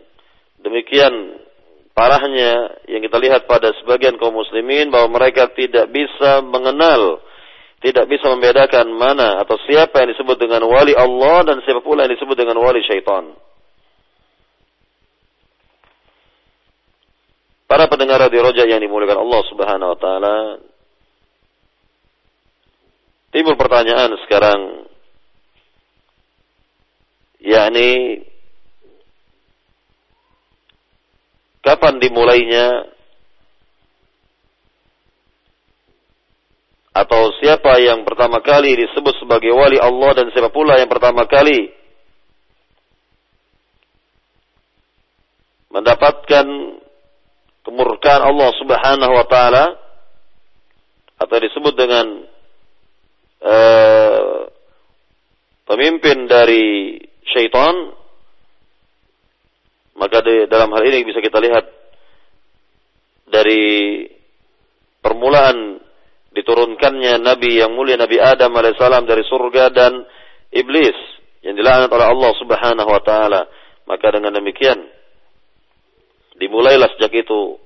demikian 0.64 1.44
parahnya 1.92 2.80
yang 2.88 3.04
kita 3.04 3.20
lihat 3.20 3.44
pada 3.44 3.76
sebagian 3.84 4.16
kaum 4.16 4.32
muslimin 4.32 4.88
bahwa 4.88 5.20
mereka 5.20 5.52
tidak 5.52 5.92
bisa 5.92 6.40
mengenal, 6.40 7.20
tidak 7.84 8.08
bisa 8.08 8.32
membedakan 8.32 8.88
mana 8.96 9.44
atau 9.44 9.60
siapa 9.68 10.00
yang 10.00 10.16
disebut 10.16 10.40
dengan 10.40 10.64
wali 10.64 10.96
Allah 10.96 11.44
dan 11.44 11.60
siapa 11.68 11.84
pula 11.84 12.08
yang 12.08 12.16
disebut 12.16 12.40
dengan 12.40 12.56
wali 12.64 12.80
syaitan. 12.88 13.36
Para 17.68 17.90
pendengar 17.90 18.22
radio 18.22 18.48
Roja 18.48 18.70
yang 18.70 18.80
dimuliakan 18.80 19.18
Allah 19.18 19.42
Subhanahu 19.50 19.92
wa 19.92 20.00
taala, 20.00 20.38
timbul 23.34 23.58
pertanyaan 23.58 24.14
sekarang 24.24 24.93
yakni 27.44 28.24
Kapan 31.64 31.96
dimulainya? 31.96 32.92
Atau 36.94 37.32
siapa 37.40 37.80
yang 37.80 38.06
pertama 38.06 38.44
kali 38.44 38.76
disebut 38.78 39.18
sebagai 39.18 39.50
wali 39.56 39.80
Allah 39.80 40.12
dan 40.14 40.28
siapa 40.30 40.54
pula 40.54 40.78
yang 40.78 40.92
pertama 40.92 41.26
kali 41.26 41.74
mendapatkan 45.74 46.46
kemurkaan 47.66 48.22
Allah 48.22 48.50
Subhanahu 48.62 49.14
wa 49.18 49.26
taala 49.26 49.74
atau 51.18 51.38
disebut 51.42 51.74
dengan 51.74 52.30
uh, 53.42 54.54
pemimpin 55.66 56.30
dari 56.30 56.94
syaitan 57.32 57.96
maka 59.94 60.26
di, 60.26 60.50
dalam 60.50 60.74
hal 60.74 60.84
ini 60.90 61.06
bisa 61.06 61.22
kita 61.22 61.38
lihat 61.38 61.66
dari 63.30 64.04
permulaan 65.00 65.78
diturunkannya 66.34 67.22
Nabi 67.22 67.62
yang 67.62 67.78
mulia 67.78 67.94
Nabi 67.94 68.18
Adam 68.18 68.50
alaihissalam 68.58 69.06
dari 69.06 69.22
surga 69.26 69.70
dan 69.70 70.02
iblis 70.50 70.98
yang 71.46 71.54
dilaknat 71.54 71.92
oleh 71.94 72.08
Allah 72.10 72.32
Subhanahu 72.42 72.90
wa 72.90 73.02
taala. 73.06 73.42
Maka 73.84 74.16
dengan 74.16 74.32
demikian 74.34 74.80
dimulailah 76.40 76.88
sejak 76.98 77.14
itu 77.28 77.60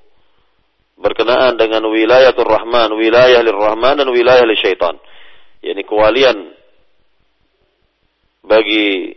berkenaan 0.98 1.56
dengan 1.62 1.86
wilayatul 1.88 2.50
rahman, 2.50 2.90
wilayah 2.98 3.40
lir 3.46 3.54
rahman 3.54 4.02
dan 4.02 4.10
wilayah 4.10 4.44
lir 4.44 4.58
syaitan. 4.58 4.98
yakni 5.62 5.86
kewalian 5.86 6.54
bagi 8.46 9.14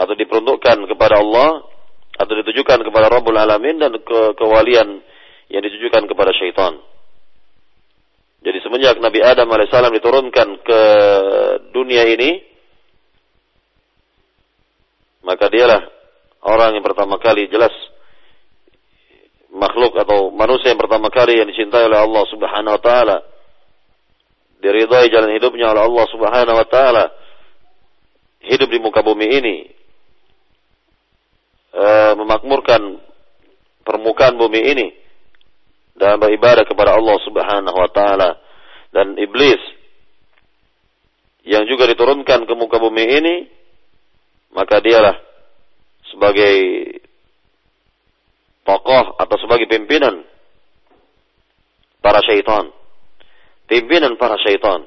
atau 0.00 0.16
diperuntukkan 0.16 0.88
kepada 0.88 1.20
Allah 1.20 1.68
atau 2.16 2.32
ditujukan 2.40 2.80
kepada 2.80 3.12
Rabbul 3.12 3.36
Alamin 3.36 3.76
dan 3.76 3.92
ke 4.00 4.32
kewalian 4.40 5.04
yang 5.52 5.62
ditujukan 5.64 6.08
kepada 6.08 6.32
syaitan. 6.32 6.80
Jadi 8.40 8.58
semenjak 8.64 8.96
Nabi 8.96 9.20
Adam 9.20 9.52
alaihissalam 9.52 9.92
diturunkan 10.00 10.48
ke 10.64 10.82
dunia 11.76 12.08
ini, 12.08 12.40
maka 15.20 15.52
dialah 15.52 15.84
orang 16.48 16.80
yang 16.80 16.84
pertama 16.84 17.20
kali 17.20 17.52
jelas 17.52 17.72
makhluk 19.52 19.92
atau 20.00 20.32
manusia 20.32 20.72
yang 20.72 20.80
pertama 20.80 21.12
kali 21.12 21.36
yang 21.36 21.48
dicintai 21.52 21.84
oleh 21.84 22.00
Allah 22.00 22.24
Subhanahu 22.32 22.76
wa 22.80 22.82
taala. 22.82 23.16
Diridhai 24.60 25.12
jalan 25.12 25.36
hidupnya 25.36 25.72
oleh 25.76 25.82
Allah 25.84 26.06
Subhanahu 26.08 26.56
wa 26.56 26.68
taala. 26.68 27.04
Hidup 28.40 28.72
di 28.72 28.80
muka 28.80 29.04
bumi 29.04 29.28
ini 29.28 29.79
e, 31.70 31.86
memakmurkan 32.18 33.00
permukaan 33.86 34.38
bumi 34.38 34.60
ini 34.60 34.88
dan 35.98 36.16
beribadah 36.16 36.64
kepada 36.64 36.96
Allah 36.96 37.16
Subhanahu 37.24 37.76
wa 37.76 37.90
taala. 37.90 38.30
Dan 38.90 39.14
iblis 39.18 39.60
yang 41.46 41.62
juga 41.70 41.86
diturunkan 41.86 42.42
ke 42.44 42.54
muka 42.58 42.82
bumi 42.82 43.04
ini 43.06 43.34
maka 44.50 44.82
dialah 44.82 45.14
sebagai 46.10 46.54
tokoh 48.66 49.14
atau 49.18 49.36
sebagai 49.38 49.70
pimpinan 49.70 50.26
para 52.02 52.18
syaitan. 52.26 52.74
Pimpinan 53.70 54.18
para 54.18 54.34
syaitan. 54.42 54.82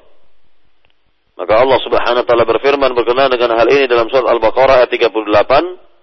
Maka 1.34 1.52
Allah 1.58 1.78
Subhanahu 1.82 2.22
wa 2.22 2.28
taala 2.28 2.44
berfirman 2.46 2.92
berkenaan 2.94 3.32
dengan 3.32 3.56
hal 3.58 3.66
ini 3.72 3.90
dalam 3.90 4.06
surat 4.12 4.28
Al-Baqarah 4.28 4.84
ayat 4.84 4.90
38 4.92 5.93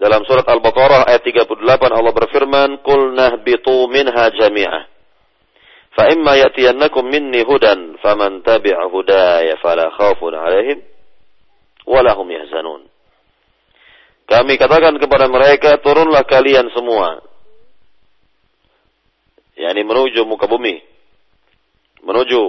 dalam 0.00 0.24
surat 0.24 0.46
Al-Baqarah 0.48 1.06
ayat 1.06 1.22
38 1.22 1.62
Allah 1.92 2.14
berfirman, 2.14 2.80
"Qul 2.80 3.12
nahbitu 3.14 3.86
minha 3.92 4.32
jami'ah. 4.32 4.82
Fa 5.92 6.08
imma 6.08 6.40
ya'tiyannakum 6.40 7.04
minni 7.04 7.44
hudan, 7.44 8.00
faman 8.00 8.40
tabi'a 8.40 8.88
hudaya 8.88 9.60
fala 9.60 9.92
khaufun 9.92 10.32
'alaihim 10.32 10.80
wa 11.84 12.00
lahum 12.00 12.24
yahzanun." 12.26 12.88
Kami 14.26 14.56
katakan 14.56 14.96
kepada 14.96 15.28
mereka, 15.28 15.76
turunlah 15.82 16.24
kalian 16.24 16.72
semua. 16.72 17.20
yakni 19.52 19.84
menuju 19.84 20.24
muka 20.24 20.48
bumi. 20.48 20.80
Menuju 22.02 22.40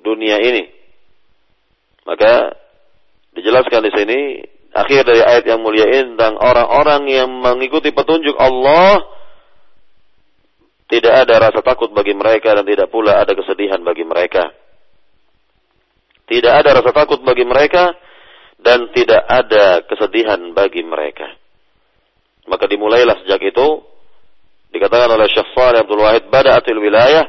dunia 0.00 0.40
ini. 0.40 0.70
Maka 2.08 2.56
dijelaskan 3.36 3.84
di 3.84 3.92
sini 3.92 4.18
akhir 4.84 5.06
dari 5.08 5.22
ayat 5.22 5.44
yang 5.46 5.60
mulia 5.62 5.86
ini 5.88 6.14
tentang 6.14 6.38
orang-orang 6.38 7.08
yang 7.08 7.28
mengikuti 7.30 7.90
petunjuk 7.90 8.34
Allah 8.38 9.02
tidak 10.88 11.28
ada 11.28 11.34
rasa 11.48 11.60
takut 11.60 11.92
bagi 11.92 12.16
mereka 12.16 12.56
dan 12.56 12.64
tidak 12.64 12.88
pula 12.88 13.20
ada 13.20 13.36
kesedihan 13.36 13.84
bagi 13.84 14.08
mereka. 14.08 14.48
Tidak 16.28 16.52
ada 16.52 16.80
rasa 16.80 16.90
takut 16.96 17.20
bagi 17.20 17.44
mereka 17.44 17.92
dan 18.56 18.88
tidak 18.96 19.20
ada 19.28 19.84
kesedihan 19.84 20.40
bagi 20.56 20.80
mereka. 20.80 21.28
Maka 22.48 22.64
dimulailah 22.64 23.20
sejak 23.24 23.52
itu 23.52 23.84
dikatakan 24.72 25.12
oleh 25.12 25.28
Syekh 25.28 25.52
Shalih 25.52 25.84
Abdul 25.84 26.00
Wahid 26.00 26.32
bada'atil 26.32 26.80
wilayah 26.80 27.24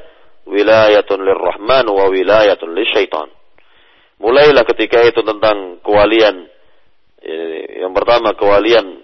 wilayatun 0.48 1.20
lirrahman 1.20 1.86
wa 1.92 2.08
wilayatun 2.08 2.72
lisyaitan. 2.72 3.28
Mulailah 4.20 4.64
ketika 4.68 5.04
itu 5.04 5.20
tentang 5.24 5.80
kewalian 5.84 6.48
yang 7.84 7.92
pertama 7.92 8.32
kewalian 8.36 9.04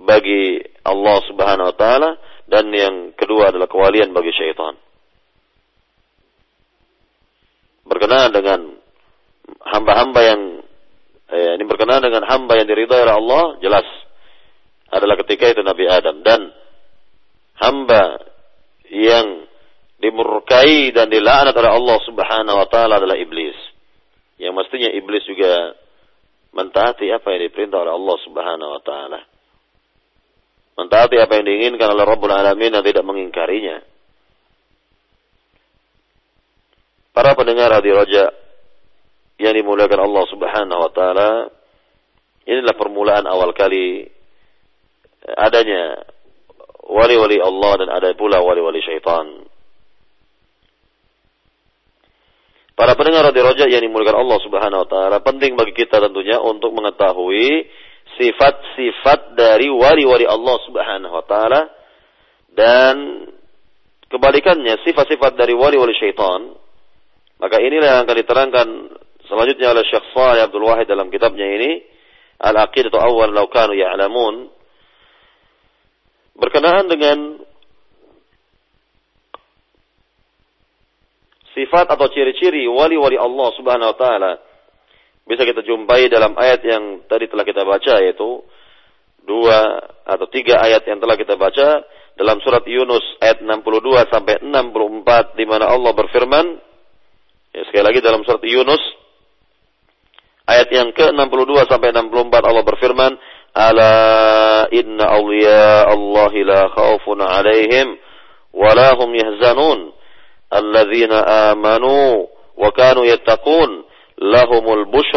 bagi 0.00 0.60
Allah 0.84 1.16
Subhanahu 1.28 1.70
wa 1.72 1.76
taala 1.76 2.10
dan 2.48 2.66
yang 2.72 3.12
kedua 3.14 3.52
adalah 3.52 3.68
kewalian 3.68 4.10
bagi 4.10 4.32
syaitan. 4.32 4.74
Berkenaan 7.84 8.30
dengan 8.32 8.60
hamba-hamba 9.60 10.20
yang 10.24 10.40
eh, 11.30 11.50
ini 11.58 11.64
berkenaan 11.66 12.04
dengan 12.04 12.24
hamba 12.26 12.58
yang 12.58 12.68
diridhai 12.68 13.06
oleh 13.06 13.16
Allah 13.16 13.44
jelas 13.62 13.86
adalah 14.90 15.14
ketika 15.22 15.52
itu 15.54 15.62
Nabi 15.62 15.86
Adam 15.86 16.22
dan 16.26 16.50
hamba 17.60 18.18
yang 18.90 19.46
dimurkai 20.00 20.90
dan 20.96 21.12
dilaknat 21.12 21.54
oleh 21.54 21.70
Allah 21.70 21.98
Subhanahu 22.08 22.56
wa 22.56 22.66
taala 22.66 22.98
adalah 22.98 23.14
iblis. 23.20 23.54
Yang 24.40 24.54
mestinya 24.56 24.90
iblis 24.90 25.22
juga 25.28 25.76
mentaati 26.50 27.10
apa 27.14 27.26
yang 27.34 27.50
diperintah 27.50 27.78
oleh 27.82 27.94
Allah 27.94 28.16
Subhanahu 28.26 28.70
wa 28.74 28.82
taala. 28.82 29.20
Mentaati 30.78 31.16
apa 31.20 31.32
yang 31.38 31.46
diinginkan 31.46 31.88
oleh 31.92 32.04
Rabbul 32.06 32.32
Alamin 32.32 32.72
dan 32.72 32.82
tidak 32.82 33.04
mengingkarinya. 33.04 33.84
Para 37.10 37.34
pendengar 37.34 37.74
hadi 37.74 37.90
roja 37.90 38.32
yang 39.36 39.54
dimuliakan 39.56 40.00
Allah 40.08 40.24
Subhanahu 40.30 40.80
wa 40.80 40.90
taala, 40.94 41.30
inilah 42.46 42.74
permulaan 42.78 43.26
awal 43.28 43.52
kali 43.52 44.08
adanya 45.36 46.00
wali-wali 46.86 47.38
Allah 47.38 47.72
dan 47.84 47.88
ada 47.92 48.08
pula 48.16 48.40
wali-wali 48.40 48.80
syaitan. 48.82 49.49
Para 52.80 52.96
pendengar 52.96 53.28
di 53.28 53.44
roja 53.44 53.68
yang 53.68 53.84
dimuliakan 53.84 54.24
Allah 54.24 54.40
Subhanahu 54.40 54.80
wa 54.80 54.88
taala, 54.88 55.20
penting 55.20 55.52
bagi 55.52 55.76
kita 55.76 56.00
tentunya 56.00 56.40
untuk 56.40 56.72
mengetahui 56.72 57.68
sifat-sifat 58.16 59.36
dari 59.36 59.68
wali-wali 59.68 60.24
Allah 60.24 60.56
Subhanahu 60.64 61.12
wa 61.12 61.24
taala 61.28 61.68
dan 62.56 63.28
kebalikannya 64.08 64.80
sifat-sifat 64.80 65.36
dari 65.36 65.52
wali-wali 65.52 65.92
syaitan. 65.92 66.56
Maka 67.36 67.60
inilah 67.60 68.00
yang 68.00 68.00
akan 68.08 68.16
diterangkan 68.16 68.68
selanjutnya 69.28 69.76
oleh 69.76 69.84
Syekh 69.84 70.16
Saleh 70.16 70.40
Abdul 70.48 70.64
Wahid 70.64 70.88
dalam 70.88 71.12
kitabnya 71.12 71.52
ini 71.52 71.84
Al-Aqidatu 72.40 72.96
Awal 72.96 73.36
Law 73.36 73.52
Kanu 73.52 73.76
Ya'lamun 73.76 74.48
berkenaan 76.32 76.88
dengan 76.88 77.44
sifat 81.60 81.92
atau 81.92 82.08
ciri-ciri 82.08 82.64
wali-wali 82.64 83.20
Allah 83.20 83.48
Subhanahu 83.60 83.92
wa 83.92 83.98
taala. 84.00 84.32
Bisa 85.28 85.44
kita 85.44 85.60
jumpai 85.60 86.08
dalam 86.08 86.32
ayat 86.40 86.64
yang 86.64 87.04
tadi 87.04 87.28
telah 87.28 87.44
kita 87.44 87.62
baca 87.62 88.00
yaitu 88.00 88.40
dua 89.28 89.78
atau 90.08 90.26
tiga 90.32 90.64
ayat 90.64 90.88
yang 90.88 90.98
telah 90.98 91.20
kita 91.20 91.36
baca. 91.36 91.84
Dalam 92.16 92.36
surat 92.44 92.66
Yunus 92.68 93.00
ayat 93.22 93.40
62 93.40 94.12
sampai 94.12 94.44
64 94.44 95.40
di 95.40 95.44
mana 95.48 95.72
Allah 95.72 95.92
berfirman 95.96 96.46
ya, 97.54 97.62
sekali 97.64 97.84
lagi 97.86 98.00
dalam 98.04 98.20
surat 98.28 98.44
Yunus 98.44 98.82
ayat 100.44 100.68
yang 100.68 100.90
ke-62 100.92 101.64
sampai 101.64 101.96
64 101.96 102.44
Allah 102.44 102.64
berfirman 102.66 103.12
ala 103.56 103.94
inna 104.68 105.04
awliya 105.16 105.88
Allah 105.88 106.32
la 106.44 106.60
khaufun 106.76 107.24
alaihim 107.24 107.96
wa 108.52 108.68
la 108.74 108.92
hum 108.98 109.10
yahzanun 109.14 109.99
alladzina 110.50 111.50
amanu 111.54 112.26
wa 112.58 112.70
kanu 112.74 113.06
yattaqun 113.06 113.86
lahumul 114.20 114.84
في 114.92 115.08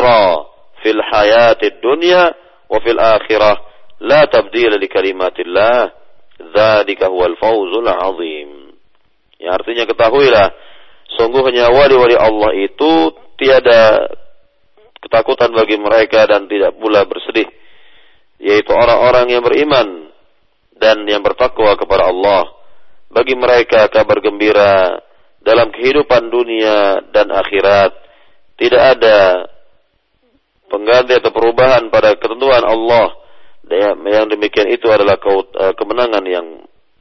fil 0.84 1.02
الدنيا 1.04 1.82
dunya 1.84 2.24
wa 2.72 2.78
fil 2.80 3.00
akhirah 3.00 3.56
la 4.00 4.24
tabdila 4.32 4.80
ذلك 4.80 4.92
kalimatillah 4.94 5.92
الفوز 6.40 7.04
huwal 7.04 7.36
fawzul 7.36 7.88
azim 7.88 8.50
ya 9.40 9.60
artinya 9.60 9.84
ketahuilah 9.84 10.56
sungguhnya 11.20 11.68
wali-wali 11.68 12.16
Allah 12.16 12.52
itu 12.56 13.12
tiada 13.36 14.08
ketakutan 15.04 15.52
bagi 15.52 15.76
mereka 15.76 16.24
dan 16.32 16.48
tidak 16.48 16.80
pula 16.80 17.04
bersedih 17.04 17.48
yaitu 18.44 18.72
orang-orang 18.76 19.32
yang 19.32 19.44
beriman 19.44 20.12
dan 20.76 21.08
yang 21.08 21.24
bertakwa 21.24 21.80
kepada 21.80 22.12
Allah. 22.12 22.44
Bagi 23.14 23.40
mereka 23.40 23.88
kabar 23.88 24.20
gembira 24.20 25.00
dalam 25.44 25.70
kehidupan 25.76 26.32
dunia 26.32 27.04
dan 27.12 27.28
akhirat 27.30 27.92
tidak 28.58 28.82
ada 28.98 29.48
pengganti 30.72 31.20
atau 31.20 31.32
perubahan 31.36 31.92
pada 31.92 32.16
ketentuan 32.16 32.64
Allah 32.64 33.12
yang 33.70 34.28
demikian 34.28 34.72
itu 34.72 34.88
adalah 34.92 35.20
eh, 35.20 35.74
kemenangan 35.76 36.24
yang 36.28 36.48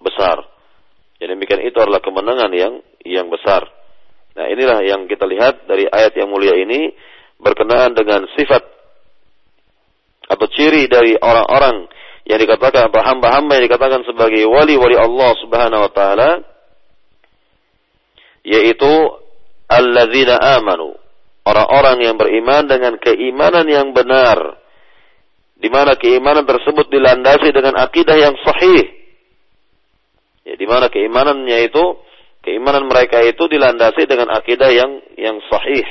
besar. 0.03 0.43
Yang 1.23 1.39
demikian 1.39 1.63
itu 1.63 1.79
adalah 1.79 2.03
kemenangan 2.03 2.51
yang 2.51 2.83
yang 3.07 3.27
besar. 3.31 3.67
Nah, 4.33 4.47
inilah 4.51 4.83
yang 4.83 5.07
kita 5.07 5.27
lihat 5.29 5.71
dari 5.71 5.87
ayat 5.87 6.15
yang 6.19 6.31
mulia 6.31 6.57
ini 6.59 6.91
berkenaan 7.39 7.95
dengan 7.95 8.27
sifat 8.35 8.63
atau 10.31 10.47
ciri 10.49 10.87
dari 10.89 11.19
orang-orang 11.19 11.91
yang 12.25 12.39
dikatakan 12.39 12.89
hamba-hamba 12.89 13.59
yang 13.59 13.67
dikatakan 13.67 14.07
sebagai 14.07 14.47
wali-wali 14.47 14.95
Allah 14.95 15.31
Subhanahu 15.43 15.91
wa 15.91 15.93
taala 15.93 16.52
yaitu 18.43 18.93
alladzina 19.71 20.39
amanu. 20.59 20.99
Orang-orang 21.43 22.07
yang 22.07 22.15
beriman 22.15 22.71
dengan 22.71 22.95
keimanan 23.03 23.67
yang 23.67 23.91
benar. 23.91 24.63
Di 25.59 25.67
mana 25.71 25.99
keimanan 25.99 26.47
tersebut 26.47 26.87
dilandasi 26.91 27.51
dengan 27.51 27.79
akidah 27.83 28.15
yang 28.19 28.35
sahih. 28.43 28.83
Ya 30.43 30.55
di 30.59 30.67
mana 30.67 30.91
keimanannya 30.91 31.71
itu 31.71 31.99
keimanan 32.43 32.91
mereka 32.91 33.23
itu 33.23 33.47
dilandasi 33.47 34.07
dengan 34.07 34.35
akidah 34.35 34.71
yang 34.71 35.03
yang 35.19 35.39
sahih. 35.51 35.87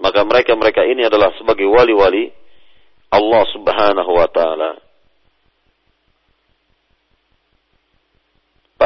Maka 0.00 0.24
mereka-mereka 0.24 0.88
ini 0.88 1.04
adalah 1.04 1.36
sebagai 1.36 1.68
wali-wali 1.68 2.32
Allah 3.12 3.44
Subhanahu 3.52 4.12
wa 4.16 4.28
taala 4.32 4.89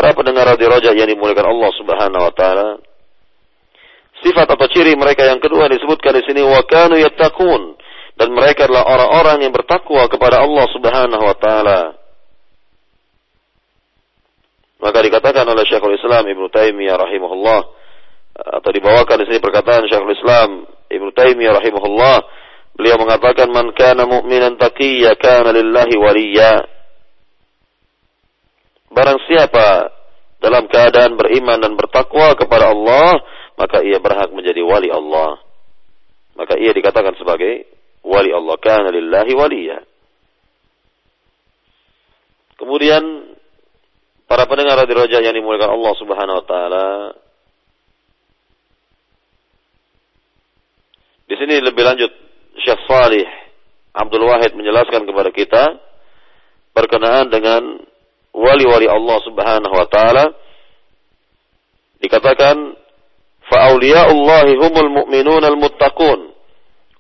Para 0.05 0.21
pendengar 0.21 0.45
radio 0.45 0.69
roja 0.69 0.93
yang 0.93 1.09
dimuliakan 1.09 1.49
Allah 1.49 1.71
Subhanahu 1.81 2.29
wa 2.29 2.35
taala. 2.37 2.77
Sifat 4.21 4.45
atau 4.53 4.69
ciri 4.69 4.93
mereka 5.01 5.25
yang 5.25 5.41
kedua 5.41 5.65
disebutkan 5.73 6.21
di 6.21 6.23
sini 6.29 6.45
wa 6.45 6.61
kanu 6.61 7.01
yattaqun 7.01 7.73
dan 8.21 8.29
mereka 8.37 8.69
adalah 8.69 8.85
orang-orang 8.85 9.49
yang 9.49 9.53
bertakwa 9.57 10.05
kepada 10.13 10.45
Allah 10.45 10.69
Subhanahu 10.77 11.25
wa 11.25 11.37
taala. 11.41 11.97
Maka 14.85 14.99
dikatakan 15.09 15.49
oleh 15.49 15.65
Syekhul 15.65 15.97
Islam 15.97 16.29
Ibnu 16.29 16.53
Taimiyah 16.53 17.01
rahimahullah 17.01 17.61
atau 18.61 18.71
dibawakan 18.77 19.25
di 19.25 19.33
sini 19.33 19.41
perkataan 19.41 19.89
Syekhul 19.89 20.21
Islam 20.21 20.69
Ibnu 20.93 21.17
Taimiyah 21.17 21.65
rahimahullah 21.65 22.17
beliau 22.77 23.01
mengatakan 23.01 23.49
man 23.49 23.73
kana 23.73 24.05
mu'minan 24.05 24.61
taqiyya 24.61 25.17
kana 25.17 25.49
lillahi 25.49 25.97
waliyya 25.97 26.75
Barang 28.95 29.19
siapa 29.27 29.91
dalam 30.39 30.71
keadaan 30.71 31.19
beriman 31.19 31.59
dan 31.59 31.75
bertakwa 31.75 32.39
kepada 32.39 32.71
Allah, 32.71 33.19
maka 33.59 33.83
ia 33.83 33.99
berhak 33.99 34.31
menjadi 34.31 34.63
wali 34.63 34.89
Allah. 34.89 35.43
Maka 36.39 36.55
ia 36.59 36.71
dikatakan 36.71 37.19
sebagai 37.19 37.67
wali 38.07 38.31
Allah. 38.31 38.55
Kana 38.63 38.95
lillahi 38.95 39.33
waliya. 39.35 39.79
Kemudian 42.55 43.03
para 44.31 44.47
pendengar 44.47 44.79
di 44.87 44.95
roja 44.95 45.19
yang 45.19 45.35
dimuliakan 45.35 45.75
Allah 45.75 45.93
Subhanahu 45.99 46.39
wa 46.39 46.47
taala 46.47 46.87
Di 51.25 51.35
sini 51.41 51.57
lebih 51.57 51.83
lanjut 51.83 52.13
Syekh 52.61 52.85
Salih 52.85 53.25
Abdul 53.97 54.29
Wahid 54.29 54.53
menjelaskan 54.55 55.09
kepada 55.09 55.31
kita 55.33 55.65
berkenaan 56.77 57.33
dengan 57.33 57.81
wali-wali 58.35 58.91
Allah 58.91 59.19
Subhanahu 59.23 59.75
wa 59.75 59.87
taala 59.87 60.25
dikatakan 62.03 62.75
fa 63.47 63.73
auliya'ullahi 63.73 64.59
humul 64.59 64.91
mu'minun 65.03 65.43
al-muttaqun. 65.47 66.35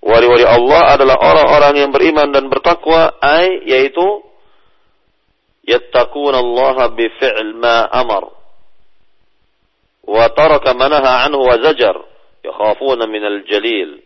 Wali-wali 0.05 0.45
Allah 0.45 0.95
adalah 0.95 1.16
orang-orang 1.16 1.74
yang 1.80 1.91
beriman 1.91 2.28
dan 2.28 2.53
bertakwa, 2.53 3.16
ai 3.24 3.64
yaitu 3.64 4.20
yattaquna 5.64 6.39
Allah 6.45 6.93
bi 6.93 7.09
fi'l 7.09 7.57
ma 7.57 7.89
amar. 7.89 8.28
Wa 10.05 10.28
taraka 10.37 10.76
manaha 10.76 11.24
anhu 11.24 11.41
wa 11.41 11.57
zajar. 11.59 11.97
Yakhafuna 12.45 13.09
min 13.09 13.24
al-jalil 13.24 14.05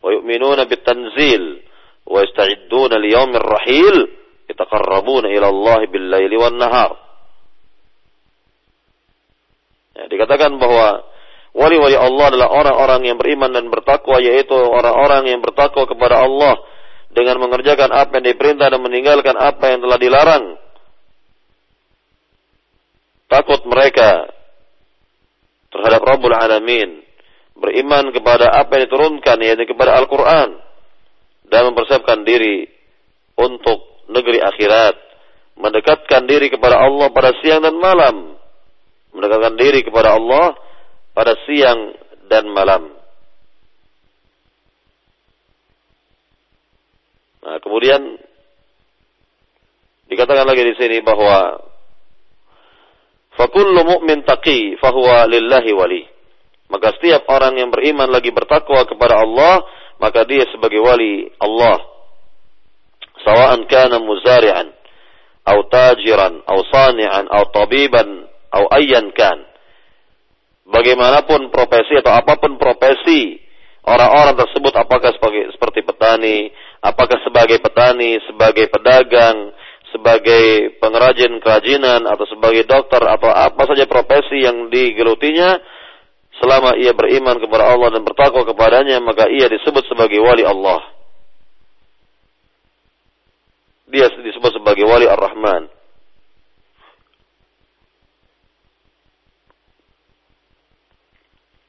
wa 0.00 0.08
yu'minuna 0.08 0.64
bit 0.64 0.80
tanzil 0.80 1.60
wa 2.08 2.24
yasta'idduna 2.24 2.96
li 2.96 3.12
yawmir 3.12 3.44
rahil 3.44 4.23
yataqarrabuna 4.54 5.28
ila 5.34 5.46
Allah 5.50 5.78
bil 5.90 6.06
laili 6.06 6.38
wan 6.38 6.54
nahar. 6.54 6.94
Ya, 9.94 10.06
dikatakan 10.10 10.58
bahwa 10.58 11.06
wali-wali 11.54 11.94
Allah 11.94 12.34
adalah 12.34 12.48
orang-orang 12.50 13.10
yang 13.10 13.16
beriman 13.18 13.50
dan 13.50 13.70
bertakwa 13.70 14.18
yaitu 14.22 14.54
orang-orang 14.54 15.30
yang 15.30 15.40
bertakwa 15.42 15.86
kepada 15.86 16.22
Allah 16.22 16.58
dengan 17.14 17.38
mengerjakan 17.46 17.94
apa 17.94 18.18
yang 18.18 18.26
diperintah 18.34 18.74
dan 18.74 18.80
meninggalkan 18.82 19.38
apa 19.38 19.64
yang 19.70 19.80
telah 19.82 19.98
dilarang. 19.98 20.44
Takut 23.30 23.62
mereka 23.66 24.30
terhadap 25.70 26.02
Rabbul 26.02 26.34
Alamin, 26.34 27.02
beriman 27.54 28.10
kepada 28.10 28.50
apa 28.50 28.78
yang 28.78 28.90
diturunkan 28.90 29.36
yaitu 29.42 29.66
kepada 29.70 29.94
Al-Qur'an 29.94 30.58
dan 31.46 31.70
mempersiapkan 31.70 32.26
diri 32.26 32.66
untuk 33.38 33.93
negeri 34.08 34.38
akhirat 34.40 34.96
mendekatkan 35.54 36.26
diri 36.26 36.50
kepada 36.50 36.82
Allah 36.82 37.08
pada 37.14 37.30
siang 37.40 37.62
dan 37.62 37.76
malam. 37.78 38.36
Mendekatkan 39.14 39.54
diri 39.54 39.80
kepada 39.86 40.18
Allah 40.18 40.58
pada 41.14 41.38
siang 41.46 41.94
dan 42.26 42.50
malam. 42.50 42.90
Nah, 47.44 47.60
kemudian 47.60 48.00
dikatakan 50.08 50.48
lagi 50.48 50.64
di 50.64 50.74
sini 50.80 50.98
bahwa 51.04 51.60
fakullu 53.36 53.84
mu'min 53.84 54.24
taqi 54.26 54.80
fahuwa 54.80 55.28
lillahi 55.30 55.70
wali. 55.76 56.02
Maka 56.72 56.96
setiap 56.98 57.28
orang 57.28 57.60
yang 57.60 57.70
beriman 57.70 58.08
lagi 58.08 58.32
bertakwa 58.32 58.88
kepada 58.88 59.22
Allah, 59.22 59.62
maka 60.00 60.26
dia 60.26 60.48
sebagai 60.50 60.80
wali 60.82 61.30
Allah. 61.38 61.93
Sawa'an 63.24 63.64
kana 63.66 63.98
muzari'an, 63.98 64.68
atau 65.44 65.60
tajiran, 65.72 66.44
atau 66.44 66.62
sani'an, 66.68 67.24
atau 67.28 67.48
tabiban, 67.52 68.28
atau 68.52 68.68
ayyan 68.76 69.08
kan. 69.16 69.40
Bagaimanapun 70.64 71.52
profesi 71.52 72.00
atau 72.00 72.12
apa 72.16 72.40
pun 72.40 72.56
profesi 72.56 73.36
orang-orang 73.84 74.32
tersebut 74.32 74.72
apakah 74.72 75.12
sebagai 75.12 75.52
seperti 75.52 75.84
petani, 75.84 76.48
apakah 76.80 77.20
sebagai 77.20 77.60
petani, 77.60 78.16
sebagai 78.24 78.72
pedagang, 78.72 79.52
sebagai 79.92 80.74
pengrajin 80.80 81.36
kerajinan 81.38 82.08
atau 82.08 82.24
sebagai 82.26 82.64
dokter 82.64 82.98
atau 83.04 83.28
apa 83.28 83.62
saja 83.68 83.84
profesi 83.84 84.42
yang 84.42 84.72
digelutinya 84.72 85.60
selama 86.42 86.74
ia 86.80 86.90
beriman 86.96 87.38
kepada 87.38 87.70
Allah 87.70 87.94
dan 87.94 88.02
bertakwa 88.02 88.42
kepadanya 88.42 88.98
maka 89.04 89.30
ia 89.30 89.46
disebut 89.46 89.86
sebagai 89.86 90.18
wali 90.18 90.42
Allah. 90.42 90.93
Dia 93.94 94.10
disebut 94.10 94.58
sebagai 94.58 94.82
wali 94.90 95.06
Ar-Rahman. 95.06 95.70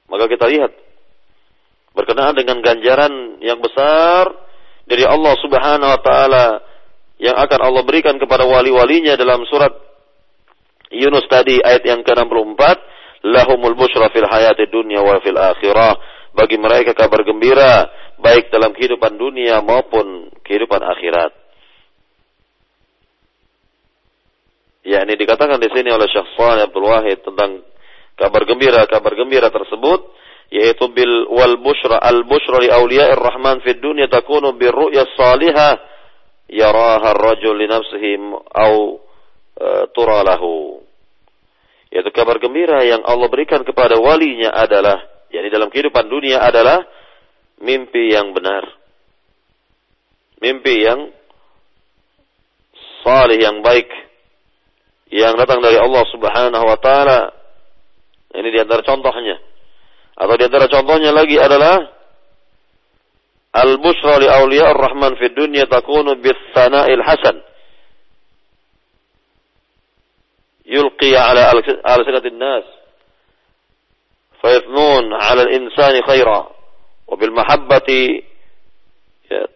Maka 0.10 0.26
kita 0.34 0.50
lihat 0.50 0.74
berkenaan 1.94 2.34
dengan 2.34 2.66
ganjaran 2.66 3.38
yang 3.46 3.62
besar 3.62 4.34
dari 4.90 5.06
Allah 5.06 5.38
Subhanahu 5.38 5.94
wa 5.94 6.02
taala 6.02 6.48
yang 7.22 7.38
akan 7.38 7.60
Allah 7.62 7.84
berikan 7.86 8.18
kepada 8.18 8.42
wali-walinya 8.42 9.14
dalam 9.14 9.46
surat 9.46 9.72
Yunus 10.90 11.30
tadi 11.30 11.62
ayat 11.62 11.86
yang 11.86 12.02
ke-64 12.02 12.62
lahumul 13.22 13.78
busyra 13.78 14.10
fil 14.10 14.26
hayati 14.26 14.66
dunya 14.74 14.98
wa 14.98 15.22
fil 15.22 15.38
akhirah 15.38 15.94
bagi 16.34 16.58
mereka 16.58 16.98
kabar 16.98 17.22
gembira 17.22 17.86
baik 18.18 18.50
dalam 18.50 18.74
kehidupan 18.74 19.14
dunia 19.14 19.62
maupun 19.62 20.34
kehidupan 20.42 20.82
akhirat 20.82 21.45
yakni 24.86 25.18
dikatakan 25.18 25.58
di 25.58 25.70
sini 25.74 25.90
oleh 25.90 26.06
Syekh 26.06 26.38
Shalih 26.38 26.70
Abdul 26.70 26.86
Wahid 26.86 27.26
tentang 27.26 27.66
kabar 28.14 28.46
gembira 28.46 28.86
kabar 28.86 29.18
gembira 29.18 29.50
tersebut 29.50 30.14
yaitu 30.54 30.86
bil 30.94 31.26
wal 31.34 31.58
bushra 31.58 31.98
al 31.98 32.22
bushra 32.30 32.62
li 32.62 32.70
awliya'ir 32.70 33.18
rahman 33.18 33.66
fid 33.66 33.82
dunya 33.82 34.06
takunu 34.06 34.54
bir 34.54 34.72
ru'ya 34.72 35.10
salihah 35.18 35.82
yaraha 36.46 37.18
ar-rajul 37.18 37.58
li 37.58 37.66
nafsihi 37.66 38.14
tura 39.92 40.22
lahu 40.22 40.86
yaitu 41.90 42.12
kabar 42.14 42.38
gembira 42.38 42.86
yang 42.86 43.02
Allah 43.02 43.26
berikan 43.26 43.66
kepada 43.66 43.98
walinya 43.98 44.54
adalah 44.54 45.02
yakni 45.34 45.50
dalam 45.50 45.74
kehidupan 45.74 46.06
dunia 46.12 46.44
adalah 46.44 46.84
mimpi 47.64 48.12
yang 48.12 48.36
benar. 48.36 48.68
Mimpi 50.44 50.84
yang 50.84 51.10
salih 53.02 53.40
yang 53.40 53.64
baik 53.64 53.88
yang 55.14 55.38
datang 55.38 55.62
dari 55.62 55.78
Allah 55.78 56.04
Subhanahu 56.10 56.66
wa 56.66 56.78
taala 56.82 57.30
ini 58.36 58.50
di 58.50 58.60
antara 58.60 58.82
contohnya 58.82 59.38
atau 60.16 60.34
di 60.40 60.44
antara 60.48 60.66
contohnya 60.72 61.12
lagi 61.12 61.36
adalah 61.36 61.82
al-bushra 63.56 64.20
li 64.20 64.28
awliya 64.28 64.72
ar-rahman 64.72 65.16
fi 65.20 65.32
dunya 65.32 65.68
takunu 65.68 66.16
bis 66.20 66.36
sana'il 66.56 67.04
hasan. 67.04 67.38
Yulqi 70.66 71.14
ala 71.14 71.54
al-sinatin 71.54 72.40
nas. 72.40 72.66
فيثنون 74.46 75.14
على 75.14 75.42
الإنسان 75.42 76.06
خيرا 76.06 76.52
وبالمحبة 77.08 77.90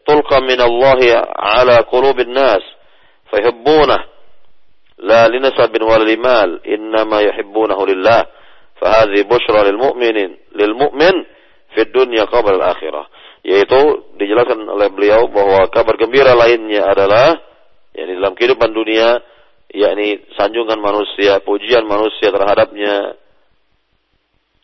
تلقى 0.07 0.41
من 0.41 0.61
الله 0.61 0.99
على 1.37 1.75
قلوب 1.77 2.19
الناس 2.19 2.61
فيحبونه 3.31 3.99
لا 4.98 5.28
لنسب 5.28 5.82
ولا 5.82 6.04
لمال 6.06 6.50
إنما 6.66 7.20
يحبونه 7.20 7.86
لله 7.86 8.20
Fahadhi 8.84 9.22
bushra 9.24 9.64
lil 9.70 9.78
mu'minin 9.78 10.30
lil 10.58 10.72
mu'min 10.74 11.16
fid 11.72 11.94
dunya 11.94 12.26
qabla 12.26 12.58
al 12.58 12.64
akhirah. 12.74 13.06
Yaitu 13.40 14.12
dijelaskan 14.18 14.66
oleh 14.66 14.88
beliau 14.90 15.28
bahwa 15.32 15.68
kabar 15.70 15.96
gembira 16.00 16.36
lainnya 16.36 16.90
adalah 16.90 17.38
yakni 17.96 18.12
dalam 18.18 18.34
kehidupan 18.34 18.76
dunia 18.76 19.24
yakni 19.72 20.22
sanjungan 20.36 20.76
manusia, 20.80 21.40
pujian 21.44 21.88
manusia 21.88 22.28
terhadapnya 22.28 23.16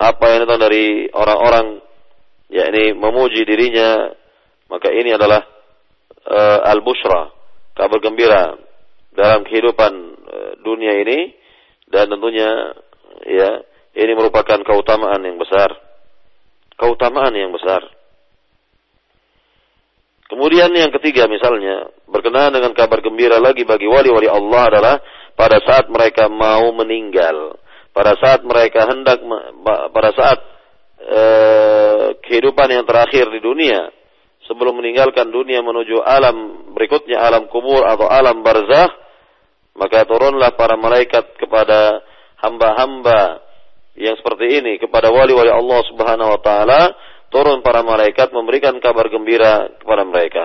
apa 0.01 0.24
yang 0.32 0.48
datang 0.48 0.68
dari 0.68 1.09
orang-orang 1.12 1.80
yakni 2.53 2.96
memuji 2.96 3.44
dirinya 3.44 4.11
maka 4.72 4.88
ini 4.92 5.12
adalah 5.12 5.44
uh, 6.24 6.72
al-bushra 6.72 7.30
kabar 7.76 8.01
gembira 8.01 8.57
dalam 9.16 9.47
kehidupan 9.47 9.93
uh, 10.28 10.51
dunia 10.61 10.99
ini 11.01 11.34
dan 11.89 12.11
tentunya 12.11 12.76
ya 13.26 13.63
ini 13.95 14.11
merupakan 14.11 14.59
keutamaan 14.61 15.24
yang 15.24 15.39
besar. 15.39 15.72
Keutamaan 16.76 17.32
yang 17.32 17.55
besar. 17.55 17.88
Kemudian 20.26 20.74
yang 20.74 20.91
ketiga 20.91 21.30
misalnya, 21.30 21.88
berkenaan 22.09 22.51
dengan 22.51 22.74
kabar 22.76 22.99
gembira 22.99 23.38
lagi 23.39 23.63
bagi 23.63 23.88
wali-wali 23.88 24.28
Allah 24.28 24.61
adalah 24.68 24.95
pada 25.38 25.61
saat 25.63 25.88
mereka 25.88 26.28
mau 26.28 26.74
meninggal. 26.76 27.55
Pada 27.95 28.20
saat 28.20 28.43
mereka 28.43 28.91
hendak, 28.91 29.24
pada 29.95 30.11
saat 30.11 30.39
eh, 30.99 32.05
kehidupan 32.20 32.68
yang 32.74 32.84
terakhir 32.84 33.32
di 33.32 33.39
dunia, 33.39 33.88
sebelum 34.49 34.82
meninggalkan 34.82 35.32
dunia 35.32 35.63
menuju 35.63 36.03
alam 36.03 36.68
berikutnya, 36.76 37.22
alam 37.22 37.47
kubur 37.47 37.86
atau 37.86 38.09
alam 38.09 38.43
barzakh, 38.43 39.05
maka 39.76 40.07
turunlah 40.07 40.55
para 40.55 40.80
malaikat 40.80 41.36
kepada 41.36 41.99
hamba-hamba 42.39 43.43
yang 43.95 44.15
seperti 44.19 44.59
ini 44.59 44.80
kepada 44.80 45.11
wali-wali 45.11 45.51
Allah 45.51 45.82
Subhanahu 45.91 46.30
wa 46.36 46.41
taala, 46.43 46.82
turun 47.32 47.59
para 47.63 47.84
malaikat 47.84 48.32
memberikan 48.32 48.76
kabar 48.80 49.07
gembira 49.11 49.71
kepada 49.80 50.03
mereka. 50.07 50.43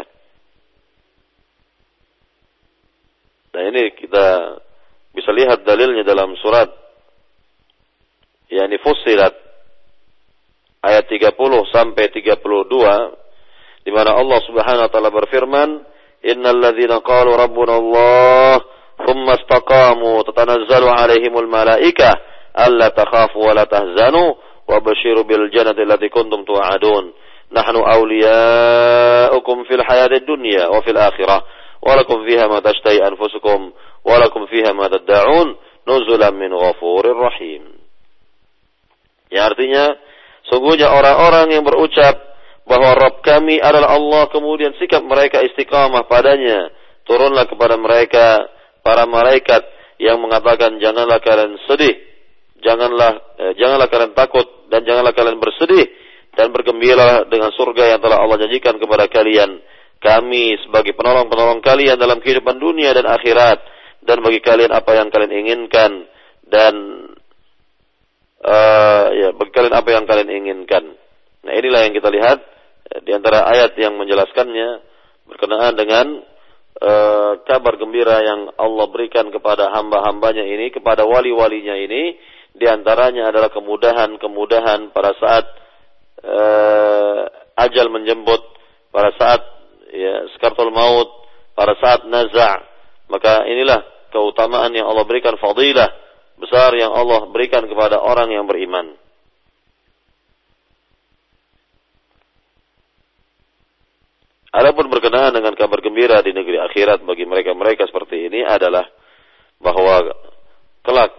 Nah 3.50 3.62
ini 3.66 3.90
kita 3.98 4.26
bisa 5.10 5.30
lihat 5.34 5.66
dalilnya 5.66 6.06
dalam 6.06 6.38
surat 6.38 6.70
yakni 8.46 8.78
Fussilat 8.78 9.34
ayat 10.82 11.10
30 11.10 11.34
sampai 11.74 12.14
32 12.14 13.82
di 13.82 13.90
mana 13.90 14.14
Allah 14.14 14.38
Subhanahu 14.46 14.86
wa 14.86 14.90
taala 14.92 15.10
berfirman, 15.10 15.68
"Innal 16.22 16.62
ladzina 16.62 17.02
qalu 17.02 17.34
rabbuna 17.34 17.74
Allah, 17.74 18.69
thumma 19.06 19.38
istaqamu 19.40 20.24
tatanazzalu 20.26 20.88
alaihimul 20.88 21.48
malaika 21.48 22.16
alla 22.54 22.90
takhafu 22.90 23.40
wa 23.40 23.52
la 23.54 23.64
bil 25.26 25.50
jannati 25.50 25.82
allati 25.82 26.08
kuntum 26.10 26.46
tu'adun. 26.46 27.12
Nahnu 27.50 27.82
fil 29.66 29.82
hayatid 29.82 30.22
dunya 30.22 30.70
wa 30.70 30.78
fil 30.86 30.98
akhirah. 30.98 31.40
Wa 31.82 31.98
lakum 31.98 32.22
fiha 32.22 32.46
anfusukum 33.02 33.74
wa 34.06 34.14
lakum 34.20 34.46
fiha 34.46 34.70
min 36.38 36.52
ghafurir 36.54 37.16
rahim. 37.16 37.62
Yang 39.30 39.44
artinya 39.54 39.84
sungguhnya 40.46 40.90
orang-orang 40.94 41.54
yang 41.54 41.64
berucap 41.66 42.18
bahwa 42.66 42.94
Rabb 42.94 43.22
kami 43.26 43.58
adalah 43.58 43.98
Allah 43.98 44.30
kemudian 44.30 44.74
sikap 44.78 45.02
mereka 45.02 45.42
istiqamah 45.42 46.06
padanya 46.06 46.70
turunlah 47.02 47.50
kepada 47.50 47.74
mereka 47.74 48.46
para 48.90 49.06
malaikat 49.06 49.62
yang 50.02 50.18
mengatakan 50.18 50.82
janganlah 50.82 51.22
kalian 51.22 51.54
sedih 51.70 51.94
janganlah 52.58 53.22
eh, 53.38 53.52
janganlah 53.54 53.86
kalian 53.86 54.12
takut 54.18 54.66
dan 54.66 54.82
janganlah 54.82 55.14
kalian 55.14 55.38
bersedih 55.38 55.86
dan 56.34 56.50
bergembira 56.54 57.26
dengan 57.26 57.50
surga 57.54 57.96
yang 57.96 58.00
telah 58.02 58.22
Allah 58.22 58.38
janjikan 58.46 58.78
kepada 58.78 59.10
kalian. 59.10 59.62
Kami 60.00 60.56
sebagai 60.64 60.96
penolong-penolong 60.96 61.60
kalian 61.60 62.00
dalam 62.00 62.24
kehidupan 62.24 62.56
dunia 62.56 62.96
dan 62.96 63.04
akhirat 63.04 63.60
dan 64.00 64.24
bagi 64.24 64.40
kalian 64.40 64.72
apa 64.72 64.96
yang 64.96 65.12
kalian 65.12 65.32
inginkan 65.44 66.08
dan 66.48 66.74
uh, 68.40 69.04
ya 69.12 69.28
bagi 69.36 69.52
kalian 69.52 69.74
apa 69.76 69.88
yang 69.92 70.04
kalian 70.08 70.30
inginkan. 70.32 70.96
Nah 71.44 71.52
inilah 71.52 71.84
yang 71.84 71.92
kita 71.92 72.08
lihat 72.08 72.38
eh, 72.96 73.00
di 73.04 73.12
antara 73.12 73.44
ayat 73.44 73.76
yang 73.76 74.00
menjelaskannya 74.00 74.88
berkenaan 75.28 75.76
dengan 75.76 76.06
uh, 76.80 77.32
kabar 77.44 77.76
gembira 77.76 78.24
yang 78.24 78.50
Allah 78.56 78.86
berikan 78.88 79.28
kepada 79.28 79.70
hamba-hambanya 79.70 80.42
ini, 80.44 80.72
kepada 80.72 81.04
wali-walinya 81.04 81.76
ini, 81.76 82.16
di 82.56 82.66
antaranya 82.66 83.30
adalah 83.30 83.52
kemudahan-kemudahan 83.52 84.90
pada 84.90 85.12
saat 85.20 85.44
uh, 86.24 87.20
ajal 87.68 87.86
menjemput, 87.92 88.42
pada 88.90 89.14
saat 89.14 89.42
ya, 89.92 90.26
skartul 90.36 90.72
maut, 90.74 91.08
pada 91.54 91.76
saat 91.78 92.08
naza' 92.08 92.66
maka 93.10 93.44
inilah 93.44 93.82
keutamaan 94.14 94.70
yang 94.70 94.86
Allah 94.86 95.04
berikan 95.04 95.34
fadilah 95.38 95.90
besar 96.40 96.72
yang 96.78 96.94
Allah 96.94 97.28
berikan 97.28 97.66
kepada 97.68 98.00
orang 98.00 98.32
yang 98.32 98.48
beriman. 98.48 98.96
Adapun 104.50 104.90
berkenaan 104.90 105.30
dengan 105.30 105.54
kabar 105.54 105.78
gembira 105.78 106.18
di 106.26 106.34
negeri 106.34 106.58
akhirat 106.58 107.06
bagi 107.06 107.22
mereka-mereka 107.22 107.86
seperti 107.86 108.26
ini 108.26 108.42
adalah 108.42 108.82
bahwa 109.62 110.10
kelak 110.82 111.14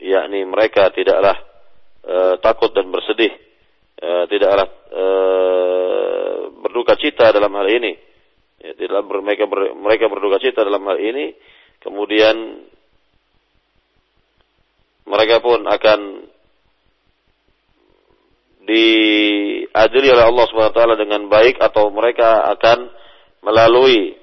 yakni 0.00 0.40
mereka 0.48 0.88
tidaklah 0.88 1.36
e, 2.00 2.16
takut 2.40 2.72
dan 2.72 2.88
bersedih, 2.88 3.28
e, 4.00 4.08
tidaklah 4.24 4.66
e, 4.88 5.04
berduka 6.64 6.96
cita 6.96 7.28
dalam 7.28 7.52
hal 7.52 7.68
ini. 7.68 7.92
Ya, 8.64 8.72
tidaklah 8.72 9.04
ber, 9.04 9.18
mereka 9.20 9.44
ber, 9.44 9.60
mereka 9.76 10.04
berduka 10.08 10.40
cita 10.40 10.64
dalam 10.64 10.80
hal 10.88 10.96
ini, 10.96 11.36
kemudian 11.84 12.64
mereka 15.12 15.44
pun 15.44 15.60
akan 15.68 16.00
diadili 18.67 20.07
oleh 20.11 20.25
Allah 20.27 20.45
Subhanahu 20.51 20.71
wa 20.73 20.77
taala 20.77 20.95
dengan 20.99 21.25
baik 21.31 21.61
atau 21.63 21.87
mereka 21.93 22.43
akan 22.57 22.91
melalui 23.43 24.17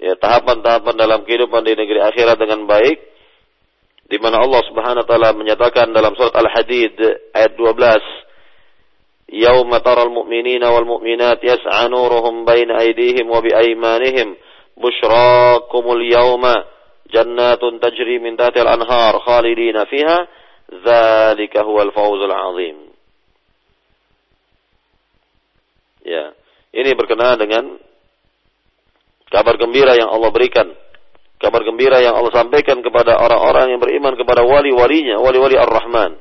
ya 0.00 0.16
tahapan-tahapan 0.16 0.94
dalam 0.96 1.20
kehidupan 1.28 1.62
di 1.62 1.76
negeri 1.76 2.00
akhirat 2.00 2.40
dengan 2.40 2.64
baik 2.64 2.98
di 4.08 4.16
mana 4.20 4.40
Allah 4.40 4.62
Subhanahu 4.68 5.04
wa 5.04 5.08
taala 5.08 5.30
menyatakan 5.36 5.92
dalam 5.92 6.16
surat 6.16 6.32
Al-Hadid 6.32 6.96
ayat 7.32 7.52
12 7.56 8.24
يوم 9.34 9.76
ترى 9.76 10.02
المؤمنين 10.02 10.64
والمؤمنات 10.64 11.44
يسعى 11.44 11.88
نورهم 11.88 12.44
بين 12.44 12.70
أيديهم 12.70 13.30
وبأيمانهم 13.30 14.36
بشراكم 14.76 15.92
اليوم 15.92 16.42
جنات 17.14 17.60
تجري 17.82 18.18
من 18.18 18.36
تحت 18.36 18.56
الأنهار 18.56 19.18
خالدين 19.18 19.84
فيها 19.84 20.28
ذلك 20.86 21.56
هو 21.56 21.82
الفوز 21.82 22.20
العظيم 22.22 22.87
Ya, 26.03 26.31
ini 26.75 26.95
berkenaan 26.95 27.37
dengan 27.39 27.63
kabar 29.29 29.55
gembira 29.59 29.95
yang 29.95 30.09
Allah 30.09 30.29
berikan. 30.33 30.67
Kabar 31.39 31.63
gembira 31.63 32.03
yang 32.03 32.19
Allah 32.19 32.35
sampaikan 32.35 32.83
kepada 32.83 33.15
orang-orang 33.15 33.71
yang 33.71 33.79
beriman 33.79 34.19
kepada 34.19 34.43
wali-walinya, 34.43 35.23
wali-wali 35.23 35.55
Ar-Rahman. 35.55 36.19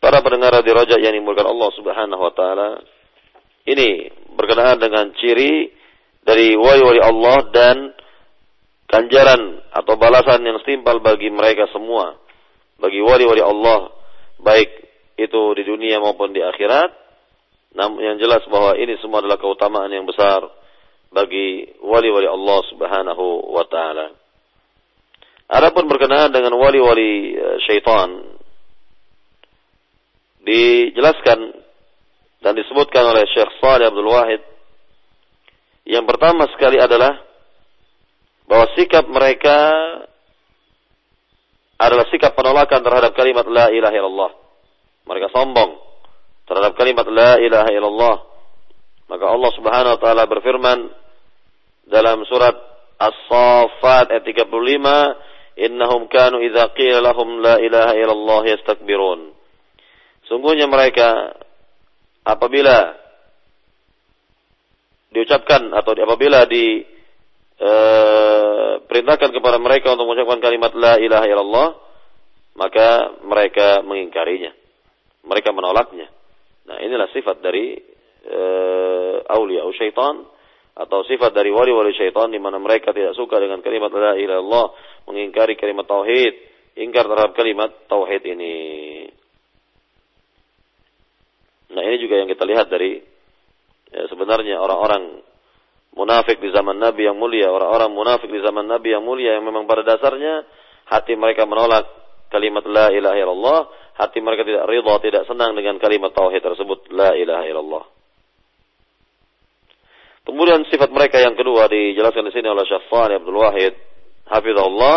Para 0.00 0.22
pendengar 0.22 0.54
di 0.62 0.70
Raja 0.70 0.96
yang 0.96 1.12
dimulakan 1.12 1.50
Allah 1.50 1.70
Subhanahu 1.76 2.22
wa 2.22 2.32
taala, 2.32 2.70
ini 3.68 4.08
berkenaan 4.32 4.78
dengan 4.80 5.12
ciri 5.18 5.68
dari 6.24 6.54
wali-wali 6.54 7.02
Allah 7.02 7.38
dan 7.52 7.76
ganjaran 8.86 9.60
atau 9.70 9.94
balasan 9.98 10.46
yang 10.46 10.58
setimpal 10.62 11.02
bagi 11.02 11.28
mereka 11.30 11.68
semua. 11.74 12.18
Bagi 12.80 13.02
wali-wali 13.02 13.42
Allah, 13.44 13.92
baik 14.40 14.89
itu 15.20 15.42
di 15.52 15.62
dunia 15.68 16.00
maupun 16.00 16.32
di 16.32 16.40
akhirat. 16.40 16.90
Namun 17.76 18.02
yang 18.02 18.16
jelas 18.18 18.42
bahwa 18.50 18.74
ini 18.74 18.98
semua 18.98 19.22
adalah 19.22 19.38
keutamaan 19.38 19.92
yang 19.92 20.08
besar 20.08 20.42
bagi 21.12 21.70
wali-wali 21.84 22.26
Allah 22.26 22.60
Subhanahu 22.72 23.54
wa 23.54 23.64
taala. 23.68 24.16
Adapun 25.50 25.90
berkenaan 25.90 26.30
dengan 26.30 26.54
wali-wali 26.54 27.34
e, 27.34 27.46
syaitan 27.66 28.38
dijelaskan 30.46 31.38
dan 32.40 32.52
disebutkan 32.54 33.04
oleh 33.04 33.26
Syekh 33.28 33.50
Salih 33.58 33.90
Abdul 33.90 34.08
Wahid 34.08 34.42
yang 35.90 36.06
pertama 36.06 36.46
sekali 36.54 36.78
adalah 36.78 37.18
bahwa 38.46 38.66
sikap 38.78 39.04
mereka 39.10 39.58
adalah 41.80 42.06
sikap 42.14 42.32
penolakan 42.38 42.80
terhadap 42.86 43.12
kalimat 43.18 43.44
la 43.50 43.74
ilaha 43.74 43.94
illallah 43.98 44.30
mereka 45.08 45.32
sombong 45.32 45.80
terhadap 46.50 46.74
kalimat 46.74 47.06
la 47.06 47.38
ilaha 47.38 47.70
illallah. 47.70 48.16
Maka 49.06 49.24
Allah 49.30 49.50
Subhanahu 49.54 49.94
wa 49.94 50.00
taala 50.02 50.22
berfirman 50.26 50.78
dalam 51.86 52.26
surat 52.26 52.54
As-Saffat 53.00 54.10
ayat 54.10 54.26
35, 54.26 54.50
"Innahum 55.62 56.10
kanu 56.10 56.42
idza 56.42 56.74
qila 56.74 56.98
lahum 57.00 57.38
la 57.38 57.62
ilaha 57.62 57.94
illallah 57.94 58.42
yastakbirun." 58.50 59.30
Sungguhnya 60.26 60.66
mereka 60.66 61.38
apabila 62.26 62.98
diucapkan 65.10 65.74
atau 65.74 65.90
apabila 65.96 66.46
di 66.46 66.86
e, 67.58 67.72
perintahkan 68.86 69.30
kepada 69.34 69.58
mereka 69.58 69.98
untuk 69.98 70.06
mengucapkan 70.06 70.38
kalimat 70.38 70.70
la 70.78 71.02
ilaha 71.02 71.26
illallah, 71.26 71.68
maka 72.54 73.18
mereka 73.26 73.82
mengingkarinya 73.82 74.59
mereka 75.30 75.54
menolaknya. 75.54 76.10
Nah, 76.66 76.82
inilah 76.82 77.06
sifat 77.14 77.38
dari 77.38 77.78
uh, 78.26 79.22
aulia 79.30 79.62
syaitan 79.78 80.26
atau 80.74 81.06
sifat 81.06 81.30
dari 81.30 81.54
wali-wali 81.54 81.94
syaitan 81.94 82.26
di 82.30 82.42
mana 82.42 82.58
mereka 82.58 82.90
tidak 82.90 83.14
suka 83.14 83.38
dengan 83.38 83.62
kalimat 83.62 83.94
la 83.94 84.18
ilaha 84.18 84.18
illallah, 84.18 84.66
mengingkari 85.06 85.54
kalimat 85.54 85.86
tauhid, 85.86 86.34
ingkar 86.82 87.06
terhadap 87.06 87.32
kalimat 87.38 87.70
tauhid 87.86 88.22
ini. 88.26 88.54
Nah, 91.70 91.82
ini 91.86 91.96
juga 92.02 92.18
yang 92.18 92.26
kita 92.26 92.42
lihat 92.42 92.66
dari 92.66 92.98
ya, 93.94 94.02
sebenarnya 94.10 94.58
orang-orang 94.58 95.22
munafik 95.94 96.38
di 96.42 96.50
zaman 96.50 96.78
Nabi 96.78 97.06
yang 97.06 97.18
mulia, 97.18 97.50
orang-orang 97.50 97.90
munafik 97.94 98.30
di 98.30 98.42
zaman 98.42 98.66
Nabi 98.66 98.94
yang 98.94 99.06
mulia 99.06 99.38
yang 99.38 99.46
memang 99.46 99.66
pada 99.66 99.86
dasarnya 99.86 100.46
hati 100.90 101.14
mereka 101.14 101.46
menolak 101.46 101.86
kalimat 102.30 102.62
la 102.66 102.94
ilaha 102.94 103.16
illallah, 103.18 103.60
hati 104.00 104.18
mereka 104.24 104.48
tidak 104.48 104.64
ridha, 104.64 104.94
tidak 105.04 105.22
senang 105.28 105.52
dengan 105.52 105.76
kalimat 105.76 106.16
tauhid 106.16 106.40
tersebut 106.40 106.88
la 106.96 107.12
ilaha 107.12 107.44
illallah. 107.44 107.84
Kemudian 110.24 110.64
sifat 110.68 110.92
mereka 110.92 111.20
yang 111.20 111.36
kedua 111.36 111.68
dijelaskan 111.68 112.28
di 112.28 112.32
sini 112.32 112.48
oleh 112.48 112.64
Fani 112.88 113.18
Abdul 113.20 113.38
Wahid 113.40 113.74
hafizahullah, 114.28 114.96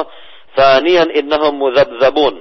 "Tsaniyan 0.55 1.09
innahum 1.15 1.57
mudzabzabun." 1.57 2.35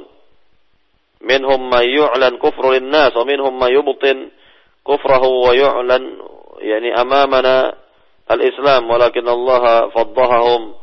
Minhum 1.23 1.71
ma 1.71 1.87
yu'lan 1.87 2.43
kufru 2.43 2.75
lin-nas 2.75 3.15
wa 3.15 3.23
minhum 3.23 3.55
ma 3.55 3.71
yubtin 3.71 4.35
kufrahu 4.83 5.47
wa 5.47 5.55
yu'lan 5.55 6.03
yani 6.59 6.91
amamana 6.91 7.79
al-Islam 8.27 8.91
walakin 8.91 9.27
Allah 9.31 9.91
faddahahum 9.95 10.75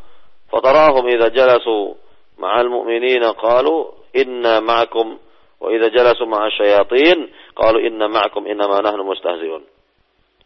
fatarahum 0.47 1.03
idza 1.11 1.35
jalasu 1.35 1.99
ma'al 2.39 2.71
mu'minina 2.71 3.35
qalu 3.35 3.91
inna 4.15 4.63
ma'akum 4.63 5.19
Wa 5.59 5.67
idza 5.75 5.91
jalasu 5.91 6.23
ma'a 6.23 6.47
syayatin 6.55 7.27
qalu 7.51 7.83
inna 7.83 8.07
ma'akum 8.07 8.47
innama 8.47 8.79
nahnu 8.79 9.03
mustahzi'un. 9.03 9.63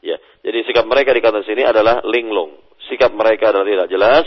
Ya, 0.03 0.19
jadi 0.43 0.67
sikap 0.67 0.83
mereka 0.83 1.15
di 1.15 1.23
kata 1.23 1.45
sini 1.47 1.63
adalah 1.63 2.03
linglung. 2.03 2.59
Sikap 2.91 3.15
mereka 3.15 3.55
adalah 3.55 3.63
tidak 3.63 3.87
jelas, 3.87 4.25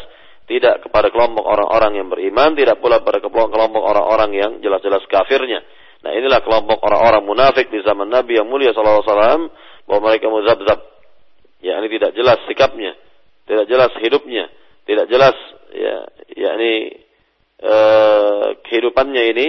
tidak 0.48 0.88
kepada 0.88 1.12
kelompok 1.12 1.44
orang-orang 1.44 2.00
yang 2.00 2.08
beriman, 2.08 2.56
tidak 2.56 2.80
pula 2.80 3.04
pada 3.04 3.20
kelompok 3.20 3.82
orang-orang 3.84 4.30
yang 4.32 4.52
jelas-jelas 4.64 5.04
kafirnya. 5.10 5.60
Nah, 6.00 6.14
inilah 6.16 6.40
kelompok 6.40 6.80
orang-orang 6.80 7.26
munafik 7.26 7.68
di 7.68 7.82
zaman 7.82 8.08
Nabi 8.08 8.38
yang 8.38 8.46
mulia 8.48 8.70
sallallahu 8.72 9.04
alaihi 9.04 9.50
bahwa 9.84 10.00
mereka 10.06 10.30
muzabzab. 10.30 10.80
Ya, 11.60 11.82
ini 11.82 11.88
tidak 11.92 12.14
jelas 12.14 12.38
sikapnya, 12.46 12.94
tidak 13.44 13.66
jelas 13.66 13.90
hidupnya, 14.00 14.48
tidak 14.86 15.10
jelas 15.10 15.36
ya, 15.74 16.06
yakni 16.30 17.04
eh, 17.58 18.46
kehidupannya 18.64 19.22
ini 19.34 19.48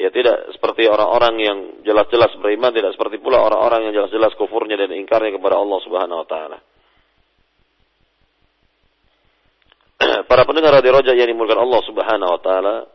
Ya 0.00 0.08
tidak 0.08 0.56
seperti 0.56 0.88
orang-orang 0.88 1.34
yang 1.36 1.58
jelas-jelas 1.84 2.32
beriman, 2.40 2.72
tidak 2.72 2.96
seperti 2.96 3.20
pula 3.20 3.36
orang-orang 3.44 3.84
yang 3.84 4.00
jelas-jelas 4.00 4.32
kufurnya 4.32 4.80
dan 4.80 4.96
ingkarnya 4.96 5.36
kepada 5.36 5.60
Allah 5.60 5.78
Subhanahu 5.84 6.24
wa 6.24 6.28
taala. 6.28 6.58
Para 10.30 10.48
pendengar 10.48 10.80
radio 10.80 10.96
Roja 10.96 11.12
yang 11.12 11.28
dimulakan 11.28 11.68
Allah 11.68 11.80
Subhanahu 11.84 12.32
wa 12.32 12.40
taala, 12.40 12.88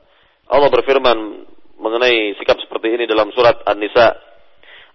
Allah 0.50 0.70
berfirman 0.74 1.46
mengenai 1.78 2.34
sikap 2.42 2.58
seperti 2.58 2.98
ini 2.98 3.06
dalam 3.06 3.30
surat 3.38 3.62
An-Nisa 3.70 4.18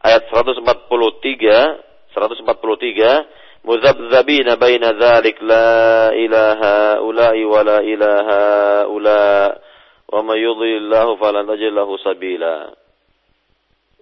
ayat 0.02 0.26
143 0.34 2.10
143 2.10 3.62
muzabzabina 3.62 4.58
baina 4.58 4.98
dzalik 4.98 5.38
la 5.46 6.10
ilaha 6.10 7.06
ula'i 7.06 7.46
wa 7.46 7.60
la 7.62 7.78
ilaha 7.86 8.42
ula' 8.90 9.69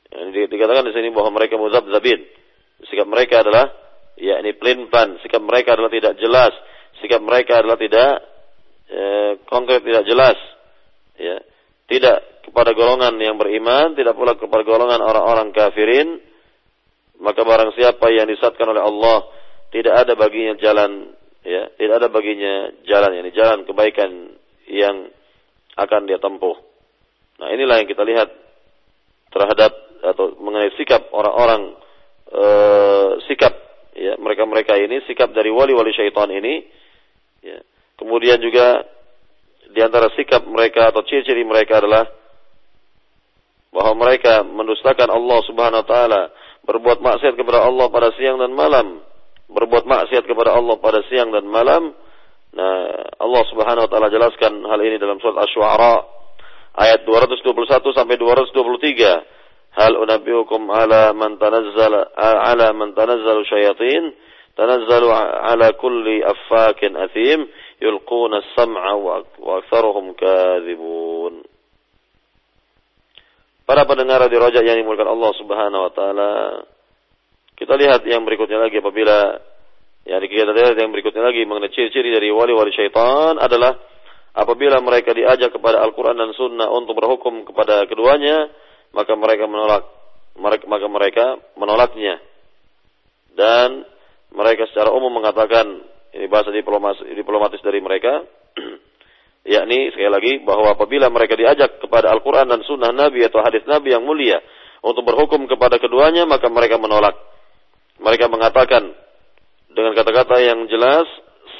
Yang 0.09 0.49
dikatakan 0.49 0.89
di 0.89 0.93
sini 0.97 1.13
bahwa 1.13 1.37
mereka 1.37 1.61
muzabzabin. 1.61 2.21
Sikap 2.89 3.05
mereka 3.05 3.45
adalah 3.45 3.69
yakni 4.17 4.57
pelin-pelan, 4.57 5.21
sikap 5.21 5.43
mereka 5.45 5.77
adalah 5.77 5.93
tidak 5.93 6.17
jelas, 6.17 6.53
sikap 7.03 7.21
mereka 7.21 7.61
adalah 7.61 7.77
tidak 7.77 8.11
e, 8.89 9.03
konkret, 9.45 9.85
tidak 9.85 10.09
jelas. 10.09 10.39
Ya. 11.21 11.45
Tidak 11.89 12.49
kepada 12.49 12.73
golongan 12.73 13.21
yang 13.21 13.37
beriman, 13.37 13.93
tidak 13.93 14.17
pula 14.17 14.33
kepada 14.39 14.65
golongan 14.65 15.05
orang-orang 15.05 15.53
kafirin, 15.53 16.21
maka 17.21 17.45
barang 17.45 17.75
siapa 17.77 18.09
yang 18.15 18.31
disatkan 18.31 18.73
oleh 18.73 18.81
Allah 18.81 19.29
tidak 19.75 20.07
ada 20.07 20.13
baginya 20.17 20.57
jalan 20.57 21.13
ya, 21.45 21.69
tidak 21.77 21.95
ada 22.05 22.09
baginya 22.09 22.73
jalan 22.87 23.11
yakni 23.21 23.33
jalan 23.35 23.59
kebaikan 23.67 24.11
yang 24.71 25.13
akan 25.79 26.11
dia 26.11 26.19
tempuh. 26.19 26.59
Nah, 27.39 27.55
inilah 27.55 27.79
yang 27.79 27.89
kita 27.89 28.03
lihat 28.03 28.29
terhadap 29.31 29.73
atau 30.03 30.35
mengenai 30.43 30.75
sikap 30.75 31.11
orang-orang 31.15 31.75
e, 32.31 32.45
sikap 33.31 33.55
ya 33.95 34.15
mereka-mereka 34.19 34.79
ini 34.79 35.03
sikap 35.07 35.31
dari 35.35 35.51
wali-wali 35.51 35.95
syaitan 35.95 36.31
ini 36.31 36.67
ya. 37.43 37.59
Kemudian 37.99 38.39
juga 38.39 38.87
di 39.69 39.81
antara 39.83 40.11
sikap 40.15 40.47
mereka 40.47 40.91
atau 40.91 41.03
ciri-ciri 41.03 41.43
mereka 41.43 41.83
adalah 41.83 42.07
bahwa 43.69 44.09
mereka 44.09 44.41
mendustakan 44.47 45.13
Allah 45.13 45.39
Subhanahu 45.45 45.83
wa 45.85 45.89
taala, 45.89 46.23
berbuat 46.65 47.05
maksiat 47.05 47.35
kepada 47.37 47.69
Allah 47.69 47.87
pada 47.93 48.09
siang 48.17 48.41
dan 48.41 48.55
malam, 48.57 49.03
berbuat 49.51 49.85
maksiat 49.85 50.25
kepada 50.25 50.57
Allah 50.57 50.77
pada 50.81 51.05
siang 51.11 51.31
dan 51.35 51.45
malam. 51.45 51.93
Nah, 52.49 52.77
Allah 53.21 53.43
Subhanahu 53.53 53.85
wa 53.85 53.91
taala 53.91 54.09
jelaskan 54.09 54.65
hal 54.65 54.81
ini 54.81 54.97
dalam 54.97 55.21
surat 55.21 55.37
Asy-Syu'ara 55.45 55.95
ayat 56.81 57.05
221 57.05 57.93
sampai 57.93 58.17
223. 58.17 59.77
Hal 59.79 59.95
unabbiukum 59.95 60.73
ala 60.73 61.13
man 61.13 61.37
tanazzala 61.37 62.11
ala 62.17 62.73
man 62.73 62.97
tanazzalu 62.97 63.47
syayatin 63.47 64.11
tanazzalu 64.59 65.13
ala 65.13 65.71
kulli 65.79 66.25
affakin 66.25 66.99
athim 66.99 67.47
yulquna 67.79 68.43
as-sam'a 68.43 68.93
wa 68.99 69.23
aktsaruhum 69.63 70.19
kadzibun. 70.19 71.47
Para 73.69 73.85
pendengar 73.85 74.25
di 74.27 74.37
rojak 74.41 74.65
yang 74.65 74.81
dimulakan 74.81 75.13
Allah 75.13 75.31
Subhanahu 75.37 75.83
wa 75.85 75.93
taala, 75.93 76.31
kita 77.55 77.77
lihat 77.77 78.01
yang 78.09 78.25
berikutnya 78.25 78.65
lagi 78.65 78.81
apabila 78.81 79.37
ya 80.09 80.17
kita 80.25 80.57
lihat 80.57 80.81
yang 80.81 80.89
berikutnya 80.89 81.21
lagi 81.21 81.45
mengenai 81.45 81.69
ciri-ciri 81.69 82.09
dari 82.09 82.33
wali-wali 82.33 82.73
syaitan 82.73 83.37
adalah 83.37 83.77
apabila 84.33 84.81
mereka 84.81 85.13
diajak 85.13 85.53
kepada 85.53 85.85
Al-Qur'an 85.85 86.17
dan 86.17 86.33
Sunnah 86.33 86.73
untuk 86.73 86.97
berhukum 86.97 87.45
kepada 87.45 87.85
keduanya, 87.85 88.49
maka 88.97 89.13
mereka 89.13 89.45
menolak 89.45 89.85
maka 90.39 90.87
mereka 90.87 91.25
menolaknya. 91.59 92.23
Dan 93.35 93.85
mereka 94.33 94.71
secara 94.71 94.95
umum 94.95 95.11
mengatakan 95.11 95.67
ini 96.15 96.27
bahasa 96.31 96.55
diplomatis 96.55 97.61
dari 97.61 97.83
mereka 97.83 98.25
yakni 99.55 99.93
sekali 99.93 100.11
lagi 100.11 100.33
bahwa 100.47 100.73
apabila 100.73 101.11
mereka 101.13 101.37
diajak 101.37 101.83
kepada 101.83 102.11
Al-Quran 102.15 102.49
dan 102.49 102.65
Sunnah 102.65 102.95
Nabi 102.95 103.27
atau 103.27 103.43
hadis 103.45 103.67
Nabi 103.67 103.93
yang 103.93 104.07
mulia 104.07 104.41
untuk 104.81 105.05
berhukum 105.05 105.45
kepada 105.51 105.77
keduanya 105.77 106.25
maka 106.25 106.47
mereka 106.49 106.79
menolak. 106.79 107.19
Mereka 107.99 108.31
mengatakan 108.31 108.95
dengan 109.79 109.95
kata-kata 109.95 110.43
yang 110.43 110.67
jelas 110.67 111.07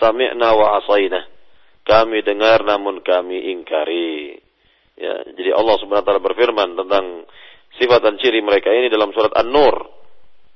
sami'na 0.03 0.51
wa 0.59 0.83
asaina 0.83 1.23
kami 1.87 2.27
dengar 2.27 2.67
namun 2.67 2.99
kami 3.07 3.55
ingkari 3.55 4.43
Ya, 4.99 5.15
jadi 5.31 5.55
Allah 5.55 5.79
Subhanahu 5.79 6.03
wa 6.03 6.07
taala 6.11 6.23
berfirman 6.27 6.75
tentang 6.75 7.23
sifat 7.79 8.03
dan 8.03 8.19
ciri 8.19 8.43
mereka 8.43 8.75
ini 8.75 8.91
dalam 8.91 9.15
surat 9.15 9.31
An-Nur. 9.31 9.95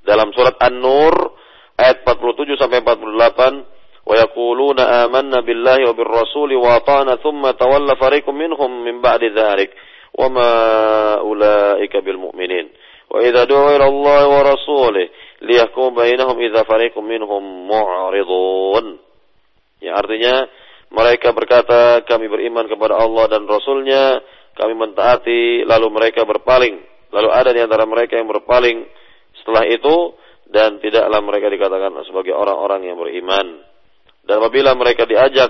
Dalam 0.03 0.35
surat 0.35 0.59
An-Nur 0.59 1.15
ayat 1.79 2.03
47 2.03 2.59
sampai 2.59 2.83
48, 2.83 3.63
"Wa 4.03 4.19
yaquluna 4.19 5.07
amanna 5.07 5.39
billahi 5.47 5.87
wa 5.87 5.95
birrasuli 5.95 6.59
wa 6.59 6.75
ata'na 6.75 7.23
thumma 7.23 7.55
tawalla 7.55 7.95
fariqum 7.95 8.35
minhum 8.35 8.83
min 8.83 8.99
ba'di 8.99 9.31
dzalik 9.31 9.71
wa 10.19 10.27
ma 10.27 10.49
ulaika 11.23 12.03
bil 12.03 12.19
mu'minin." 12.19 12.67
Wa 13.07 13.23
idza 13.23 13.47
du'a 13.47 13.79
ila 13.79 13.87
Allah 13.87 14.21
wa 14.27 14.41
rasulih 14.43 15.07
liyahkum 15.43 15.91
bainahum 15.91 16.39
idza 16.39 16.63
fariqum 16.63 17.03
minhum 17.03 17.43
mu'ridun. 17.67 18.97
Ya 19.83 19.99
artinya 19.99 20.47
mereka 20.93 21.35
berkata, 21.35 22.05
kami 22.07 22.31
beriman 22.31 22.69
kepada 22.69 22.95
Allah 22.95 23.27
dan 23.27 23.43
Rasulnya, 23.49 24.23
kami 24.55 24.77
mentaati, 24.77 25.67
lalu 25.67 25.87
mereka 25.91 26.23
berpaling. 26.23 26.79
Lalu 27.13 27.29
ada 27.29 27.49
di 27.51 27.61
antara 27.61 27.83
mereka 27.83 28.15
yang 28.15 28.29
berpaling 28.29 28.87
setelah 29.41 29.65
itu, 29.67 30.15
dan 30.53 30.77
tidaklah 30.77 31.17
mereka 31.25 31.49
dikatakan 31.49 31.91
sebagai 32.05 32.37
orang-orang 32.37 32.85
yang 32.85 32.97
beriman. 33.01 33.65
Dan 34.23 34.39
apabila 34.39 34.77
mereka 34.77 35.09
diajak 35.09 35.49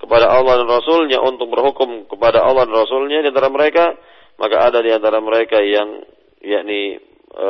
kepada 0.00 0.32
Allah 0.32 0.64
dan 0.64 0.68
Rasulnya 0.72 1.20
untuk 1.20 1.52
berhukum 1.52 2.08
kepada 2.08 2.42
Allah 2.42 2.64
dan 2.64 2.74
Rasulnya 2.74 3.22
di 3.22 3.28
antara 3.28 3.52
mereka, 3.52 3.92
maka 4.40 4.72
ada 4.72 4.80
di 4.80 4.88
antara 4.88 5.20
mereka 5.20 5.60
yang 5.60 6.00
yakni 6.40 6.96
e, 7.28 7.48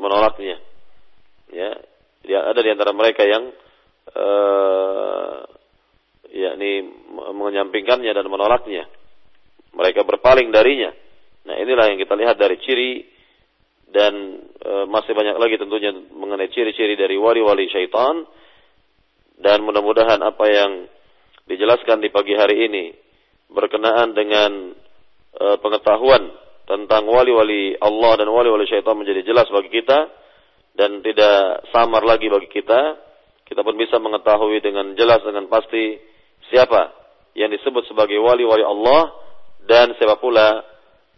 menolaknya. 0.00 0.58
Ya, 1.52 2.42
ada 2.42 2.58
di 2.58 2.70
antara 2.74 2.90
mereka 2.90 3.22
yang 3.22 3.54
e, 4.10 4.26
yakni 6.34 6.70
menyampingkannya 7.32 8.10
dan 8.10 8.26
menolaknya. 8.26 8.84
Mereka 9.76 10.02
berpaling 10.02 10.50
darinya. 10.50 10.90
Nah, 11.46 11.54
inilah 11.62 11.94
yang 11.94 11.98
kita 12.02 12.18
lihat 12.18 12.36
dari 12.40 12.58
ciri 12.58 13.06
dan 13.86 14.42
e, 14.58 14.72
masih 14.90 15.14
banyak 15.14 15.38
lagi 15.38 15.54
tentunya 15.62 15.94
mengenai 15.94 16.50
ciri-ciri 16.50 16.98
dari 16.98 17.14
wali-wali 17.14 17.70
syaitan 17.70 18.26
dan 19.38 19.62
mudah-mudahan 19.62 20.18
apa 20.26 20.44
yang 20.50 20.70
dijelaskan 21.46 22.02
di 22.02 22.10
pagi 22.10 22.34
hari 22.34 22.66
ini 22.66 22.84
berkenaan 23.46 24.10
dengan 24.18 24.74
e, 25.38 25.44
pengetahuan 25.62 26.34
tentang 26.66 27.06
wali-wali 27.06 27.78
Allah 27.78 28.18
dan 28.18 28.26
wali-wali 28.26 28.66
syaitan 28.66 28.98
menjadi 28.98 29.22
jelas 29.22 29.46
bagi 29.54 29.70
kita 29.70 30.25
dan 30.76 31.00
tidak 31.00 31.66
samar 31.72 32.04
lagi 32.04 32.28
bagi 32.28 32.52
kita. 32.52 33.00
Kita 33.46 33.64
pun 33.64 33.78
bisa 33.78 33.96
mengetahui 33.96 34.60
dengan 34.60 34.92
jelas 34.98 35.24
dengan 35.24 35.48
pasti 35.48 35.96
siapa 36.52 36.92
yang 37.32 37.48
disebut 37.48 37.88
sebagai 37.88 38.18
wali-wali 38.20 38.62
Allah 38.62 39.14
dan 39.64 39.96
siapa 39.96 40.18
pula 40.20 40.62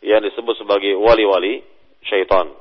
yang 0.04 0.22
disebut 0.22 0.54
sebagai 0.60 0.94
wali-wali 0.94 1.62
syaitan. 2.06 2.54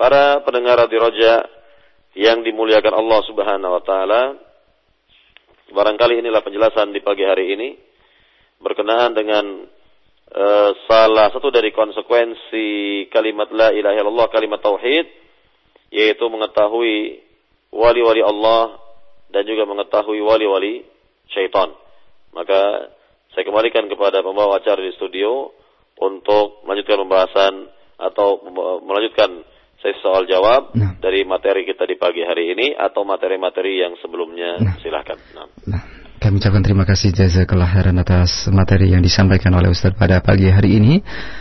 Para 0.00 0.40
pendengar 0.46 0.80
di 0.88 0.96
Roja 0.96 1.44
yang 2.16 2.40
dimuliakan 2.40 2.94
Allah 2.96 3.20
Subhanahu 3.28 3.72
wa 3.76 3.82
taala, 3.84 4.22
barangkali 5.70 6.24
inilah 6.24 6.40
penjelasan 6.40 6.90
di 6.90 7.04
pagi 7.04 7.28
hari 7.28 7.52
ini 7.52 7.68
berkenaan 8.60 9.12
dengan 9.12 9.44
uh, 10.34 10.70
salah 10.88 11.30
satu 11.32 11.48
dari 11.48 11.70
konsekuensi 11.70 13.06
kalimat 13.08 13.48
la 13.54 13.72
ilaha 13.72 13.96
illallah 13.96 14.28
kalimat 14.28 14.60
tauhid 14.60 15.06
yaitu 15.90 16.24
mengetahui 16.30 17.22
wali-wali 17.70 18.22
Allah 18.22 18.78
dan 19.30 19.46
juga 19.46 19.66
mengetahui 19.66 20.18
wali-wali 20.22 20.86
syaitan. 21.30 21.70
Maka 22.34 22.90
saya 23.34 23.46
kembalikan 23.46 23.86
kepada 23.86 24.22
pembawa 24.22 24.58
acara 24.58 24.82
di 24.82 24.90
studio 24.94 25.50
untuk 25.98 26.62
melanjutkan 26.66 26.98
pembahasan 27.06 27.54
atau 28.00 28.42
melanjutkan 28.86 29.44
sesi 29.80 29.96
soal 30.04 30.28
jawab 30.28 30.76
nah. 30.76 30.96
dari 31.00 31.24
materi 31.24 31.64
kita 31.64 31.88
di 31.88 31.96
pagi 31.96 32.20
hari 32.20 32.52
ini 32.52 32.76
atau 32.76 33.04
materi-materi 33.04 33.80
yang 33.80 33.96
sebelumnya. 34.00 34.60
Nah. 34.60 34.76
Silahkan. 34.80 35.18
Nah. 35.32 35.48
Nah. 35.66 35.82
Kami 36.20 36.36
ucapkan 36.36 36.60
terima 36.60 36.84
kasih 36.84 37.16
jazakallah 37.16 37.64
khairan 37.64 37.96
atas 37.96 38.52
materi 38.52 38.92
yang 38.92 39.00
disampaikan 39.00 39.56
oleh 39.56 39.72
Ustaz 39.72 39.96
pada 39.96 40.20
pagi 40.20 40.52
hari 40.52 40.76
ini. 40.76 41.00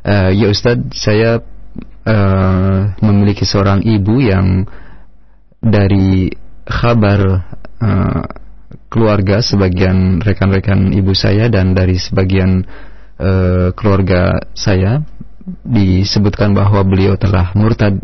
uh, 0.04 0.28
ya 0.28 0.52
Ustadz, 0.52 0.92
saya 0.92 1.40
uh, 2.06 2.94
memiliki 3.02 3.42
seorang 3.48 3.82
ibu 3.82 4.20
yang 4.22 4.66
dari 5.58 6.30
kabar 6.66 7.20
uh, 7.82 8.24
keluarga 8.88 9.40
sebagian 9.40 10.20
rekan-rekan 10.20 10.92
ibu 10.92 11.12
saya 11.16 11.48
dan 11.48 11.72
dari 11.72 11.96
sebagian 11.96 12.62
uh, 13.18 13.72
keluarga 13.74 14.38
saya 14.52 15.02
disebutkan 15.64 16.52
bahwa 16.52 16.84
beliau 16.84 17.16
telah 17.16 17.52
murtad 17.56 17.96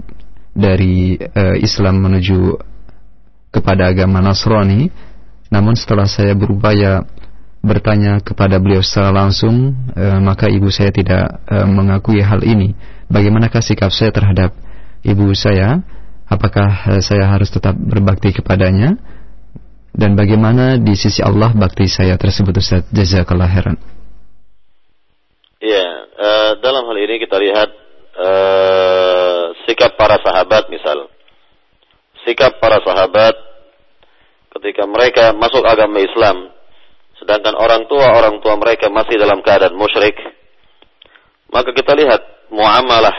dari 0.55 1.19
uh, 1.19 1.57
Islam 1.59 2.01
menuju 2.05 2.57
kepada 3.51 3.91
agama 3.91 4.19
Nasrani 4.23 4.91
Namun 5.53 5.79
setelah 5.79 6.11
saya 6.11 6.35
berupaya 6.35 7.07
bertanya 7.63 8.19
kepada 8.19 8.59
beliau 8.59 8.83
secara 8.83 9.15
langsung, 9.15 9.71
uh, 9.95 10.19
maka 10.19 10.51
ibu 10.51 10.67
saya 10.67 10.91
tidak 10.91 11.47
uh, 11.47 11.69
mengakui 11.69 12.19
hal 12.19 12.43
ini. 12.43 12.75
Bagaimanakah 13.11 13.61
sikap 13.61 13.91
saya 13.93 14.11
terhadap 14.11 14.55
ibu 15.05 15.31
saya? 15.37 15.85
Apakah 16.29 16.99
uh, 16.99 17.03
saya 17.05 17.29
harus 17.29 17.53
tetap 17.53 17.77
berbakti 17.77 18.33
kepadanya? 18.33 18.97
Dan 19.95 20.19
bagaimana 20.19 20.75
di 20.81 20.99
sisi 20.99 21.23
Allah 21.23 21.55
bakti 21.55 21.87
saya 21.87 22.19
tersebut 22.19 22.59
Ustaz? 22.59 22.83
Jazakallah 22.91 23.47
heran. 23.47 23.79
Ya, 25.63 25.87
dalam 26.59 26.91
hal 26.91 26.99
ini 26.99 27.23
kita 27.23 27.39
lihat 27.39 27.71
uh, 28.19 29.55
sikap 29.65 29.95
para 29.95 30.19
sahabat 30.19 30.67
misal. 30.67 31.07
Sikap 32.27 32.59
para 32.59 32.83
sahabat 32.83 33.39
ketika 34.59 34.83
mereka 34.87 35.25
masuk 35.35 35.63
agama 35.67 35.99
Islam 36.01 36.55
sedangkan 37.19 37.55
orang 37.59 37.87
tua 37.91 38.11
orang 38.15 38.39
tua 38.39 38.55
mereka 38.59 38.91
masih 38.91 39.19
dalam 39.19 39.43
keadaan 39.43 39.75
musyrik 39.75 40.15
maka 41.51 41.71
kita 41.75 41.95
lihat 41.95 42.23
muamalah 42.53 43.17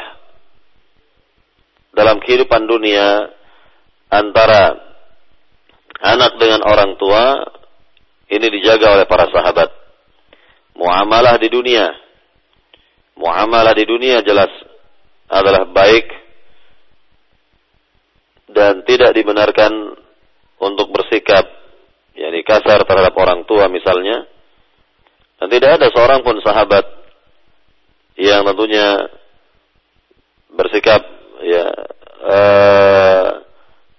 dalam 1.95 2.19
kehidupan 2.19 2.67
dunia 2.67 3.31
antara 4.11 4.75
anak 6.03 6.37
dengan 6.37 6.61
orang 6.67 6.99
tua 6.99 7.39
ini 8.29 8.47
dijaga 8.51 8.99
oleh 8.99 9.05
para 9.07 9.29
sahabat. 9.31 9.69
Muamalah 10.75 11.39
di 11.39 11.47
dunia, 11.47 11.87
muamalah 13.15 13.71
di 13.71 13.87
dunia 13.87 14.19
jelas 14.27 14.51
adalah 15.31 15.63
baik 15.71 16.05
dan 18.51 18.83
tidak 18.83 19.15
dibenarkan 19.15 19.71
untuk 20.59 20.91
bersikap 20.91 21.47
yakni 22.15 22.43
kasar 22.43 22.83
terhadap 22.83 23.15
orang 23.15 23.47
tua 23.47 23.71
misalnya. 23.71 24.27
Dan 25.39 25.47
tidak 25.51 25.79
ada 25.79 25.87
seorang 25.91 26.23
pun 26.23 26.39
sahabat 26.43 27.04
yang 28.15 28.47
tentunya 28.47 29.11
bersikap 30.55 31.03
ya 31.43 31.67
uh, 32.23 33.27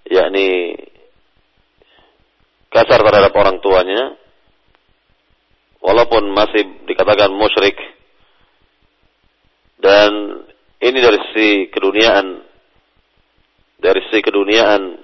yakni 0.09 0.73
kasar 2.73 2.99
terhadap 3.01 3.33
orang 3.37 3.61
tuanya 3.61 4.17
walaupun 5.81 6.33
masih 6.33 6.85
dikatakan 6.89 7.31
musyrik. 7.31 7.77
Dan 9.77 10.41
ini 10.81 10.97
dari 10.97 11.17
sisi 11.29 11.49
keduniaan 11.69 12.41
dari 13.77 14.01
sisi 14.09 14.25
keduniaan 14.25 14.97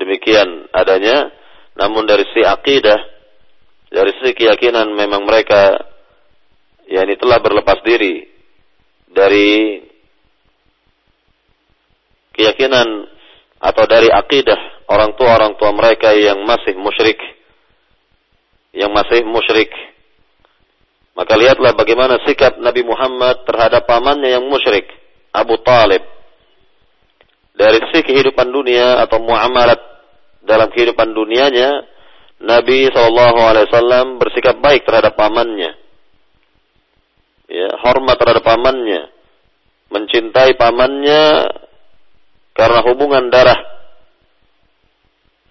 demikian 0.00 0.72
adanya 0.72 1.28
namun 1.76 2.08
dari 2.08 2.24
sisi 2.32 2.40
akidah 2.48 2.96
dari 3.92 4.16
sisi 4.16 4.32
keyakinan 4.32 4.88
memang 4.96 5.28
mereka 5.28 5.89
ya 6.90 7.06
ini 7.06 7.14
telah 7.14 7.38
berlepas 7.38 7.78
diri 7.86 8.26
dari 9.06 9.78
keyakinan 12.34 13.06
atau 13.62 13.84
dari 13.86 14.10
akidah 14.10 14.90
orang 14.90 15.14
tua 15.14 15.38
orang 15.38 15.54
tua 15.54 15.70
mereka 15.70 16.10
yang 16.10 16.42
masih 16.42 16.74
musyrik 16.74 17.18
yang 18.74 18.90
masih 18.94 19.26
musyrik. 19.26 19.70
Maka 21.18 21.34
lihatlah 21.34 21.74
bagaimana 21.74 22.22
sikap 22.22 22.56
Nabi 22.62 22.86
Muhammad 22.86 23.42
terhadap 23.44 23.84
pamannya 23.84 24.30
yang 24.30 24.46
musyrik 24.46 24.86
Abu 25.34 25.58
Talib. 25.66 26.02
Dari 27.50 27.82
sisi 27.90 28.06
kehidupan 28.06 28.46
dunia 28.48 29.02
atau 29.04 29.20
muamalat 29.20 29.76
dalam 30.46 30.70
kehidupan 30.70 31.12
dunianya 31.12 31.82
Nabi 32.40 32.88
SAW 32.88 34.16
bersikap 34.16 34.56
baik 34.64 34.86
terhadap 34.88 35.12
pamannya 35.12 35.76
ya 37.50 37.74
hormat 37.82 38.14
terhadap 38.14 38.46
pamannya 38.46 39.10
mencintai 39.90 40.54
pamannya 40.54 41.50
karena 42.54 42.80
hubungan 42.86 43.26
darah 43.28 43.70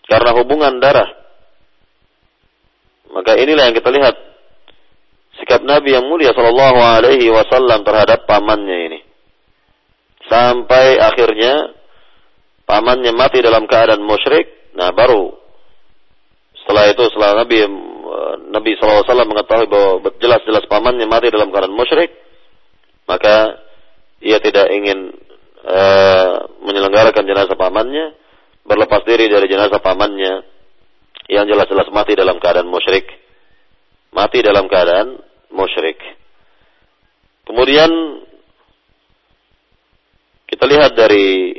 karena 0.09 0.33
hubungan 0.33 0.81
darah. 0.81 1.05
Maka 3.13 3.37
inilah 3.37 3.69
yang 3.69 3.77
kita 3.77 3.93
lihat 3.93 4.15
sikap 5.37 5.61
Nabi 5.61 5.93
yang 5.93 6.09
mulia 6.09 6.33
Shallallahu 6.33 6.79
Alaihi 6.81 7.29
Wasallam 7.29 7.85
terhadap 7.85 8.25
pamannya 8.25 8.77
ini. 8.89 8.99
Sampai 10.25 10.97
akhirnya 10.97 11.77
pamannya 12.65 13.13
mati 13.13 13.45
dalam 13.45 13.69
keadaan 13.69 14.01
musyrik. 14.01 14.73
Nah 14.73 14.89
baru 14.93 15.29
setelah 16.57 16.89
itu 16.89 17.03
setelah 17.13 17.45
Nabi 17.45 17.57
Nabi 18.49 18.75
SAW 18.77 19.05
mengetahui 19.05 19.67
bahwa 19.69 20.09
jelas-jelas 20.17 20.65
pamannya 20.65 21.05
mati 21.05 21.29
dalam 21.29 21.53
keadaan 21.53 21.75
musyrik, 21.75 22.09
maka 23.05 23.61
ia 24.19 24.41
tidak 24.41 24.67
ingin 24.73 25.13
uh, 25.63 26.49
menyelenggarakan 26.65 27.23
jenazah 27.23 27.55
pamannya, 27.55 28.17
berlepas 28.65 29.05
diri 29.05 29.29
dari 29.29 29.45
jenazah 29.47 29.79
pamannya 29.79 30.43
yang 31.29 31.45
jelas-jelas 31.45 31.87
mati 31.93 32.17
dalam 32.17 32.41
keadaan 32.41 32.67
musyrik. 32.67 33.05
Mati 34.09 34.41
dalam 34.41 34.65
keadaan 34.65 35.21
musyrik. 35.53 36.01
Kemudian 37.45 37.89
kita 40.49 40.65
lihat 40.65 40.97
dari 40.97 41.53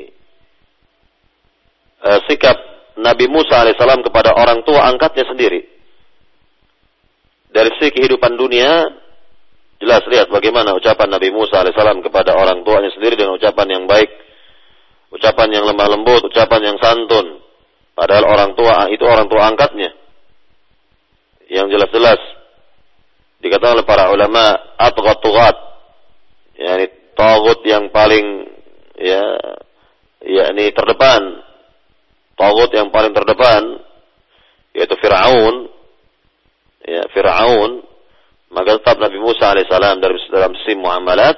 uh, 2.03 2.21
sikap 2.27 2.59
Nabi 2.99 3.31
Musa 3.31 3.63
alaihissalam 3.63 4.03
kepada 4.03 4.35
orang 4.35 4.67
tua 4.67 4.91
angkatnya 4.91 5.31
sendiri. 5.31 5.80
Dari 7.51 7.71
sisi 7.77 7.91
kehidupan 7.91 8.39
dunia, 8.39 8.87
jelas 9.83 10.07
lihat 10.07 10.31
bagaimana 10.31 10.75
ucapan 10.75 11.09
Nabi 11.11 11.35
Musa 11.35 11.63
alaihissalam 11.63 12.03
kepada 12.07 12.39
orang 12.39 12.63
tuanya 12.63 12.95
sendiri 12.95 13.19
dengan 13.19 13.35
ucapan 13.37 13.67
yang 13.75 13.85
baik 13.91 14.11
ucapan 15.11 15.49
yang 15.51 15.65
lemah 15.67 15.89
lembut, 15.91 16.23
ucapan 16.31 16.73
yang 16.73 16.79
santun. 16.79 17.43
Padahal 17.95 18.25
orang 18.25 18.51
tua 18.55 18.89
itu 18.89 19.03
orang 19.05 19.27
tua 19.27 19.51
angkatnya. 19.51 19.91
Yang 21.51 21.77
jelas-jelas 21.77 22.21
dikatakan 23.43 23.83
oleh 23.83 23.87
para 23.89 24.13
ulama 24.15 24.55
atqat 24.79 25.57
yakni 26.61 26.87
tagut 27.19 27.61
yang 27.67 27.91
paling 27.91 28.47
ya 28.97 29.25
yakni 30.23 30.71
terdepan. 30.71 31.43
Tagut 32.39 32.71
yang 32.73 32.89
paling 32.95 33.13
terdepan 33.13 33.83
yaitu 34.73 34.95
Firaun. 35.03 35.69
Ya, 36.81 37.05
Firaun 37.13 37.85
maka 38.51 38.83
tetap 38.83 38.99
Nabi 38.99 39.19
Musa 39.23 39.55
alaihissalam 39.55 40.03
dalam 40.03 40.19
dalam 40.33 40.53
sim 40.67 40.79
muamalat 40.81 41.37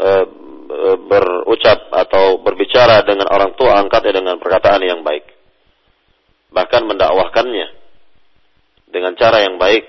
eh, 0.00 0.24
berucap 0.96 1.92
atau 1.92 2.40
berbicara 2.40 3.04
dengan 3.04 3.28
orang 3.28 3.52
tua 3.52 3.76
angkatnya 3.76 4.24
dengan 4.24 4.36
perkataan 4.40 4.80
yang 4.80 5.04
baik. 5.04 5.28
Bahkan 6.52 6.82
mendakwahkannya 6.88 7.68
dengan 8.88 9.12
cara 9.16 9.44
yang 9.44 9.56
baik. 9.60 9.84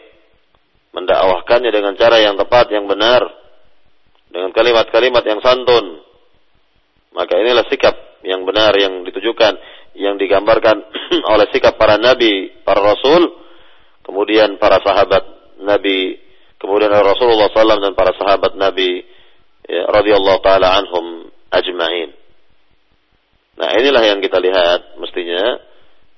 Mendakwahkannya 0.94 1.72
dengan 1.74 1.94
cara 1.98 2.22
yang 2.22 2.36
tepat, 2.36 2.70
yang 2.72 2.86
benar. 2.86 3.24
Dengan 4.30 4.52
kalimat-kalimat 4.52 5.24
yang 5.24 5.40
santun. 5.40 6.04
Maka 7.14 7.34
inilah 7.38 7.66
sikap 7.70 7.96
yang 8.26 8.48
benar 8.48 8.74
yang 8.80 9.06
ditujukan, 9.06 9.54
yang 10.00 10.16
digambarkan 10.18 10.82
oleh 11.34 11.48
sikap 11.54 11.78
para 11.78 12.00
nabi, 12.00 12.50
para 12.66 12.82
rasul, 12.82 13.43
kemudian 14.04 14.60
para 14.62 14.84
sahabat 14.84 15.24
nabi, 15.64 16.20
kemudian 16.60 16.92
Rasulullah 16.92 17.50
SAW 17.50 17.82
dan 17.82 17.96
para 17.96 18.14
sahabat 18.16 18.56
nabi 18.60 19.04
ya, 19.68 19.90
radhiyallahu 19.90 20.40
taala 20.44 20.80
anhum 20.80 21.32
ajma'in. 21.50 22.12
Nah, 23.54 23.70
inilah 23.78 24.04
yang 24.04 24.20
kita 24.20 24.42
lihat 24.42 24.98
mestinya 24.98 25.62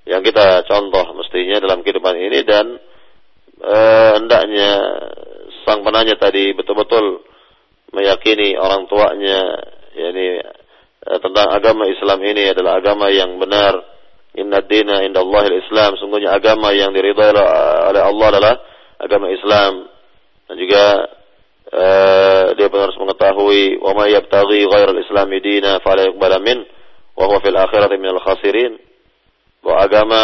yang 0.05 0.21
kita 0.21 0.63
contoh 0.69 1.17
mestinya 1.17 1.57
dalam 1.57 1.81
kehidupan 1.81 2.15
ini 2.15 2.39
dan 2.45 2.77
e, 3.57 3.77
hendaknya 4.21 4.71
sang 5.65 5.81
penanya 5.81 6.13
tadi 6.21 6.53
betul-betul 6.53 7.25
meyakini 7.89 8.53
orang 8.53 8.85
tuanya 8.85 9.65
yakni 9.97 10.45
e, 11.01 11.11
tentang 11.17 11.49
agama 11.49 11.89
Islam 11.89 12.21
ini 12.21 12.53
adalah 12.53 12.77
agama 12.77 13.09
yang 13.09 13.41
benar. 13.41 13.94
Inna 14.35 14.59
dina 14.63 15.03
inda 15.03 15.23
Allahil 15.23 15.63
Islam. 15.63 15.95
Sungguhnya 15.95 16.35
agama 16.35 16.75
yang 16.75 16.91
diridhai 16.91 17.31
oleh 17.91 18.01
Allah 18.03 18.27
adalah 18.35 18.53
agama 18.99 19.31
Islam. 19.31 19.87
Dan 20.45 20.55
juga 20.61 20.83
uh, 21.71 22.45
dia 22.53 22.67
pun 22.69 22.79
harus 22.81 22.97
mengetahui 22.99 23.81
wa 23.81 23.91
may 23.97 24.13
yabtaghi 24.13 24.69
ghairal 24.69 24.99
islam 25.01 25.27
dina 25.41 25.81
fala 25.81 26.05
yuqbala 26.05 26.37
min 26.41 26.61
wa 27.15 27.23
huwa 27.25 27.39
fil 27.41 27.57
akhirati 27.57 27.95
minal 27.97 28.21
khasirin 28.21 28.77
bahwa 29.63 29.77
agama 29.81 30.23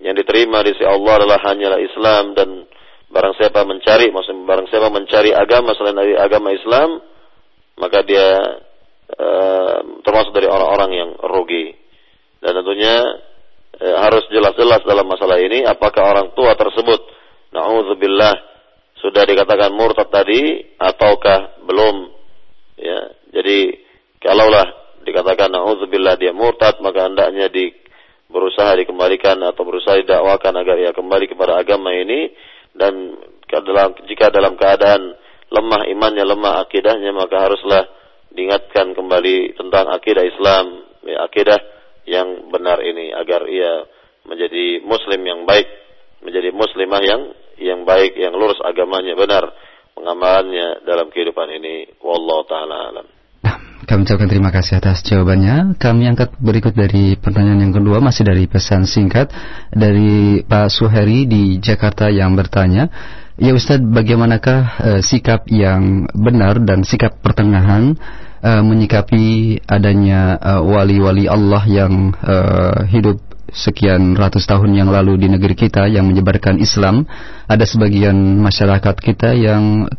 yang 0.00 0.16
diterima 0.16 0.64
di 0.64 0.72
sisi 0.74 0.86
Allah 0.86 1.22
adalah 1.22 1.38
hanyalah 1.42 1.80
Islam 1.80 2.24
dan 2.32 2.48
barang 3.12 3.34
siapa 3.38 3.62
mencari 3.62 4.10
maksudnya 4.10 4.42
barang 4.46 4.66
siapa 4.72 4.88
mencari 4.90 5.30
agama 5.30 5.70
selain 5.76 5.96
dari 5.96 6.14
agama 6.16 6.48
Islam 6.50 6.98
maka 7.78 7.98
dia 8.06 8.26
uh, 9.14 9.78
termasuk 10.02 10.32
dari 10.34 10.48
orang-orang 10.48 10.90
yang 10.96 11.10
rugi 11.18 11.74
dan 12.44 12.60
tentunya 12.60 12.94
uh, 13.80 13.96
harus 14.04 14.28
jelas 14.28 14.52
jelas 14.60 14.84
dalam 14.84 15.08
masalah 15.08 15.40
ini 15.40 15.64
apakah 15.64 16.12
orang 16.12 16.36
tua 16.36 16.52
tersebut 16.52 17.00
naudzubillah 17.56 18.36
sudah 19.00 19.24
dikatakan 19.24 19.72
murtad 19.72 20.12
tadi 20.12 20.60
ataukah 20.76 21.64
belum. 21.64 22.12
Ya 22.76 23.00
jadi 23.32 23.80
kalaulah 24.20 24.64
dikatakan 25.08 25.48
naudzubillah 25.56 26.20
dia 26.20 26.36
murtad 26.36 26.84
maka 26.84 27.08
hendaknya 27.08 27.48
di 27.48 27.72
berusaha 28.28 28.76
dikembalikan 28.76 29.40
atau 29.44 29.64
berusaha 29.64 30.00
didakwakan 30.00 30.52
agar 30.60 30.76
ia 30.80 30.92
kembali 30.92 31.32
kepada 31.32 31.56
agama 31.60 31.96
ini. 31.96 32.28
Dan 32.74 33.16
dalam 33.48 33.94
jika 34.10 34.34
dalam 34.34 34.58
keadaan 34.58 35.14
lemah 35.48 35.86
imannya 35.86 36.26
lemah 36.26 36.66
akidahnya 36.66 37.14
maka 37.14 37.46
haruslah 37.46 37.86
diingatkan 38.34 38.98
kembali 38.98 39.54
tentang 39.54 39.94
akidah 39.94 40.26
Islam 40.26 40.82
ya, 41.06 41.22
akidah 41.22 41.60
yang 42.04 42.52
benar 42.52 42.80
ini 42.84 43.12
agar 43.12 43.48
ia 43.48 43.88
menjadi 44.24 44.84
muslim 44.84 45.20
yang 45.24 45.40
baik 45.44 45.68
menjadi 46.24 46.50
muslimah 46.52 47.02
yang 47.04 47.22
yang 47.60 47.80
baik 47.84 48.16
yang 48.16 48.32
lurus 48.32 48.58
agamanya 48.64 49.14
benar 49.16 49.44
pengamalannya 49.94 50.84
dalam 50.88 51.12
kehidupan 51.12 51.48
ini 51.54 51.88
wallahu 52.00 52.44
taala 52.48 52.92
alam 52.92 53.06
kami 53.84 54.08
ucapkan 54.08 54.32
terima 54.32 54.48
kasih 54.48 54.80
atas 54.80 55.04
jawabannya. 55.04 55.76
Kami 55.76 56.08
angkat 56.08 56.40
berikut 56.40 56.72
dari 56.72 57.20
pertanyaan 57.20 57.68
yang 57.68 57.74
kedua 57.76 58.00
masih 58.00 58.24
dari 58.24 58.48
pesan 58.48 58.88
singkat 58.88 59.28
dari 59.68 60.40
Pak 60.40 60.72
Suheri 60.72 61.28
di 61.28 61.60
Jakarta 61.60 62.08
yang 62.08 62.32
bertanya, 62.32 62.88
Ya 63.34 63.50
Ustadz, 63.50 63.82
bagaimanakah 63.82 64.60
uh, 64.78 65.00
sikap 65.02 65.50
yang 65.50 66.06
benar 66.14 66.62
dan 66.62 66.86
sikap 66.86 67.18
pertengahan 67.18 67.98
uh, 68.46 68.62
menyikapi 68.62 69.58
adanya 69.66 70.38
eh, 70.38 70.62
wali-wali 70.62 71.26
uh, 71.26 71.34
Allah 71.34 71.62
yang 71.66 72.14
uh, 72.14 72.86
hidup 72.86 73.18
sekian 73.50 74.14
ratus 74.14 74.46
tahun 74.46 74.78
yang 74.78 74.86
lalu 74.86 75.18
di 75.18 75.26
negeri 75.26 75.58
kita 75.58 75.90
yang 75.90 76.06
menyebarkan 76.06 76.62
Islam? 76.62 77.10
Ada 77.50 77.66
sebagian 77.66 78.14
masyarakat 78.38 79.02
kita 79.02 79.34
yang 79.34 79.90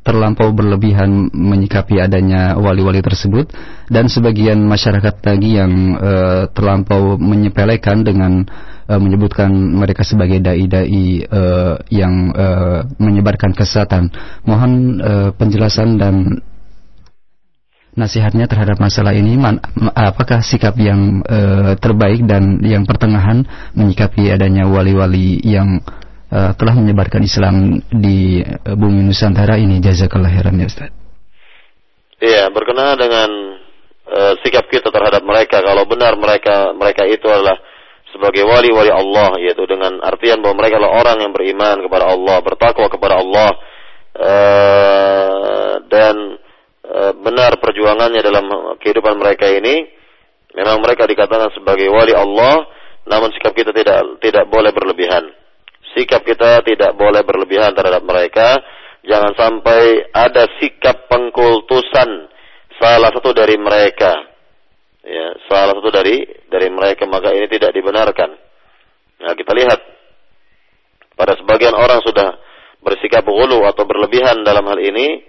terlampau 0.00 0.48
berlebihan 0.56 1.28
menyikapi 1.28 2.00
adanya 2.00 2.56
wali-wali 2.56 3.04
tersebut 3.04 3.52
dan 3.92 4.08
sebagian 4.08 4.64
masyarakat 4.64 5.20
lagi 5.20 5.60
yang 5.60 5.72
uh, 6.00 6.48
terlampau 6.56 7.20
menyepelekan 7.20 8.00
dengan 8.00 8.48
uh, 8.88 8.96
menyebutkan 8.96 9.52
mereka 9.52 10.00
sebagai 10.00 10.40
dai-dai 10.40 11.28
uh, 11.28 11.76
yang 11.92 12.32
uh, 12.32 12.88
menyebarkan 12.96 13.52
kesesatan. 13.52 14.08
Mohon 14.48 14.72
uh, 15.04 15.30
penjelasan 15.36 16.00
dan 16.00 16.40
nasihatnya 17.92 18.48
terhadap 18.48 18.80
masalah 18.80 19.12
ini 19.12 19.36
man, 19.36 19.60
apakah 19.92 20.40
sikap 20.40 20.78
yang 20.80 21.20
uh, 21.26 21.76
terbaik 21.76 22.24
dan 22.24 22.62
yang 22.64 22.88
pertengahan 22.88 23.44
menyikapi 23.76 24.30
adanya 24.32 24.64
wali-wali 24.64 25.42
yang 25.44 25.82
uh, 26.30 26.52
telah 26.54 26.74
menyebarkan 26.78 27.22
Islam 27.26 27.82
di 27.90 28.40
uh, 28.40 28.74
bumi 28.78 29.10
Nusantara 29.10 29.58
ini 29.58 29.82
jazakallah 29.82 30.30
khairan 30.30 30.56
ya 30.62 30.66
Ustaz. 30.70 30.90
Iya, 32.20 32.52
berkenaan 32.54 32.96
dengan 33.00 33.30
uh, 34.06 34.34
sikap 34.44 34.70
kita 34.70 34.88
terhadap 34.94 35.24
mereka 35.26 35.60
kalau 35.60 35.84
benar 35.84 36.14
mereka 36.16 36.70
mereka 36.76 37.04
itu 37.08 37.26
adalah 37.26 37.58
sebagai 38.10 38.42
wali-wali 38.42 38.90
Allah 38.90 39.38
yaitu 39.38 39.62
dengan 39.70 40.02
artian 40.02 40.42
bahwa 40.42 40.60
mereka 40.62 40.82
adalah 40.82 40.94
orang 41.00 41.18
yang 41.22 41.32
beriman 41.32 41.76
kepada 41.86 42.04
Allah, 42.10 42.36
bertakwa 42.42 42.86
kepada 42.90 43.14
Allah 43.22 43.50
uh, 44.18 45.72
dan 45.86 46.14
uh, 46.84 47.12
benar 47.22 47.56
perjuangannya 47.62 48.20
dalam 48.20 48.46
kehidupan 48.82 49.14
mereka 49.16 49.46
ini 49.46 49.86
memang 50.54 50.82
mereka 50.82 51.06
dikatakan 51.06 51.54
sebagai 51.54 51.86
wali 51.86 52.12
Allah 52.12 52.66
namun 53.06 53.32
sikap 53.32 53.54
kita 53.56 53.72
tidak 53.72 54.20
tidak 54.20 54.44
boleh 54.50 54.70
berlebihan. 54.74 55.30
Sikap 55.96 56.22
kita 56.22 56.62
tidak 56.62 56.94
boleh 56.94 57.22
berlebihan 57.26 57.74
terhadap 57.74 58.02
mereka. 58.06 58.58
Jangan 59.00 59.32
sampai 59.34 60.12
ada 60.12 60.44
sikap 60.60 61.08
pengkultusan 61.08 62.30
salah 62.76 63.10
satu 63.12 63.32
dari 63.32 63.56
mereka 63.56 64.12
ya, 65.04 65.26
salah 65.48 65.76
satu 65.76 65.88
dari 65.88 66.24
dari 66.48 66.68
mereka 66.68 67.08
maka 67.08 67.32
ini 67.32 67.48
tidak 67.48 67.72
dibenarkan. 67.72 68.30
Nah, 69.20 69.32
kita 69.36 69.52
lihat 69.52 69.80
pada 71.16 71.36
sebagian 71.36 71.76
orang 71.76 72.00
sudah 72.00 72.40
bersikap 72.80 73.24
gulu 73.28 73.68
atau 73.68 73.84
berlebihan 73.84 74.40
dalam 74.40 74.64
hal 74.64 74.80
ini 74.80 75.20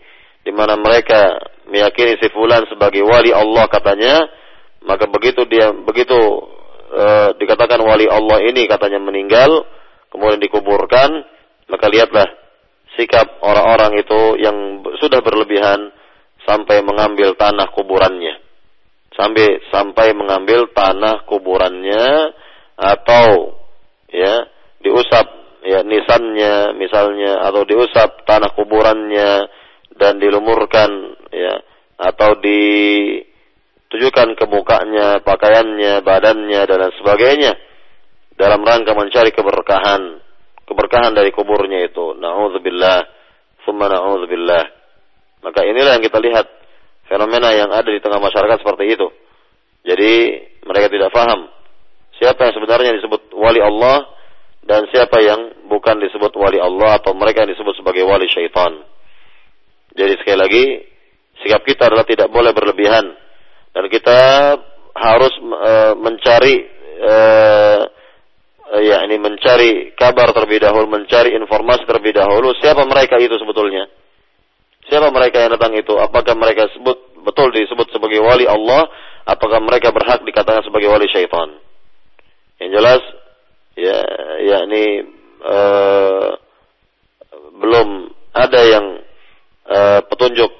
di 0.41 0.51
mana 0.55 0.79
mereka 0.79 1.35
meyakini 1.67 2.17
si 2.17 2.31
fulan 2.31 2.65
sebagai 2.71 3.03
wali 3.03 3.35
Allah 3.35 3.67
katanya, 3.67 4.25
maka 4.87 5.05
begitu 5.11 5.45
dia 5.45 5.69
begitu 5.75 6.17
e, 6.89 7.05
dikatakan 7.37 7.77
wali 7.83 8.09
Allah 8.09 8.41
ini 8.41 8.65
katanya 8.65 8.97
meninggal, 9.03 9.67
kemudian 10.11 10.43
dikuburkan, 10.43 11.23
maka 11.71 11.87
lihatlah 11.87 12.27
sikap 12.99 13.39
orang-orang 13.39 14.03
itu 14.03 14.35
yang 14.43 14.83
sudah 14.99 15.23
berlebihan 15.23 15.95
sampai 16.43 16.83
mengambil 16.83 17.33
tanah 17.39 17.71
kuburannya. 17.71 18.43
Sampai 19.15 19.59
sampai 19.71 20.15
mengambil 20.15 20.71
tanah 20.71 21.27
kuburannya 21.27 22.31
atau 22.79 23.55
ya 24.07 24.47
diusap 24.83 25.27
ya 25.61 25.83
nisannya 25.85 26.73
misalnya 26.79 27.43
atau 27.45 27.67
diusap 27.67 28.25
tanah 28.25 28.55
kuburannya 28.55 29.47
dan 29.99 30.17
dilumurkan 30.17 30.89
ya 31.29 31.59
atau 32.01 32.33
ditujukan 32.41 34.33
ke 34.33 34.45
mukanya, 34.49 35.21
pakaiannya, 35.21 36.01
badannya 36.01 36.65
dan 36.65 36.77
lain 36.81 36.95
sebagainya 36.97 37.53
dalam 38.41 38.65
rangka 38.65 38.97
mencari 38.97 39.29
keberkahan, 39.29 40.17
keberkahan 40.65 41.13
dari 41.13 41.29
kuburnya 41.29 41.85
itu. 41.85 42.17
Nauzubillah, 42.17 43.05
summa 43.61 43.85
nauzubillah. 43.85 44.65
Maka 45.45 45.61
inilah 45.61 46.01
yang 46.01 46.03
kita 46.05 46.17
lihat 46.17 46.49
fenomena 47.05 47.53
yang 47.53 47.69
ada 47.69 47.85
di 47.85 48.01
tengah 48.01 48.17
masyarakat 48.17 48.65
seperti 48.65 48.97
itu. 48.97 49.07
Jadi 49.85 50.13
mereka 50.65 50.89
tidak 50.89 51.13
paham 51.13 51.49
siapa 52.21 52.49
yang 52.49 52.53
sebenarnya 52.53 52.91
disebut 53.01 53.33
wali 53.33 53.57
Allah 53.57 54.05
dan 54.61 54.85
siapa 54.93 55.17
yang 55.25 55.65
bukan 55.65 55.97
disebut 55.97 56.37
wali 56.37 56.61
Allah 56.61 57.01
atau 57.01 57.17
mereka 57.17 57.41
yang 57.45 57.51
disebut 57.57 57.81
sebagai 57.81 58.05
wali 58.05 58.29
syaitan. 58.29 58.77
Jadi 59.97 60.21
sekali 60.21 60.37
lagi 60.37 60.63
sikap 61.41 61.65
kita 61.65 61.89
adalah 61.89 62.05
tidak 62.05 62.29
boleh 62.29 62.53
berlebihan 62.53 63.09
dan 63.73 63.83
kita 63.89 64.19
harus 64.93 65.33
e, 65.41 65.73
mencari 65.97 66.55
e, 67.01 67.13
ya 68.79 69.03
ini 69.03 69.19
mencari 69.19 69.91
kabar 69.99 70.31
terlebih 70.31 70.63
dahulu, 70.63 70.87
mencari 70.87 71.35
informasi 71.35 71.83
terlebih 71.83 72.15
dahulu 72.15 72.55
siapa 72.63 72.87
mereka 72.87 73.19
itu 73.19 73.35
sebetulnya. 73.35 73.91
Siapa 74.87 75.11
mereka 75.11 75.43
yang 75.43 75.51
datang 75.59 75.75
itu? 75.75 75.91
Apakah 75.99 76.35
mereka 76.39 76.71
sebut 76.71 77.19
betul 77.21 77.51
disebut 77.51 77.91
sebagai 77.91 78.23
wali 78.23 78.47
Allah? 78.47 78.87
Apakah 79.27 79.61
mereka 79.61 79.91
berhak 79.93 80.23
dikatakan 80.23 80.63
sebagai 80.63 80.89
wali 80.89 81.05
syaitan? 81.11 81.51
Yang 82.57 82.71
jelas, 82.79 83.01
ya, 83.77 83.99
ini 84.65 85.05
uh, 85.45 86.29
belum 87.61 87.87
ada 88.33 88.61
yang 88.65 88.85
uh, 89.69 89.99
petunjuk 90.09 90.51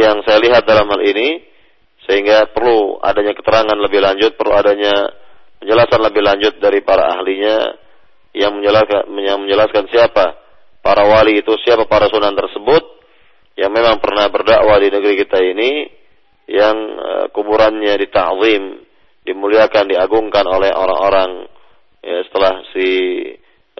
yang 0.00 0.24
saya 0.24 0.42
lihat 0.42 0.64
dalam 0.64 0.88
hal 0.90 1.00
ini, 1.04 1.44
sehingga 2.08 2.50
perlu 2.50 2.98
adanya 3.04 3.36
keterangan 3.36 3.76
lebih 3.76 4.00
lanjut, 4.00 4.34
perlu 4.34 4.56
adanya 4.56 5.12
penjelasan 5.58 6.00
lebih 6.02 6.22
lanjut 6.22 6.54
dari 6.62 6.80
para 6.82 7.18
ahlinya 7.18 7.74
yang 8.34 8.58
menjelaskan, 8.58 9.10
yang 9.18 9.38
menjelaskan 9.42 9.84
siapa 9.90 10.38
para 10.82 11.04
wali 11.04 11.42
itu, 11.42 11.52
siapa 11.66 11.84
para 11.90 12.06
sunan 12.06 12.32
tersebut, 12.32 12.82
yang 13.58 13.74
memang 13.74 13.98
pernah 13.98 14.30
berdakwah 14.30 14.78
di 14.78 14.88
negeri 14.88 15.14
kita 15.26 15.38
ini 15.42 15.70
yang 16.48 16.76
uh, 16.96 17.26
kuburannya 17.34 17.92
ditazim, 17.98 18.86
dimuliakan, 19.26 19.84
diagungkan 19.90 20.46
oleh 20.48 20.72
orang-orang 20.72 21.50
ya, 22.00 22.24
setelah 22.24 22.54
si 22.72 22.88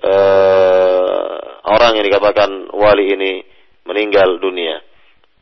uh, 0.03 1.37
orang 1.65 1.97
yang 1.97 2.05
dikatakan 2.05 2.51
wali 2.75 3.15
ini 3.15 3.33
meninggal 3.89 4.37
dunia. 4.43 4.85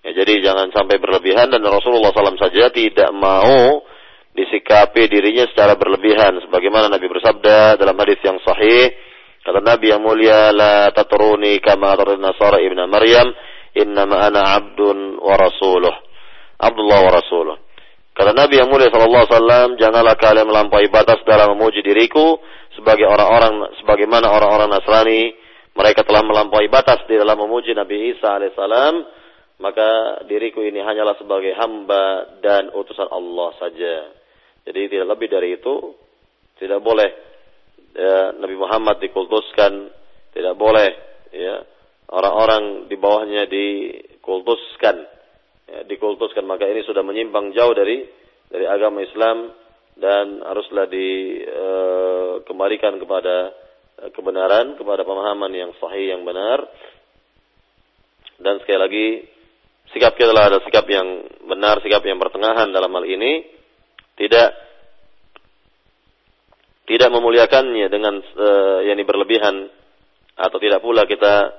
Ya, 0.06 0.22
jadi 0.22 0.38
jangan 0.38 0.70
sampai 0.70 1.02
berlebihan 1.02 1.50
dan 1.50 1.66
Rasulullah 1.66 2.14
SAW 2.14 2.38
saja 2.38 2.70
tidak 2.70 3.10
mau 3.10 3.82
disikapi 4.36 5.08
dirinya 5.08 5.48
secara 5.48 5.74
berlebihan 5.80 6.36
sebagaimana 6.44 6.92
Nabi 6.92 7.08
bersabda 7.08 7.80
dalam 7.80 7.96
hadis 7.96 8.20
yang 8.20 8.36
sahih 8.44 8.92
kata 9.40 9.64
Nabi 9.64 9.90
yang 9.90 10.04
mulia 10.04 10.52
la 10.52 10.92
tatruni 10.92 11.56
kama 11.64 11.96
Nasara 12.20 12.60
ibnu 12.60 12.84
Maryam 12.84 13.32
innama 13.76 14.28
ana 14.28 14.56
abdun 14.56 15.20
wa 15.20 15.36
rasuluh. 15.36 15.92
Abdullah 16.56 16.98
wa 17.04 17.12
rasuluh. 17.12 17.56
Kata 18.16 18.32
Nabi 18.32 18.56
yang 18.56 18.72
mulia 18.72 18.88
sallallahu 18.88 19.28
alaihi 19.28 19.36
wasallam, 19.36 19.68
janganlah 19.76 20.16
kalian 20.16 20.48
melampaui 20.48 20.88
batas 20.88 21.20
dalam 21.28 21.52
memuji 21.52 21.84
diriku 21.84 22.40
sebagai 22.72 23.04
orang-orang 23.04 23.76
sebagaimana 23.84 24.32
orang-orang 24.32 24.72
Nasrani 24.72 25.36
mereka 25.76 26.00
telah 26.08 26.24
melampaui 26.24 26.72
batas 26.72 27.04
di 27.04 27.20
dalam 27.20 27.36
memuji 27.36 27.76
Nabi 27.76 28.16
Isa 28.16 28.40
alaihissalam, 28.40 28.94
maka 29.60 30.24
diriku 30.24 30.64
ini 30.64 30.80
hanyalah 30.80 31.20
sebagai 31.20 31.52
hamba 31.60 32.40
dan 32.40 32.72
utusan 32.72 33.12
Allah 33.12 33.52
saja. 33.60 34.15
Jadi 34.66 34.90
tidak 34.90 35.14
lebih 35.14 35.30
dari 35.30 35.54
itu, 35.54 35.94
tidak 36.58 36.82
boleh 36.82 37.06
ya, 37.94 38.34
Nabi 38.34 38.58
Muhammad 38.58 38.98
dikultuskan, 38.98 39.94
tidak 40.34 40.58
boleh 40.58 40.90
ya 41.30 41.62
orang-orang 42.10 42.90
di 42.90 42.98
bawahnya 42.98 43.46
dikultuskan, 43.46 45.06
ya, 45.70 45.86
dikultuskan 45.86 46.42
maka 46.46 46.66
ini 46.66 46.82
sudah 46.82 47.06
menyimpang 47.06 47.54
jauh 47.54 47.74
dari 47.78 48.10
dari 48.50 48.66
agama 48.66 49.02
Islam 49.02 49.50
dan 49.96 50.44
haruslah 50.44 50.86
dikembalikan 50.90 52.94
eh, 52.98 53.00
kepada 53.00 53.36
eh, 54.02 54.10
kebenaran, 54.12 54.76
kepada 54.76 55.04
pemahaman 55.08 55.54
yang 55.56 55.72
sahih 55.80 56.08
yang 56.14 56.24
benar. 56.26 56.68
Dan 58.36 58.60
sekali 58.60 58.78
lagi 58.78 59.24
sikap 59.96 60.12
kita 60.18 60.28
adalah 60.28 60.52
ada 60.52 60.60
sikap 60.68 60.84
yang 60.84 61.24
benar, 61.48 61.80
sikap 61.80 62.04
yang 62.04 62.20
pertengahan 62.20 62.68
dalam 62.68 62.92
hal 62.92 63.08
ini, 63.08 63.55
tidak. 64.16 64.48
Tidak 66.86 67.10
memuliakannya 67.10 67.86
dengan 67.90 68.14
uh, 68.22 68.78
yang 68.86 68.98
berlebihan. 69.02 69.68
Atau 70.36 70.60
tidak 70.60 70.84
pula 70.84 71.08
kita 71.08 71.50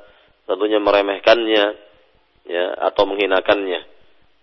tentunya 0.46 0.78
meremehkannya 0.80 1.66
ya 2.48 2.66
atau 2.90 3.04
menghinakannya. 3.10 3.82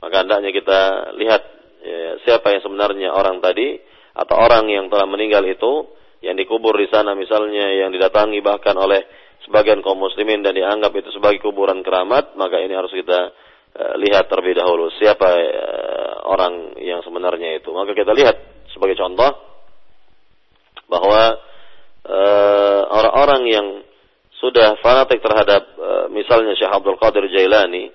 Maka 0.05 0.17
hendaknya 0.21 0.51
kita 0.53 0.81
lihat 1.17 1.43
ya, 1.81 2.01
siapa 2.29 2.53
yang 2.53 2.61
sebenarnya 2.61 3.09
orang 3.17 3.41
tadi 3.41 3.81
atau 4.15 4.37
orang 4.37 4.69
yang 4.69 4.87
telah 4.93 5.09
meninggal 5.09 5.43
itu 5.49 5.89
yang 6.21 6.37
dikubur 6.37 6.77
di 6.77 6.89
sana 6.93 7.17
misalnya 7.17 7.73
yang 7.73 7.91
didatangi 7.91 8.41
bahkan 8.45 8.77
oleh 8.77 9.05
sebagian 9.45 9.85
kaum 9.85 10.01
muslimin 10.01 10.41
dan 10.41 10.57
dianggap 10.57 10.93
itu 10.97 11.13
sebagai 11.13 11.45
kuburan 11.45 11.85
keramat 11.85 12.33
maka 12.37 12.61
ini 12.63 12.73
harus 12.73 12.93
kita 12.95 13.33
lihat 13.75 14.31
terlebih 14.31 14.55
dahulu 14.55 14.87
siapa 14.95 15.29
uh, 15.35 16.15
orang 16.31 16.79
yang 16.79 17.03
sebenarnya 17.03 17.59
itu. 17.59 17.75
Maka 17.75 17.91
kita 17.91 18.15
lihat 18.15 18.37
sebagai 18.71 18.95
contoh 18.95 19.31
bahwa 20.87 21.23
uh, 22.07 22.81
orang-orang 22.87 23.43
yang 23.51 23.67
sudah 24.39 24.77
fanatik 24.85 25.25
terhadap 25.25 25.73
misalnya 26.13 26.53
Syekh 26.53 26.69
Abdul 26.69 27.01
Qadir 27.01 27.33
Jailani, 27.33 27.89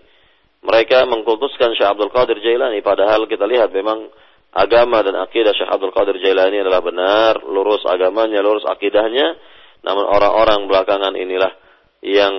mereka 0.65 1.05
mengkultuskan 1.05 1.77
Syekh 1.77 1.93
Abdul 1.93 2.09
Qadir 2.09 2.41
Jailani. 2.41 2.81
Padahal 2.81 3.29
kita 3.29 3.45
lihat 3.45 3.69
memang 3.69 4.09
agama 4.49 5.05
dan 5.05 5.13
akidah 5.13 5.53
Syekh 5.53 5.69
Abdul 5.69 5.93
Qadir 5.93 6.17
Jailani 6.17 6.57
adalah 6.57 6.81
benar, 6.81 7.45
lurus 7.45 7.85
agamanya, 7.85 8.41
lurus 8.41 8.65
akidahnya, 8.65 9.37
namun 9.85 10.09
orang-orang 10.09 10.65
belakangan 10.65 11.13
inilah 11.13 11.53
yang 12.01 12.33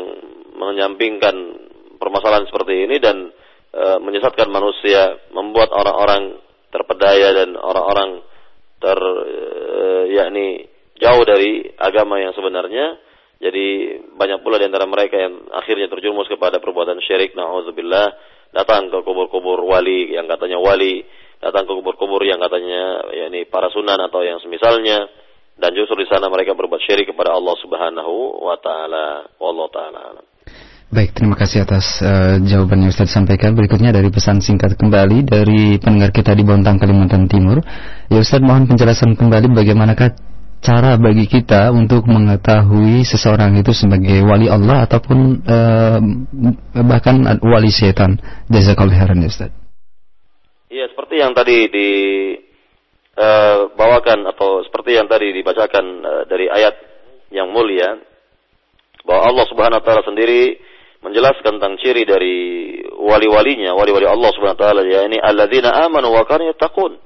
menyampingkan 0.58 1.36
permasalahan 2.00 2.48
seperti 2.48 2.88
ini 2.88 2.96
dan 2.96 3.28
e, 3.70 3.84
menyesatkan 4.00 4.48
manusia, 4.48 5.20
membuat 5.36 5.68
orang-orang 5.76 6.40
terpedaya 6.70 7.34
dan 7.34 7.58
orang-orang 7.58 8.22
ter 8.80 8.96
uh, 8.96 10.04
yakni 10.08 10.64
jauh 10.96 11.22
dari 11.26 11.68
agama 11.76 12.16
yang 12.22 12.32
sebenarnya. 12.32 12.96
Jadi 13.40 13.96
banyak 14.20 14.44
pula 14.44 14.60
di 14.60 14.68
antara 14.68 14.84
mereka 14.84 15.16
yang 15.16 15.48
akhirnya 15.52 15.88
terjerumus 15.88 16.28
kepada 16.28 16.60
perbuatan 16.60 17.00
syirik. 17.04 17.36
Naudzubillah. 17.36 18.38
Datang 18.50 18.90
ke 18.90 18.98
kubur-kubur 19.06 19.62
wali 19.62 20.10
yang 20.10 20.26
katanya 20.26 20.58
wali 20.58 21.06
datang 21.38 21.70
ke 21.70 21.72
kubur-kubur 21.72 22.18
yang 22.26 22.42
katanya 22.42 23.06
yakni 23.14 23.46
para 23.46 23.70
sunan 23.70 23.96
atau 23.96 24.26
yang 24.26 24.42
semisalnya. 24.42 25.06
Dan 25.60 25.76
justru 25.76 26.04
di 26.04 26.08
sana 26.08 26.28
mereka 26.32 26.56
berbuat 26.56 26.80
syirik 26.84 27.12
kepada 27.12 27.36
Allah 27.36 27.56
Subhanahu 27.60 28.44
wa 28.44 28.56
taala. 28.60 29.28
Wallahu 29.40 29.70
taala 29.72 30.29
Baik, 30.90 31.14
terima 31.14 31.38
kasih 31.38 31.62
atas 31.62 32.02
uh, 32.02 32.42
jawaban 32.42 32.82
yang 32.82 32.90
Ustaz 32.90 33.14
sampaikan. 33.14 33.54
Berikutnya 33.54 33.94
dari 33.94 34.10
pesan 34.10 34.42
singkat 34.42 34.74
kembali 34.74 35.22
dari 35.22 35.78
pendengar 35.78 36.10
kita 36.10 36.34
di 36.34 36.42
Bontang, 36.42 36.82
Kalimantan 36.82 37.30
Timur. 37.30 37.62
Ya 38.10 38.18
Ustaz, 38.18 38.42
mohon 38.42 38.66
penjelasan 38.66 39.14
kembali 39.14 39.54
bagaimanakah 39.54 40.18
cara 40.58 40.98
bagi 40.98 41.30
kita 41.30 41.70
untuk 41.70 42.10
mengetahui 42.10 43.06
seseorang 43.06 43.54
itu 43.62 43.70
sebagai 43.70 44.18
wali 44.26 44.50
Allah 44.50 44.82
ataupun 44.82 45.18
uh, 45.46 46.02
bahkan 46.82 47.22
wali 47.38 47.70
setan. 47.70 48.18
Jazakallahu 48.50 48.90
khairan 48.90 49.22
ya 49.22 49.30
Ustaz. 49.30 49.54
Iya, 50.74 50.90
seperti 50.90 51.22
yang 51.22 51.38
tadi 51.38 51.70
di 51.70 51.90
uh, 53.14 53.70
bawakan 53.78 54.26
atau 54.26 54.66
seperti 54.66 54.98
yang 54.98 55.06
tadi 55.06 55.30
dibacakan 55.38 55.84
uh, 56.02 56.22
dari 56.26 56.50
ayat 56.50 56.74
yang 57.30 57.46
mulia 57.54 57.94
bahwa 59.06 59.22
Allah 59.22 59.46
Subhanahu 59.46 59.78
wa 59.78 59.84
taala 59.86 60.02
sendiri 60.02 60.66
menjelaskan 61.00 61.56
tentang 61.56 61.80
ciri 61.80 62.04
dari 62.04 62.36
wali-walinya, 63.00 63.72
wali-wali 63.72 64.04
Allah 64.04 64.30
Subhanahu 64.36 64.56
wa 64.56 64.62
taala 64.62 64.82
ya 64.84 65.08
ini 65.08 65.16
alladzina 65.16 65.72
amanu 65.88 66.12
wa 66.12 66.24
kanu 66.28 66.52
yattaqun. 66.52 67.00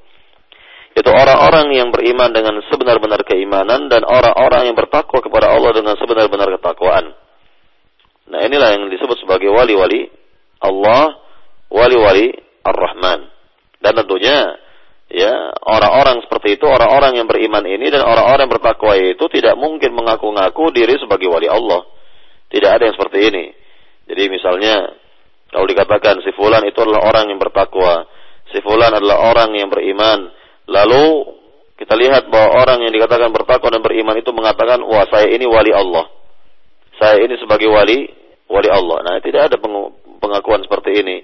Itu 0.95 1.11
orang-orang 1.11 1.75
yang 1.75 1.91
beriman 1.91 2.31
dengan 2.31 2.63
sebenar-benar 2.71 3.27
keimanan 3.27 3.91
dan 3.91 4.07
orang-orang 4.07 4.71
yang 4.71 4.79
bertakwa 4.79 5.19
kepada 5.19 5.51
Allah 5.51 5.75
dengan 5.75 5.99
sebenar-benar 5.99 6.55
ketakwaan. 6.59 7.11
Nah, 8.31 8.41
inilah 8.47 8.79
yang 8.79 8.87
disebut 8.95 9.19
sebagai 9.19 9.51
wali-wali 9.51 10.07
Allah, 10.63 11.19
wali-wali 11.67 12.31
Ar-Rahman. 12.63 13.27
Dan 13.83 13.93
tentunya 14.01 14.55
ya, 15.11 15.51
orang-orang 15.67 16.23
seperti 16.23 16.63
itu, 16.63 16.65
orang-orang 16.65 17.19
yang 17.19 17.27
beriman 17.27 17.67
ini 17.67 17.91
dan 17.91 18.07
orang-orang 18.07 18.47
yang 18.47 18.55
bertakwa 18.55 18.95
itu 18.95 19.25
tidak 19.35 19.59
mungkin 19.59 19.99
mengaku-ngaku 19.99 20.71
diri 20.71 20.95
sebagai 21.03 21.27
wali 21.27 21.51
Allah. 21.51 21.91
Tidak 22.55 22.71
ada 22.71 22.87
yang 22.87 22.95
seperti 22.95 23.19
ini. 23.35 23.64
Jadi 24.05 24.23
misalnya 24.29 24.93
kalau 25.49 25.67
dikatakan 25.71 26.21
si 26.21 26.35
fulan 26.35 26.67
itu 26.67 26.77
adalah 26.83 27.09
orang 27.09 27.31
yang 27.33 27.41
bertakwa, 27.41 28.05
si 28.51 28.59
fulan 28.61 28.93
adalah 28.93 29.31
orang 29.33 29.55
yang 29.55 29.71
beriman, 29.71 30.29
lalu 30.69 31.35
kita 31.75 31.95
lihat 31.99 32.31
bahwa 32.31 32.63
orang 32.63 32.87
yang 32.87 32.93
dikatakan 32.95 33.31
bertakwa 33.35 33.71
dan 33.71 33.83
beriman 33.83 34.19
itu 34.19 34.31
mengatakan, 34.31 34.83
wah 34.83 35.07
saya 35.11 35.31
ini 35.31 35.47
wali 35.47 35.73
Allah, 35.75 36.07
saya 36.99 37.23
ini 37.23 37.35
sebagai 37.39 37.71
wali 37.71 38.07
wali 38.51 38.69
Allah. 38.71 38.99
Nah 39.03 39.17
tidak 39.23 39.53
ada 39.53 39.57
pengakuan 40.21 40.63
seperti 40.63 40.91
ini. 41.01 41.17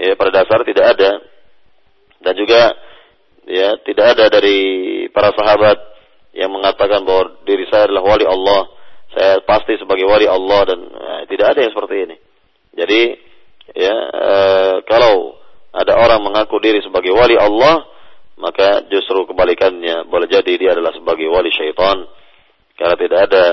Ya, 0.00 0.16
pada 0.16 0.42
dasar 0.42 0.64
tidak 0.64 0.96
ada 0.96 1.20
dan 2.24 2.34
juga 2.36 2.72
ya 3.44 3.76
tidak 3.84 4.06
ada 4.16 4.24
dari 4.32 4.58
para 5.12 5.32
sahabat 5.36 5.76
yang 6.32 6.48
mengatakan 6.52 7.02
bahwa 7.04 7.42
diri 7.44 7.66
saya 7.68 7.90
adalah 7.90 8.04
wali 8.06 8.24
Allah 8.24 8.79
saya 9.10 9.42
pasti 9.42 9.74
sebagai 9.78 10.06
wali 10.06 10.30
Allah 10.30 10.60
dan 10.70 10.80
eh, 10.86 11.22
tidak 11.30 11.56
ada 11.56 11.60
yang 11.66 11.72
seperti 11.74 11.96
ini. 12.06 12.16
Jadi 12.78 13.02
ya 13.74 13.96
eh, 14.06 14.74
kalau 14.86 15.40
ada 15.70 15.98
orang 15.98 16.22
mengaku 16.26 16.58
diri 16.62 16.82
sebagai 16.82 17.14
wali 17.14 17.34
Allah, 17.38 17.86
maka 18.38 18.86
justru 18.90 19.26
kebalikannya. 19.26 20.06
Boleh 20.06 20.26
jadi 20.26 20.52
dia 20.58 20.70
adalah 20.74 20.94
sebagai 20.94 21.26
wali 21.30 21.50
syaitan. 21.54 22.06
Karena 22.74 22.96
tidak 22.96 23.20
ada 23.30 23.44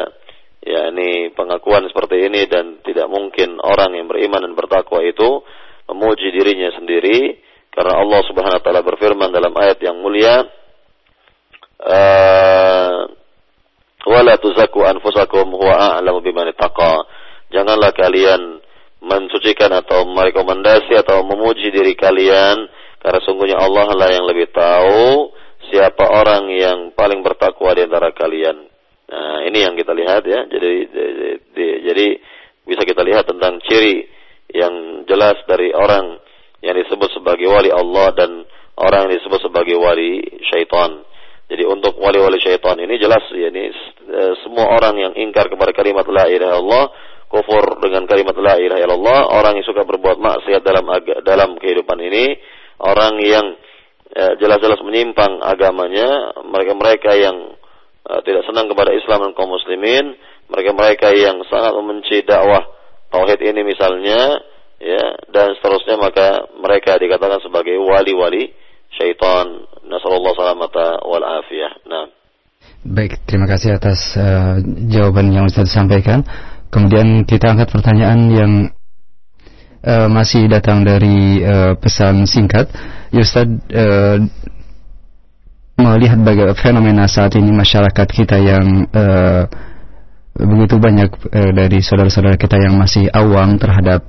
ya 0.64 0.90
ini 0.94 1.36
pengakuan 1.36 1.86
seperti 1.90 2.26
ini 2.26 2.48
dan 2.48 2.80
tidak 2.82 3.12
mungkin 3.12 3.60
orang 3.60 3.94
yang 3.98 4.08
beriman 4.08 4.46
dan 4.46 4.54
bertakwa 4.56 5.04
itu 5.04 5.42
memuji 5.90 6.32
dirinya 6.34 6.70
sendiri. 6.74 7.44
Karena 7.74 8.02
Allah 8.02 8.22
Subhanahu 8.26 8.58
wa 8.58 8.64
taala 8.64 8.82
berfirman 8.82 9.30
dalam 9.30 9.54
ayat 9.54 9.78
yang 9.86 10.02
mulia 10.02 10.42
uh, 11.84 13.17
wala 14.08 14.40
tuzaku 14.40 14.88
anfusakum 14.88 15.52
huwa 15.52 16.00
a'lamu 16.00 16.24
biman 16.24 16.48
taqa. 16.56 17.04
Janganlah 17.52 17.92
kalian 17.92 18.64
mensucikan 19.04 19.72
atau 19.76 20.08
merekomendasi 20.08 20.96
atau 20.96 21.22
memuji 21.28 21.70
diri 21.70 21.94
kalian 21.94 22.66
karena 23.04 23.20
sungguhnya 23.24 23.62
Allah 23.62 23.94
lah 23.94 24.10
yang 24.10 24.26
lebih 24.26 24.50
tahu 24.52 25.32
siapa 25.70 26.02
orang 26.08 26.50
yang 26.52 26.80
paling 26.96 27.22
bertakwa 27.22 27.76
di 27.78 27.86
antara 27.86 28.12
kalian. 28.16 28.68
Nah, 29.08 29.40
ini 29.48 29.64
yang 29.64 29.80
kita 29.80 29.96
lihat 29.96 30.24
ya. 30.28 30.44
Jadi 30.50 30.74
jadi 31.88 32.08
bisa 32.68 32.84
kita 32.84 33.04
lihat 33.08 33.28
tentang 33.32 33.64
ciri 33.64 34.04
yang 34.52 35.08
jelas 35.08 35.40
dari 35.48 35.72
orang 35.72 36.20
yang 36.60 36.76
disebut 36.76 37.16
sebagai 37.16 37.48
wali 37.48 37.72
Allah 37.72 38.12
dan 38.18 38.44
orang 38.76 39.08
yang 39.08 39.14
disebut 39.20 39.40
sebagai 39.48 39.80
wali 39.80 40.20
syaitan. 40.52 41.04
Jadi 41.48 41.64
untuk 41.64 41.96
wali-wali 41.96 42.44
syaitan 42.44 42.76
ini 42.76 43.00
jelas 43.00 43.24
ya 43.32 43.48
ini 43.48 43.72
e, 44.04 44.22
semua 44.44 44.68
orang 44.68 45.00
yang 45.00 45.14
ingkar 45.16 45.48
kepada 45.48 45.72
kalimat 45.72 46.04
la 46.12 46.28
ilaha 46.28 46.60
illallah, 46.60 46.86
kufur 47.32 47.80
dengan 47.80 48.04
kalimat 48.04 48.36
la 48.36 48.60
ilaha 48.60 48.84
illallah, 48.84 49.20
orang 49.32 49.56
yang 49.56 49.64
suka 49.64 49.88
berbuat 49.88 50.20
maksiat 50.20 50.60
dalam 50.60 50.84
dalam 51.24 51.56
kehidupan 51.56 52.04
ini, 52.04 52.36
orang 52.84 53.16
yang 53.24 53.46
e, 54.12 54.24
jelas-jelas 54.44 54.84
menyimpang 54.84 55.40
agamanya, 55.40 56.36
mereka-mereka 56.44 57.16
yang 57.16 57.56
e, 58.04 58.12
tidak 58.28 58.44
senang 58.44 58.68
kepada 58.68 58.92
Islam 58.92 59.32
dan 59.32 59.32
kaum 59.32 59.48
muslimin, 59.48 60.20
mereka-mereka 60.52 61.16
yang 61.16 61.40
sangat 61.48 61.72
membenci 61.80 62.28
dakwah 62.28 62.68
tauhid 63.08 63.40
ini 63.40 63.64
misalnya, 63.64 64.44
ya 64.84 65.16
dan 65.32 65.56
seterusnya 65.56 65.96
maka 65.96 66.44
mereka 66.60 67.00
dikatakan 67.00 67.40
sebagai 67.40 67.80
wali-wali 67.80 68.52
syaitan 68.94 69.68
Nasallallahu 69.88 70.36
salamata 70.36 71.00
wal 71.08 71.24
afiyah. 71.24 71.74
Nah. 71.88 72.06
Baik, 72.84 73.24
terima 73.24 73.48
kasih 73.48 73.80
atas 73.80 74.16
uh, 74.20 74.60
jawaban 74.92 75.32
yang 75.32 75.48
Ustaz 75.48 75.72
sampaikan. 75.72 76.28
Kemudian 76.68 77.24
kita 77.24 77.56
angkat 77.56 77.72
pertanyaan 77.72 78.20
yang 78.28 78.52
uh, 79.88 80.08
masih 80.12 80.52
datang 80.52 80.84
dari 80.84 81.40
uh, 81.40 81.80
pesan 81.80 82.28
singkat. 82.28 82.68
Ya 83.16 83.24
Ustaz, 83.24 83.48
uh, 83.48 84.20
melihat 85.80 86.20
bagaimana 86.20 86.58
fenomena 86.58 87.06
saat 87.08 87.38
ini 87.40 87.54
masyarakat 87.54 88.08
kita 88.12 88.38
yang 88.44 88.92
uh, 88.92 89.48
begitu 90.36 90.76
banyak 90.78 91.10
uh, 91.32 91.52
dari 91.56 91.80
saudara-saudara 91.80 92.36
kita 92.36 92.60
yang 92.60 92.76
masih 92.76 93.08
awam 93.16 93.56
terhadap 93.56 94.04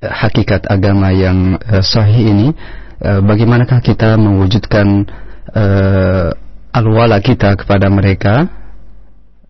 hakikat 0.00 0.64
agama 0.64 1.12
yang 1.12 1.60
uh, 1.60 1.84
sahih 1.84 2.32
ini, 2.32 2.48
uh, 3.00 3.20
bagaimanakah 3.24 3.80
kita 3.82 4.16
mewujudkan 4.20 5.08
uh, 5.52 6.30
alwala 6.70 7.18
kita 7.18 7.58
kepada 7.58 7.90
mereka 7.90 8.46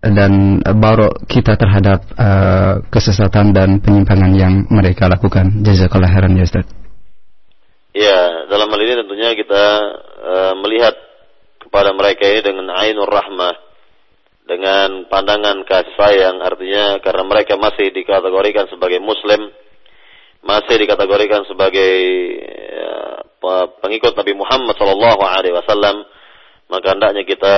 dan 0.01 0.65
baru 0.65 1.13
kita 1.29 1.61
terhadap 1.61 2.01
uh, 2.17 2.81
kesesatan 2.89 3.53
dan 3.53 3.85
penyimpangan 3.85 4.33
yang 4.33 4.65
mereka 4.73 5.13
lakukan. 5.13 5.61
Jazakallah 5.61 6.09
khairan 6.09 6.41
ya 6.41 6.49
Ustaz. 6.49 6.65
Ya, 7.93 8.49
dalam 8.49 8.71
hal 8.71 8.81
ini 8.81 8.95
tentunya 8.97 9.31
kita 9.37 9.65
uh, 10.25 10.55
melihat 10.65 10.95
kepada 11.61 11.93
mereka 11.93 12.25
ini 12.25 12.41
dengan 12.41 12.73
ainur 12.73 13.11
rahmah, 13.11 13.55
dengan 14.49 15.07
pandangan 15.11 15.63
kasih 15.69 15.95
sayang, 16.01 16.41
artinya 16.41 16.99
karena 17.05 17.23
mereka 17.27 17.61
masih 17.61 17.93
dikategorikan 17.93 18.73
sebagai 18.73 19.03
muslim, 19.05 19.53
masih 20.41 20.81
dikategorikan 20.81 21.45
sebagai 21.45 21.93
ya, 22.73 22.95
pengikut 23.81 24.13
Nabi 24.13 24.33
Muhammad 24.37 24.77
sallallahu 24.77 25.23
alaihi 25.25 25.57
wasallam, 25.57 26.05
maka 26.69 26.93
hendaknya 26.93 27.25
kita 27.25 27.57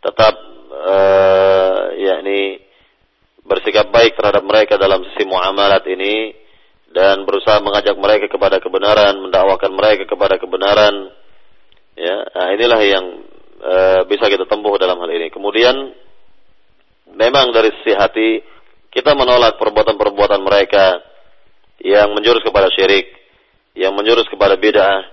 tetap 0.00 0.34
uh, 0.72 1.92
yakni 1.96 2.64
bersikap 3.44 3.88
baik 3.92 4.16
terhadap 4.16 4.44
mereka 4.44 4.76
dalam 4.76 5.04
sisi 5.12 5.24
muamalat 5.24 5.84
ini 5.88 6.36
dan 6.92 7.24
berusaha 7.28 7.60
mengajak 7.60 7.96
mereka 8.00 8.32
kepada 8.32 8.60
kebenaran, 8.60 9.20
mendakwakan 9.20 9.72
mereka 9.76 10.08
kepada 10.08 10.40
kebenaran. 10.40 11.12
Ya, 11.98 12.16
nah 12.32 12.48
inilah 12.54 12.80
yang 12.80 13.04
uh, 13.60 14.00
bisa 14.06 14.30
kita 14.30 14.48
tempuh 14.48 14.76
dalam 14.80 14.96
hal 15.02 15.10
ini. 15.12 15.28
Kemudian 15.28 15.74
memang 17.12 17.52
dari 17.52 17.74
sisi 17.80 17.92
hati 17.92 18.40
kita 18.88 19.12
menolak 19.12 19.60
perbuatan-perbuatan 19.60 20.40
mereka 20.40 21.02
yang 21.82 22.14
menjurus 22.14 22.42
kepada 22.42 22.72
syirik, 22.72 23.17
yang 23.78 23.94
menjurus 23.94 24.26
kepada 24.26 24.58
bid'ah, 24.58 25.06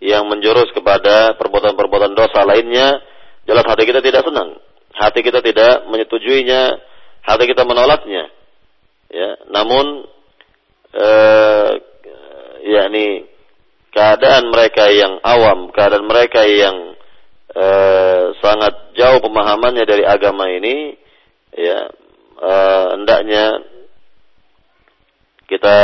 yang 0.00 0.24
menjurus 0.24 0.72
kepada 0.72 1.36
perbuatan-perbuatan 1.36 2.16
dosa 2.16 2.48
lainnya, 2.48 3.04
jelas 3.44 3.68
hati 3.68 3.84
kita 3.84 4.00
tidak 4.00 4.24
senang. 4.24 4.56
Hati 4.96 5.20
kita 5.20 5.44
tidak 5.44 5.84
menyetujuinya, 5.92 6.80
hati 7.22 7.44
kita 7.44 7.68
menolaknya. 7.68 8.32
Ya, 9.12 9.30
namun 9.52 10.08
eh, 10.96 11.70
yakni 12.64 13.28
keadaan 13.92 14.48
mereka 14.48 14.88
yang 14.88 15.20
awam, 15.20 15.68
keadaan 15.72 16.08
mereka 16.08 16.48
yang 16.48 16.96
eh, 17.52 18.24
sangat 18.40 18.96
jauh 18.96 19.20
pemahamannya 19.20 19.84
dari 19.84 20.04
agama 20.08 20.48
ini, 20.48 20.96
ya 21.52 21.92
eh, 22.40 22.86
hendaknya 22.96 23.44
kita 25.48 25.78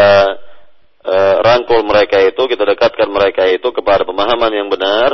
uh, 1.04 1.36
rangkul 1.44 1.84
mereka 1.84 2.18
itu, 2.24 2.42
kita 2.48 2.64
dekatkan 2.64 3.08
mereka 3.12 3.44
itu 3.46 3.68
kepada 3.70 4.08
pemahaman 4.08 4.52
yang 4.52 4.68
benar, 4.72 5.12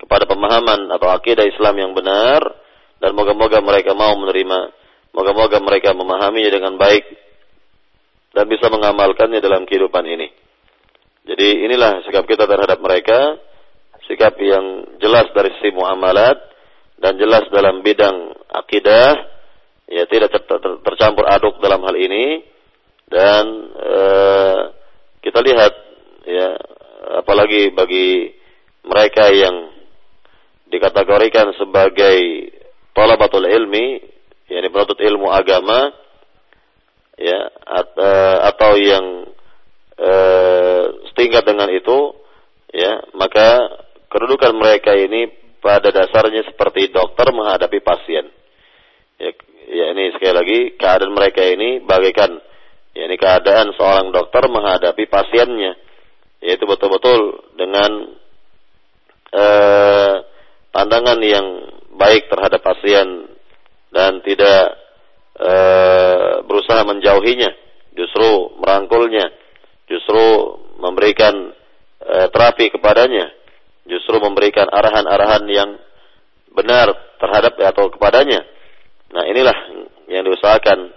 kepada 0.00 0.24
pemahaman 0.24 0.88
atau 0.94 1.10
akidah 1.12 1.44
Islam 1.44 1.74
yang 1.76 1.92
benar, 1.92 2.40
dan 3.02 3.12
moga-moga 3.12 3.58
mereka 3.60 3.92
mau 3.92 4.14
menerima, 4.16 4.58
moga-moga 5.12 5.58
mereka 5.58 5.90
memahaminya 5.92 6.50
dengan 6.50 6.74
baik 6.78 7.04
dan 8.30 8.46
bisa 8.46 8.70
mengamalkannya 8.70 9.42
dalam 9.42 9.66
kehidupan 9.66 10.06
ini. 10.06 10.30
Jadi 11.26 11.66
inilah 11.66 12.06
sikap 12.06 12.24
kita 12.24 12.46
terhadap 12.46 12.78
mereka, 12.80 13.36
sikap 14.08 14.38
yang 14.40 14.96
jelas 15.02 15.28
dari 15.34 15.52
sisi 15.58 15.74
muamalat 15.74 16.38
dan 17.00 17.18
jelas 17.20 17.44
dalam 17.52 17.84
bidang 17.84 18.32
akidah, 18.48 19.14
ya 19.90 20.04
tidak 20.08 20.32
ter 20.32 20.42
ter 20.46 20.72
tercampur 20.86 21.26
aduk 21.28 21.58
dalam 21.58 21.82
hal 21.84 21.96
ini 21.98 22.44
dan 23.10 23.44
uh, 23.74 24.60
kita 25.20 25.38
lihat 25.44 25.72
ya 26.24 26.48
apalagi 27.20 27.72
bagi 27.72 28.32
mereka 28.84 29.28
yang 29.32 29.72
dikategorikan 30.70 31.52
sebagai 31.56 32.50
talabatul 32.96 33.44
ilmi 33.44 34.00
yakni 34.50 34.68
penuntut 34.72 34.98
ilmu 34.98 35.30
agama 35.30 35.92
ya 37.20 37.40
uh, 37.68 38.36
atau 38.50 38.72
yang 38.80 39.06
uh, 40.00 40.84
setingkat 41.12 41.44
dengan 41.44 41.68
itu 41.70 42.16
ya 42.72 43.04
maka 43.14 43.68
kedudukan 44.10 44.56
mereka 44.56 44.96
ini 44.96 45.30
pada 45.60 45.92
dasarnya 45.92 46.42
seperti 46.48 46.90
dokter 46.90 47.30
menghadapi 47.30 47.78
pasien. 47.84 48.26
Ya, 49.20 49.30
ya 49.68 49.84
ini 49.92 50.16
sekali 50.16 50.34
lagi 50.34 50.58
keadaan 50.80 51.12
mereka 51.12 51.44
ini 51.44 51.84
bagaikan 51.84 52.40
yakni 52.94 53.16
keadaan 53.16 53.70
seorang 53.78 54.10
dokter 54.10 54.46
menghadapi 54.50 55.06
pasiennya 55.06 55.78
yaitu 56.40 56.64
betul-betul 56.64 57.44
dengan 57.54 58.16
eh, 59.30 60.14
pandangan 60.72 61.20
yang 61.20 61.46
baik 61.94 62.32
terhadap 62.32 62.64
pasien 62.64 63.30
dan 63.92 64.24
tidak 64.24 64.74
eh, 65.38 66.42
berusaha 66.46 66.82
menjauhinya 66.86 67.50
justru 67.94 68.56
merangkulnya 68.58 69.30
justru 69.86 70.22
memberikan 70.80 71.52
eh, 72.00 72.26
terapi 72.32 72.72
kepadanya 72.72 73.30
justru 73.90 74.22
memberikan 74.22 74.70
arahan-arahan 74.70 75.44
yang 75.50 75.70
benar 76.54 76.90
terhadap 77.18 77.58
atau 77.58 77.90
kepadanya. 77.90 78.46
Nah 79.10 79.24
inilah 79.26 79.56
yang 80.06 80.22
diusahakan 80.26 80.94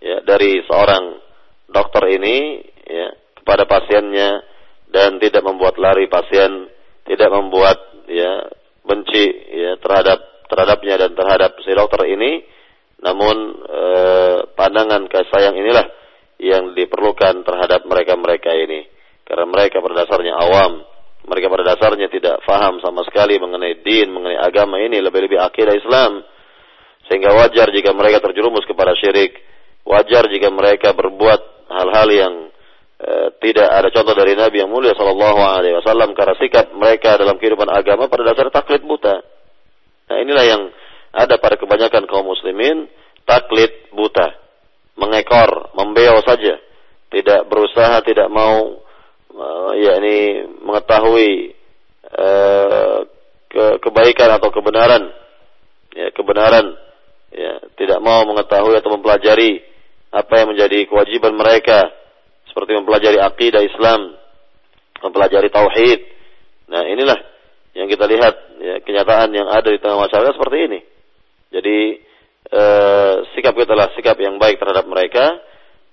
ya 0.00 0.24
dari 0.24 0.64
seorang 0.64 1.20
dokter 1.70 2.04
ini 2.10 2.60
ya, 2.86 3.08
kepada 3.40 3.64
pasiennya 3.64 4.42
dan 4.90 5.22
tidak 5.22 5.46
membuat 5.46 5.78
lari 5.78 6.10
pasien, 6.10 6.66
tidak 7.06 7.30
membuat 7.30 7.78
ya 8.10 8.50
benci 8.82 9.24
ya 9.54 9.78
terhadap 9.78 10.18
terhadapnya 10.50 10.94
dan 10.98 11.10
terhadap 11.14 11.54
si 11.62 11.70
dokter 11.70 12.10
ini, 12.10 12.42
namun 13.06 13.36
eh, 13.70 14.38
pandangan 14.58 15.06
kasih 15.06 15.30
sayang 15.30 15.54
inilah 15.54 15.86
yang 16.40 16.74
diperlukan 16.74 17.46
terhadap 17.46 17.86
mereka-mereka 17.86 18.50
ini. 18.56 18.88
Karena 19.22 19.46
mereka 19.46 19.78
pada 19.78 20.02
dasarnya 20.02 20.34
awam, 20.34 20.82
mereka 21.28 21.46
pada 21.52 21.64
dasarnya 21.76 22.10
tidak 22.10 22.42
faham 22.42 22.82
sama 22.82 23.06
sekali 23.06 23.38
mengenai 23.38 23.78
din, 23.84 24.10
mengenai 24.10 24.40
agama 24.40 24.82
ini, 24.82 24.98
lebih-lebih 24.98 25.38
akidah 25.38 25.76
Islam. 25.76 26.26
Sehingga 27.06 27.30
wajar 27.36 27.70
jika 27.70 27.94
mereka 27.94 28.18
terjerumus 28.18 28.66
kepada 28.66 28.96
syirik, 28.98 29.38
wajar 29.86 30.26
jika 30.26 30.50
mereka 30.50 30.96
berbuat 30.96 31.59
hal-hal 31.70 32.08
yang 32.10 32.34
e, 32.98 33.10
tidak 33.38 33.68
ada 33.70 33.88
contoh 33.94 34.14
dari 34.18 34.34
Nabi 34.34 34.66
yang 34.66 34.70
mulia 34.70 34.92
Shallallahu 34.92 35.40
Alaihi 35.40 35.78
Wasallam 35.78 36.12
karena 36.18 36.34
sikap 36.36 36.74
mereka 36.74 37.16
dalam 37.16 37.38
kehidupan 37.38 37.70
agama 37.70 38.10
pada 38.10 38.26
dasar 38.26 38.50
taklid 38.50 38.82
buta. 38.82 39.22
Nah 40.10 40.16
inilah 40.18 40.44
yang 40.44 40.62
ada 41.14 41.38
pada 41.38 41.54
kebanyakan 41.58 42.06
kaum 42.10 42.26
muslimin 42.26 42.90
taklid 43.26 43.70
buta, 43.94 44.34
mengekor, 44.98 45.70
membeo 45.78 46.18
saja, 46.26 46.58
tidak 47.10 47.46
berusaha, 47.46 48.02
tidak 48.02 48.26
mau 48.26 48.82
uh, 49.34 49.72
yakni 49.78 50.46
mengetahui 50.62 51.54
uh, 52.14 53.06
ke 53.50 53.64
kebaikan 53.82 54.38
atau 54.38 54.50
kebenaran, 54.54 55.10
ya 55.94 56.10
kebenaran, 56.14 56.74
ya 57.34 57.58
tidak 57.74 57.98
mau 58.02 58.22
mengetahui 58.26 58.78
atau 58.78 58.94
mempelajari 58.94 59.62
apa 60.10 60.32
yang 60.42 60.50
menjadi 60.50 60.90
kewajiban 60.90 61.38
mereka 61.38 61.86
seperti 62.50 62.74
mempelajari 62.74 63.18
akidah 63.22 63.62
Islam, 63.62 64.18
mempelajari 65.06 65.48
tauhid. 65.54 66.00
Nah, 66.70 66.82
inilah 66.86 67.18
yang 67.78 67.86
kita 67.86 68.10
lihat 68.10 68.34
ya, 68.58 68.74
kenyataan 68.82 69.30
yang 69.30 69.46
ada 69.46 69.70
di 69.70 69.78
tengah 69.78 70.02
masyarakat 70.02 70.34
seperti 70.34 70.58
ini. 70.66 70.80
Jadi 71.50 71.78
eh, 72.50 73.14
sikap 73.34 73.54
kita 73.54 73.74
adalah 73.74 73.94
sikap 73.94 74.18
yang 74.18 74.38
baik 74.42 74.58
terhadap 74.58 74.86
mereka 74.90 75.38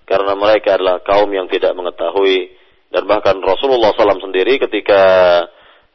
karena 0.09 0.33
mereka 0.33 0.77
adalah 0.77 1.01
kaum 1.05 1.29
yang 1.29 1.45
tidak 1.49 1.77
mengetahui 1.77 2.57
dan 2.89 3.03
bahkan 3.05 3.37
Rasulullah 3.43 3.93
SAW 3.93 4.21
sendiri 4.21 4.57
ketika 4.57 5.01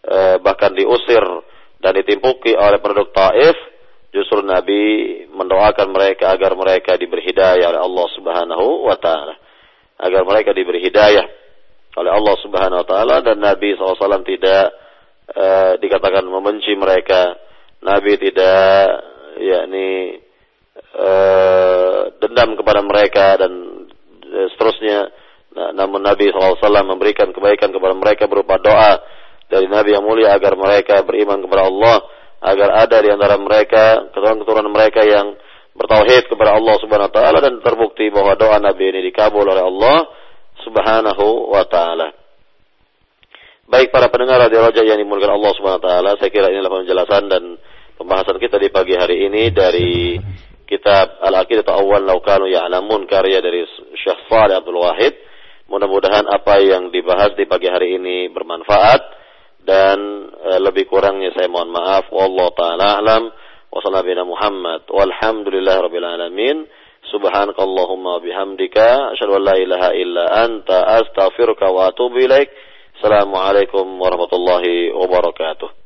eh, 0.06 0.36
bahkan 0.38 0.74
diusir 0.74 1.22
dan 1.82 1.98
ditimpuki 1.98 2.54
oleh 2.54 2.78
penduduk 2.78 3.10
Taif 3.10 3.71
Justru 4.12 4.44
Nabi 4.44 4.80
mendoakan 5.32 5.88
mereka 5.88 6.36
agar 6.36 6.52
mereka 6.52 7.00
diberi 7.00 7.24
hidayah 7.24 7.72
oleh 7.72 7.80
Allah 7.80 8.06
Subhanahu 8.12 8.84
wa 8.84 8.96
taala. 9.00 9.34
Agar 9.96 10.28
mereka 10.28 10.52
diberi 10.52 10.84
hidayah 10.84 11.24
oleh 11.96 12.12
Allah 12.12 12.36
Subhanahu 12.44 12.80
wa 12.84 12.86
taala 12.88 13.24
dan 13.24 13.40
Nabi 13.40 13.72
SAW 13.72 14.20
tidak 14.28 14.64
uh, 15.32 15.80
dikatakan 15.80 16.28
membenci 16.28 16.76
mereka. 16.76 17.40
Nabi 17.82 18.20
tidak 18.20 19.00
yakni 19.40 20.20
uh, 20.92 22.12
dendam 22.20 22.52
kepada 22.60 22.84
mereka 22.84 23.40
dan 23.40 23.52
uh, 24.28 24.46
seterusnya. 24.52 25.08
Nah, 25.52 25.72
namun 25.72 26.04
Nabi 26.04 26.28
SAW 26.32 26.60
memberikan 26.84 27.32
kebaikan 27.32 27.72
kepada 27.72 27.96
mereka 27.96 28.24
berupa 28.28 28.60
doa 28.60 29.00
dari 29.52 29.68
Nabi 29.68 29.92
yang 29.92 30.04
mulia 30.04 30.32
agar 30.32 30.56
mereka 30.56 31.04
beriman 31.04 31.44
kepada 31.44 31.68
Allah, 31.68 31.96
agar 32.42 32.68
ada 32.86 32.96
di 32.98 33.08
antara 33.14 33.38
mereka 33.38 34.10
keturunan-keturunan 34.10 34.70
mereka 34.74 35.06
yang 35.06 35.38
bertauhid 35.78 36.26
kepada 36.26 36.58
Allah 36.58 36.74
Subhanahu 36.82 37.08
wa 37.08 37.14
taala 37.14 37.38
dan 37.38 37.62
terbukti 37.62 38.10
bahwa 38.10 38.34
doa 38.34 38.58
Nabi 38.58 38.92
ini 38.92 39.00
dikabul 39.08 39.46
oleh 39.46 39.62
Allah 39.62 40.10
Subhanahu 40.66 41.54
wa 41.54 41.64
taala. 41.70 42.12
Baik 43.70 43.88
para 43.94 44.12
pendengar 44.12 44.42
radio 44.42 44.68
Raja 44.68 44.82
yang 44.84 45.00
dimulakan 45.00 45.38
Allah 45.38 45.52
Subhanahu 45.56 45.80
wa 45.80 45.86
taala, 45.86 46.10
saya 46.20 46.28
kira 46.28 46.50
inilah 46.50 46.68
penjelasan 46.68 47.24
dan 47.30 47.42
pembahasan 47.96 48.36
kita 48.36 48.58
di 48.58 48.68
pagi 48.68 48.98
hari 48.98 49.30
ini 49.30 49.48
dari 49.54 50.18
kitab 50.66 51.22
Al-Aqidah 51.22 51.72
Awal 51.72 52.04
Laukanu 52.04 52.50
Ya'lamun 52.50 53.06
karya 53.06 53.38
dari 53.38 53.64
Syekh 53.96 54.28
Saleh 54.28 54.58
Abdul 54.58 54.82
Wahid. 54.82 55.14
Mudah-mudahan 55.70 56.28
apa 56.28 56.60
yang 56.60 56.92
dibahas 56.92 57.32
di 57.32 57.48
pagi 57.48 57.70
hari 57.70 57.96
ini 57.96 58.28
bermanfaat 58.28 59.21
dan 59.62 59.98
e, 60.28 60.50
lebih 60.62 60.90
kurangnya 60.90 61.32
saya 61.34 61.48
mohon 61.48 61.70
maaf. 61.72 62.10
Wallahu 62.12 62.52
taala 62.54 62.98
alam 63.00 63.30
wa 63.72 63.80
Muhammad 64.26 64.84
alamin. 64.90 66.68
Subhanakallahumma 67.08 68.22
bihamdika 68.22 69.16
asyhadu 69.16 69.40
an 69.40 69.42
la 69.42 69.56
ilaha 69.58 69.88
illa 69.96 70.24
anta 70.46 71.02
astaghfiruka 71.02 71.66
wa 71.72 71.90
atubu 71.90 72.20
ilaik. 72.20 72.52
Assalamualaikum 73.00 73.98
warahmatullahi 73.98 74.94
wabarakatuh. 74.94 75.72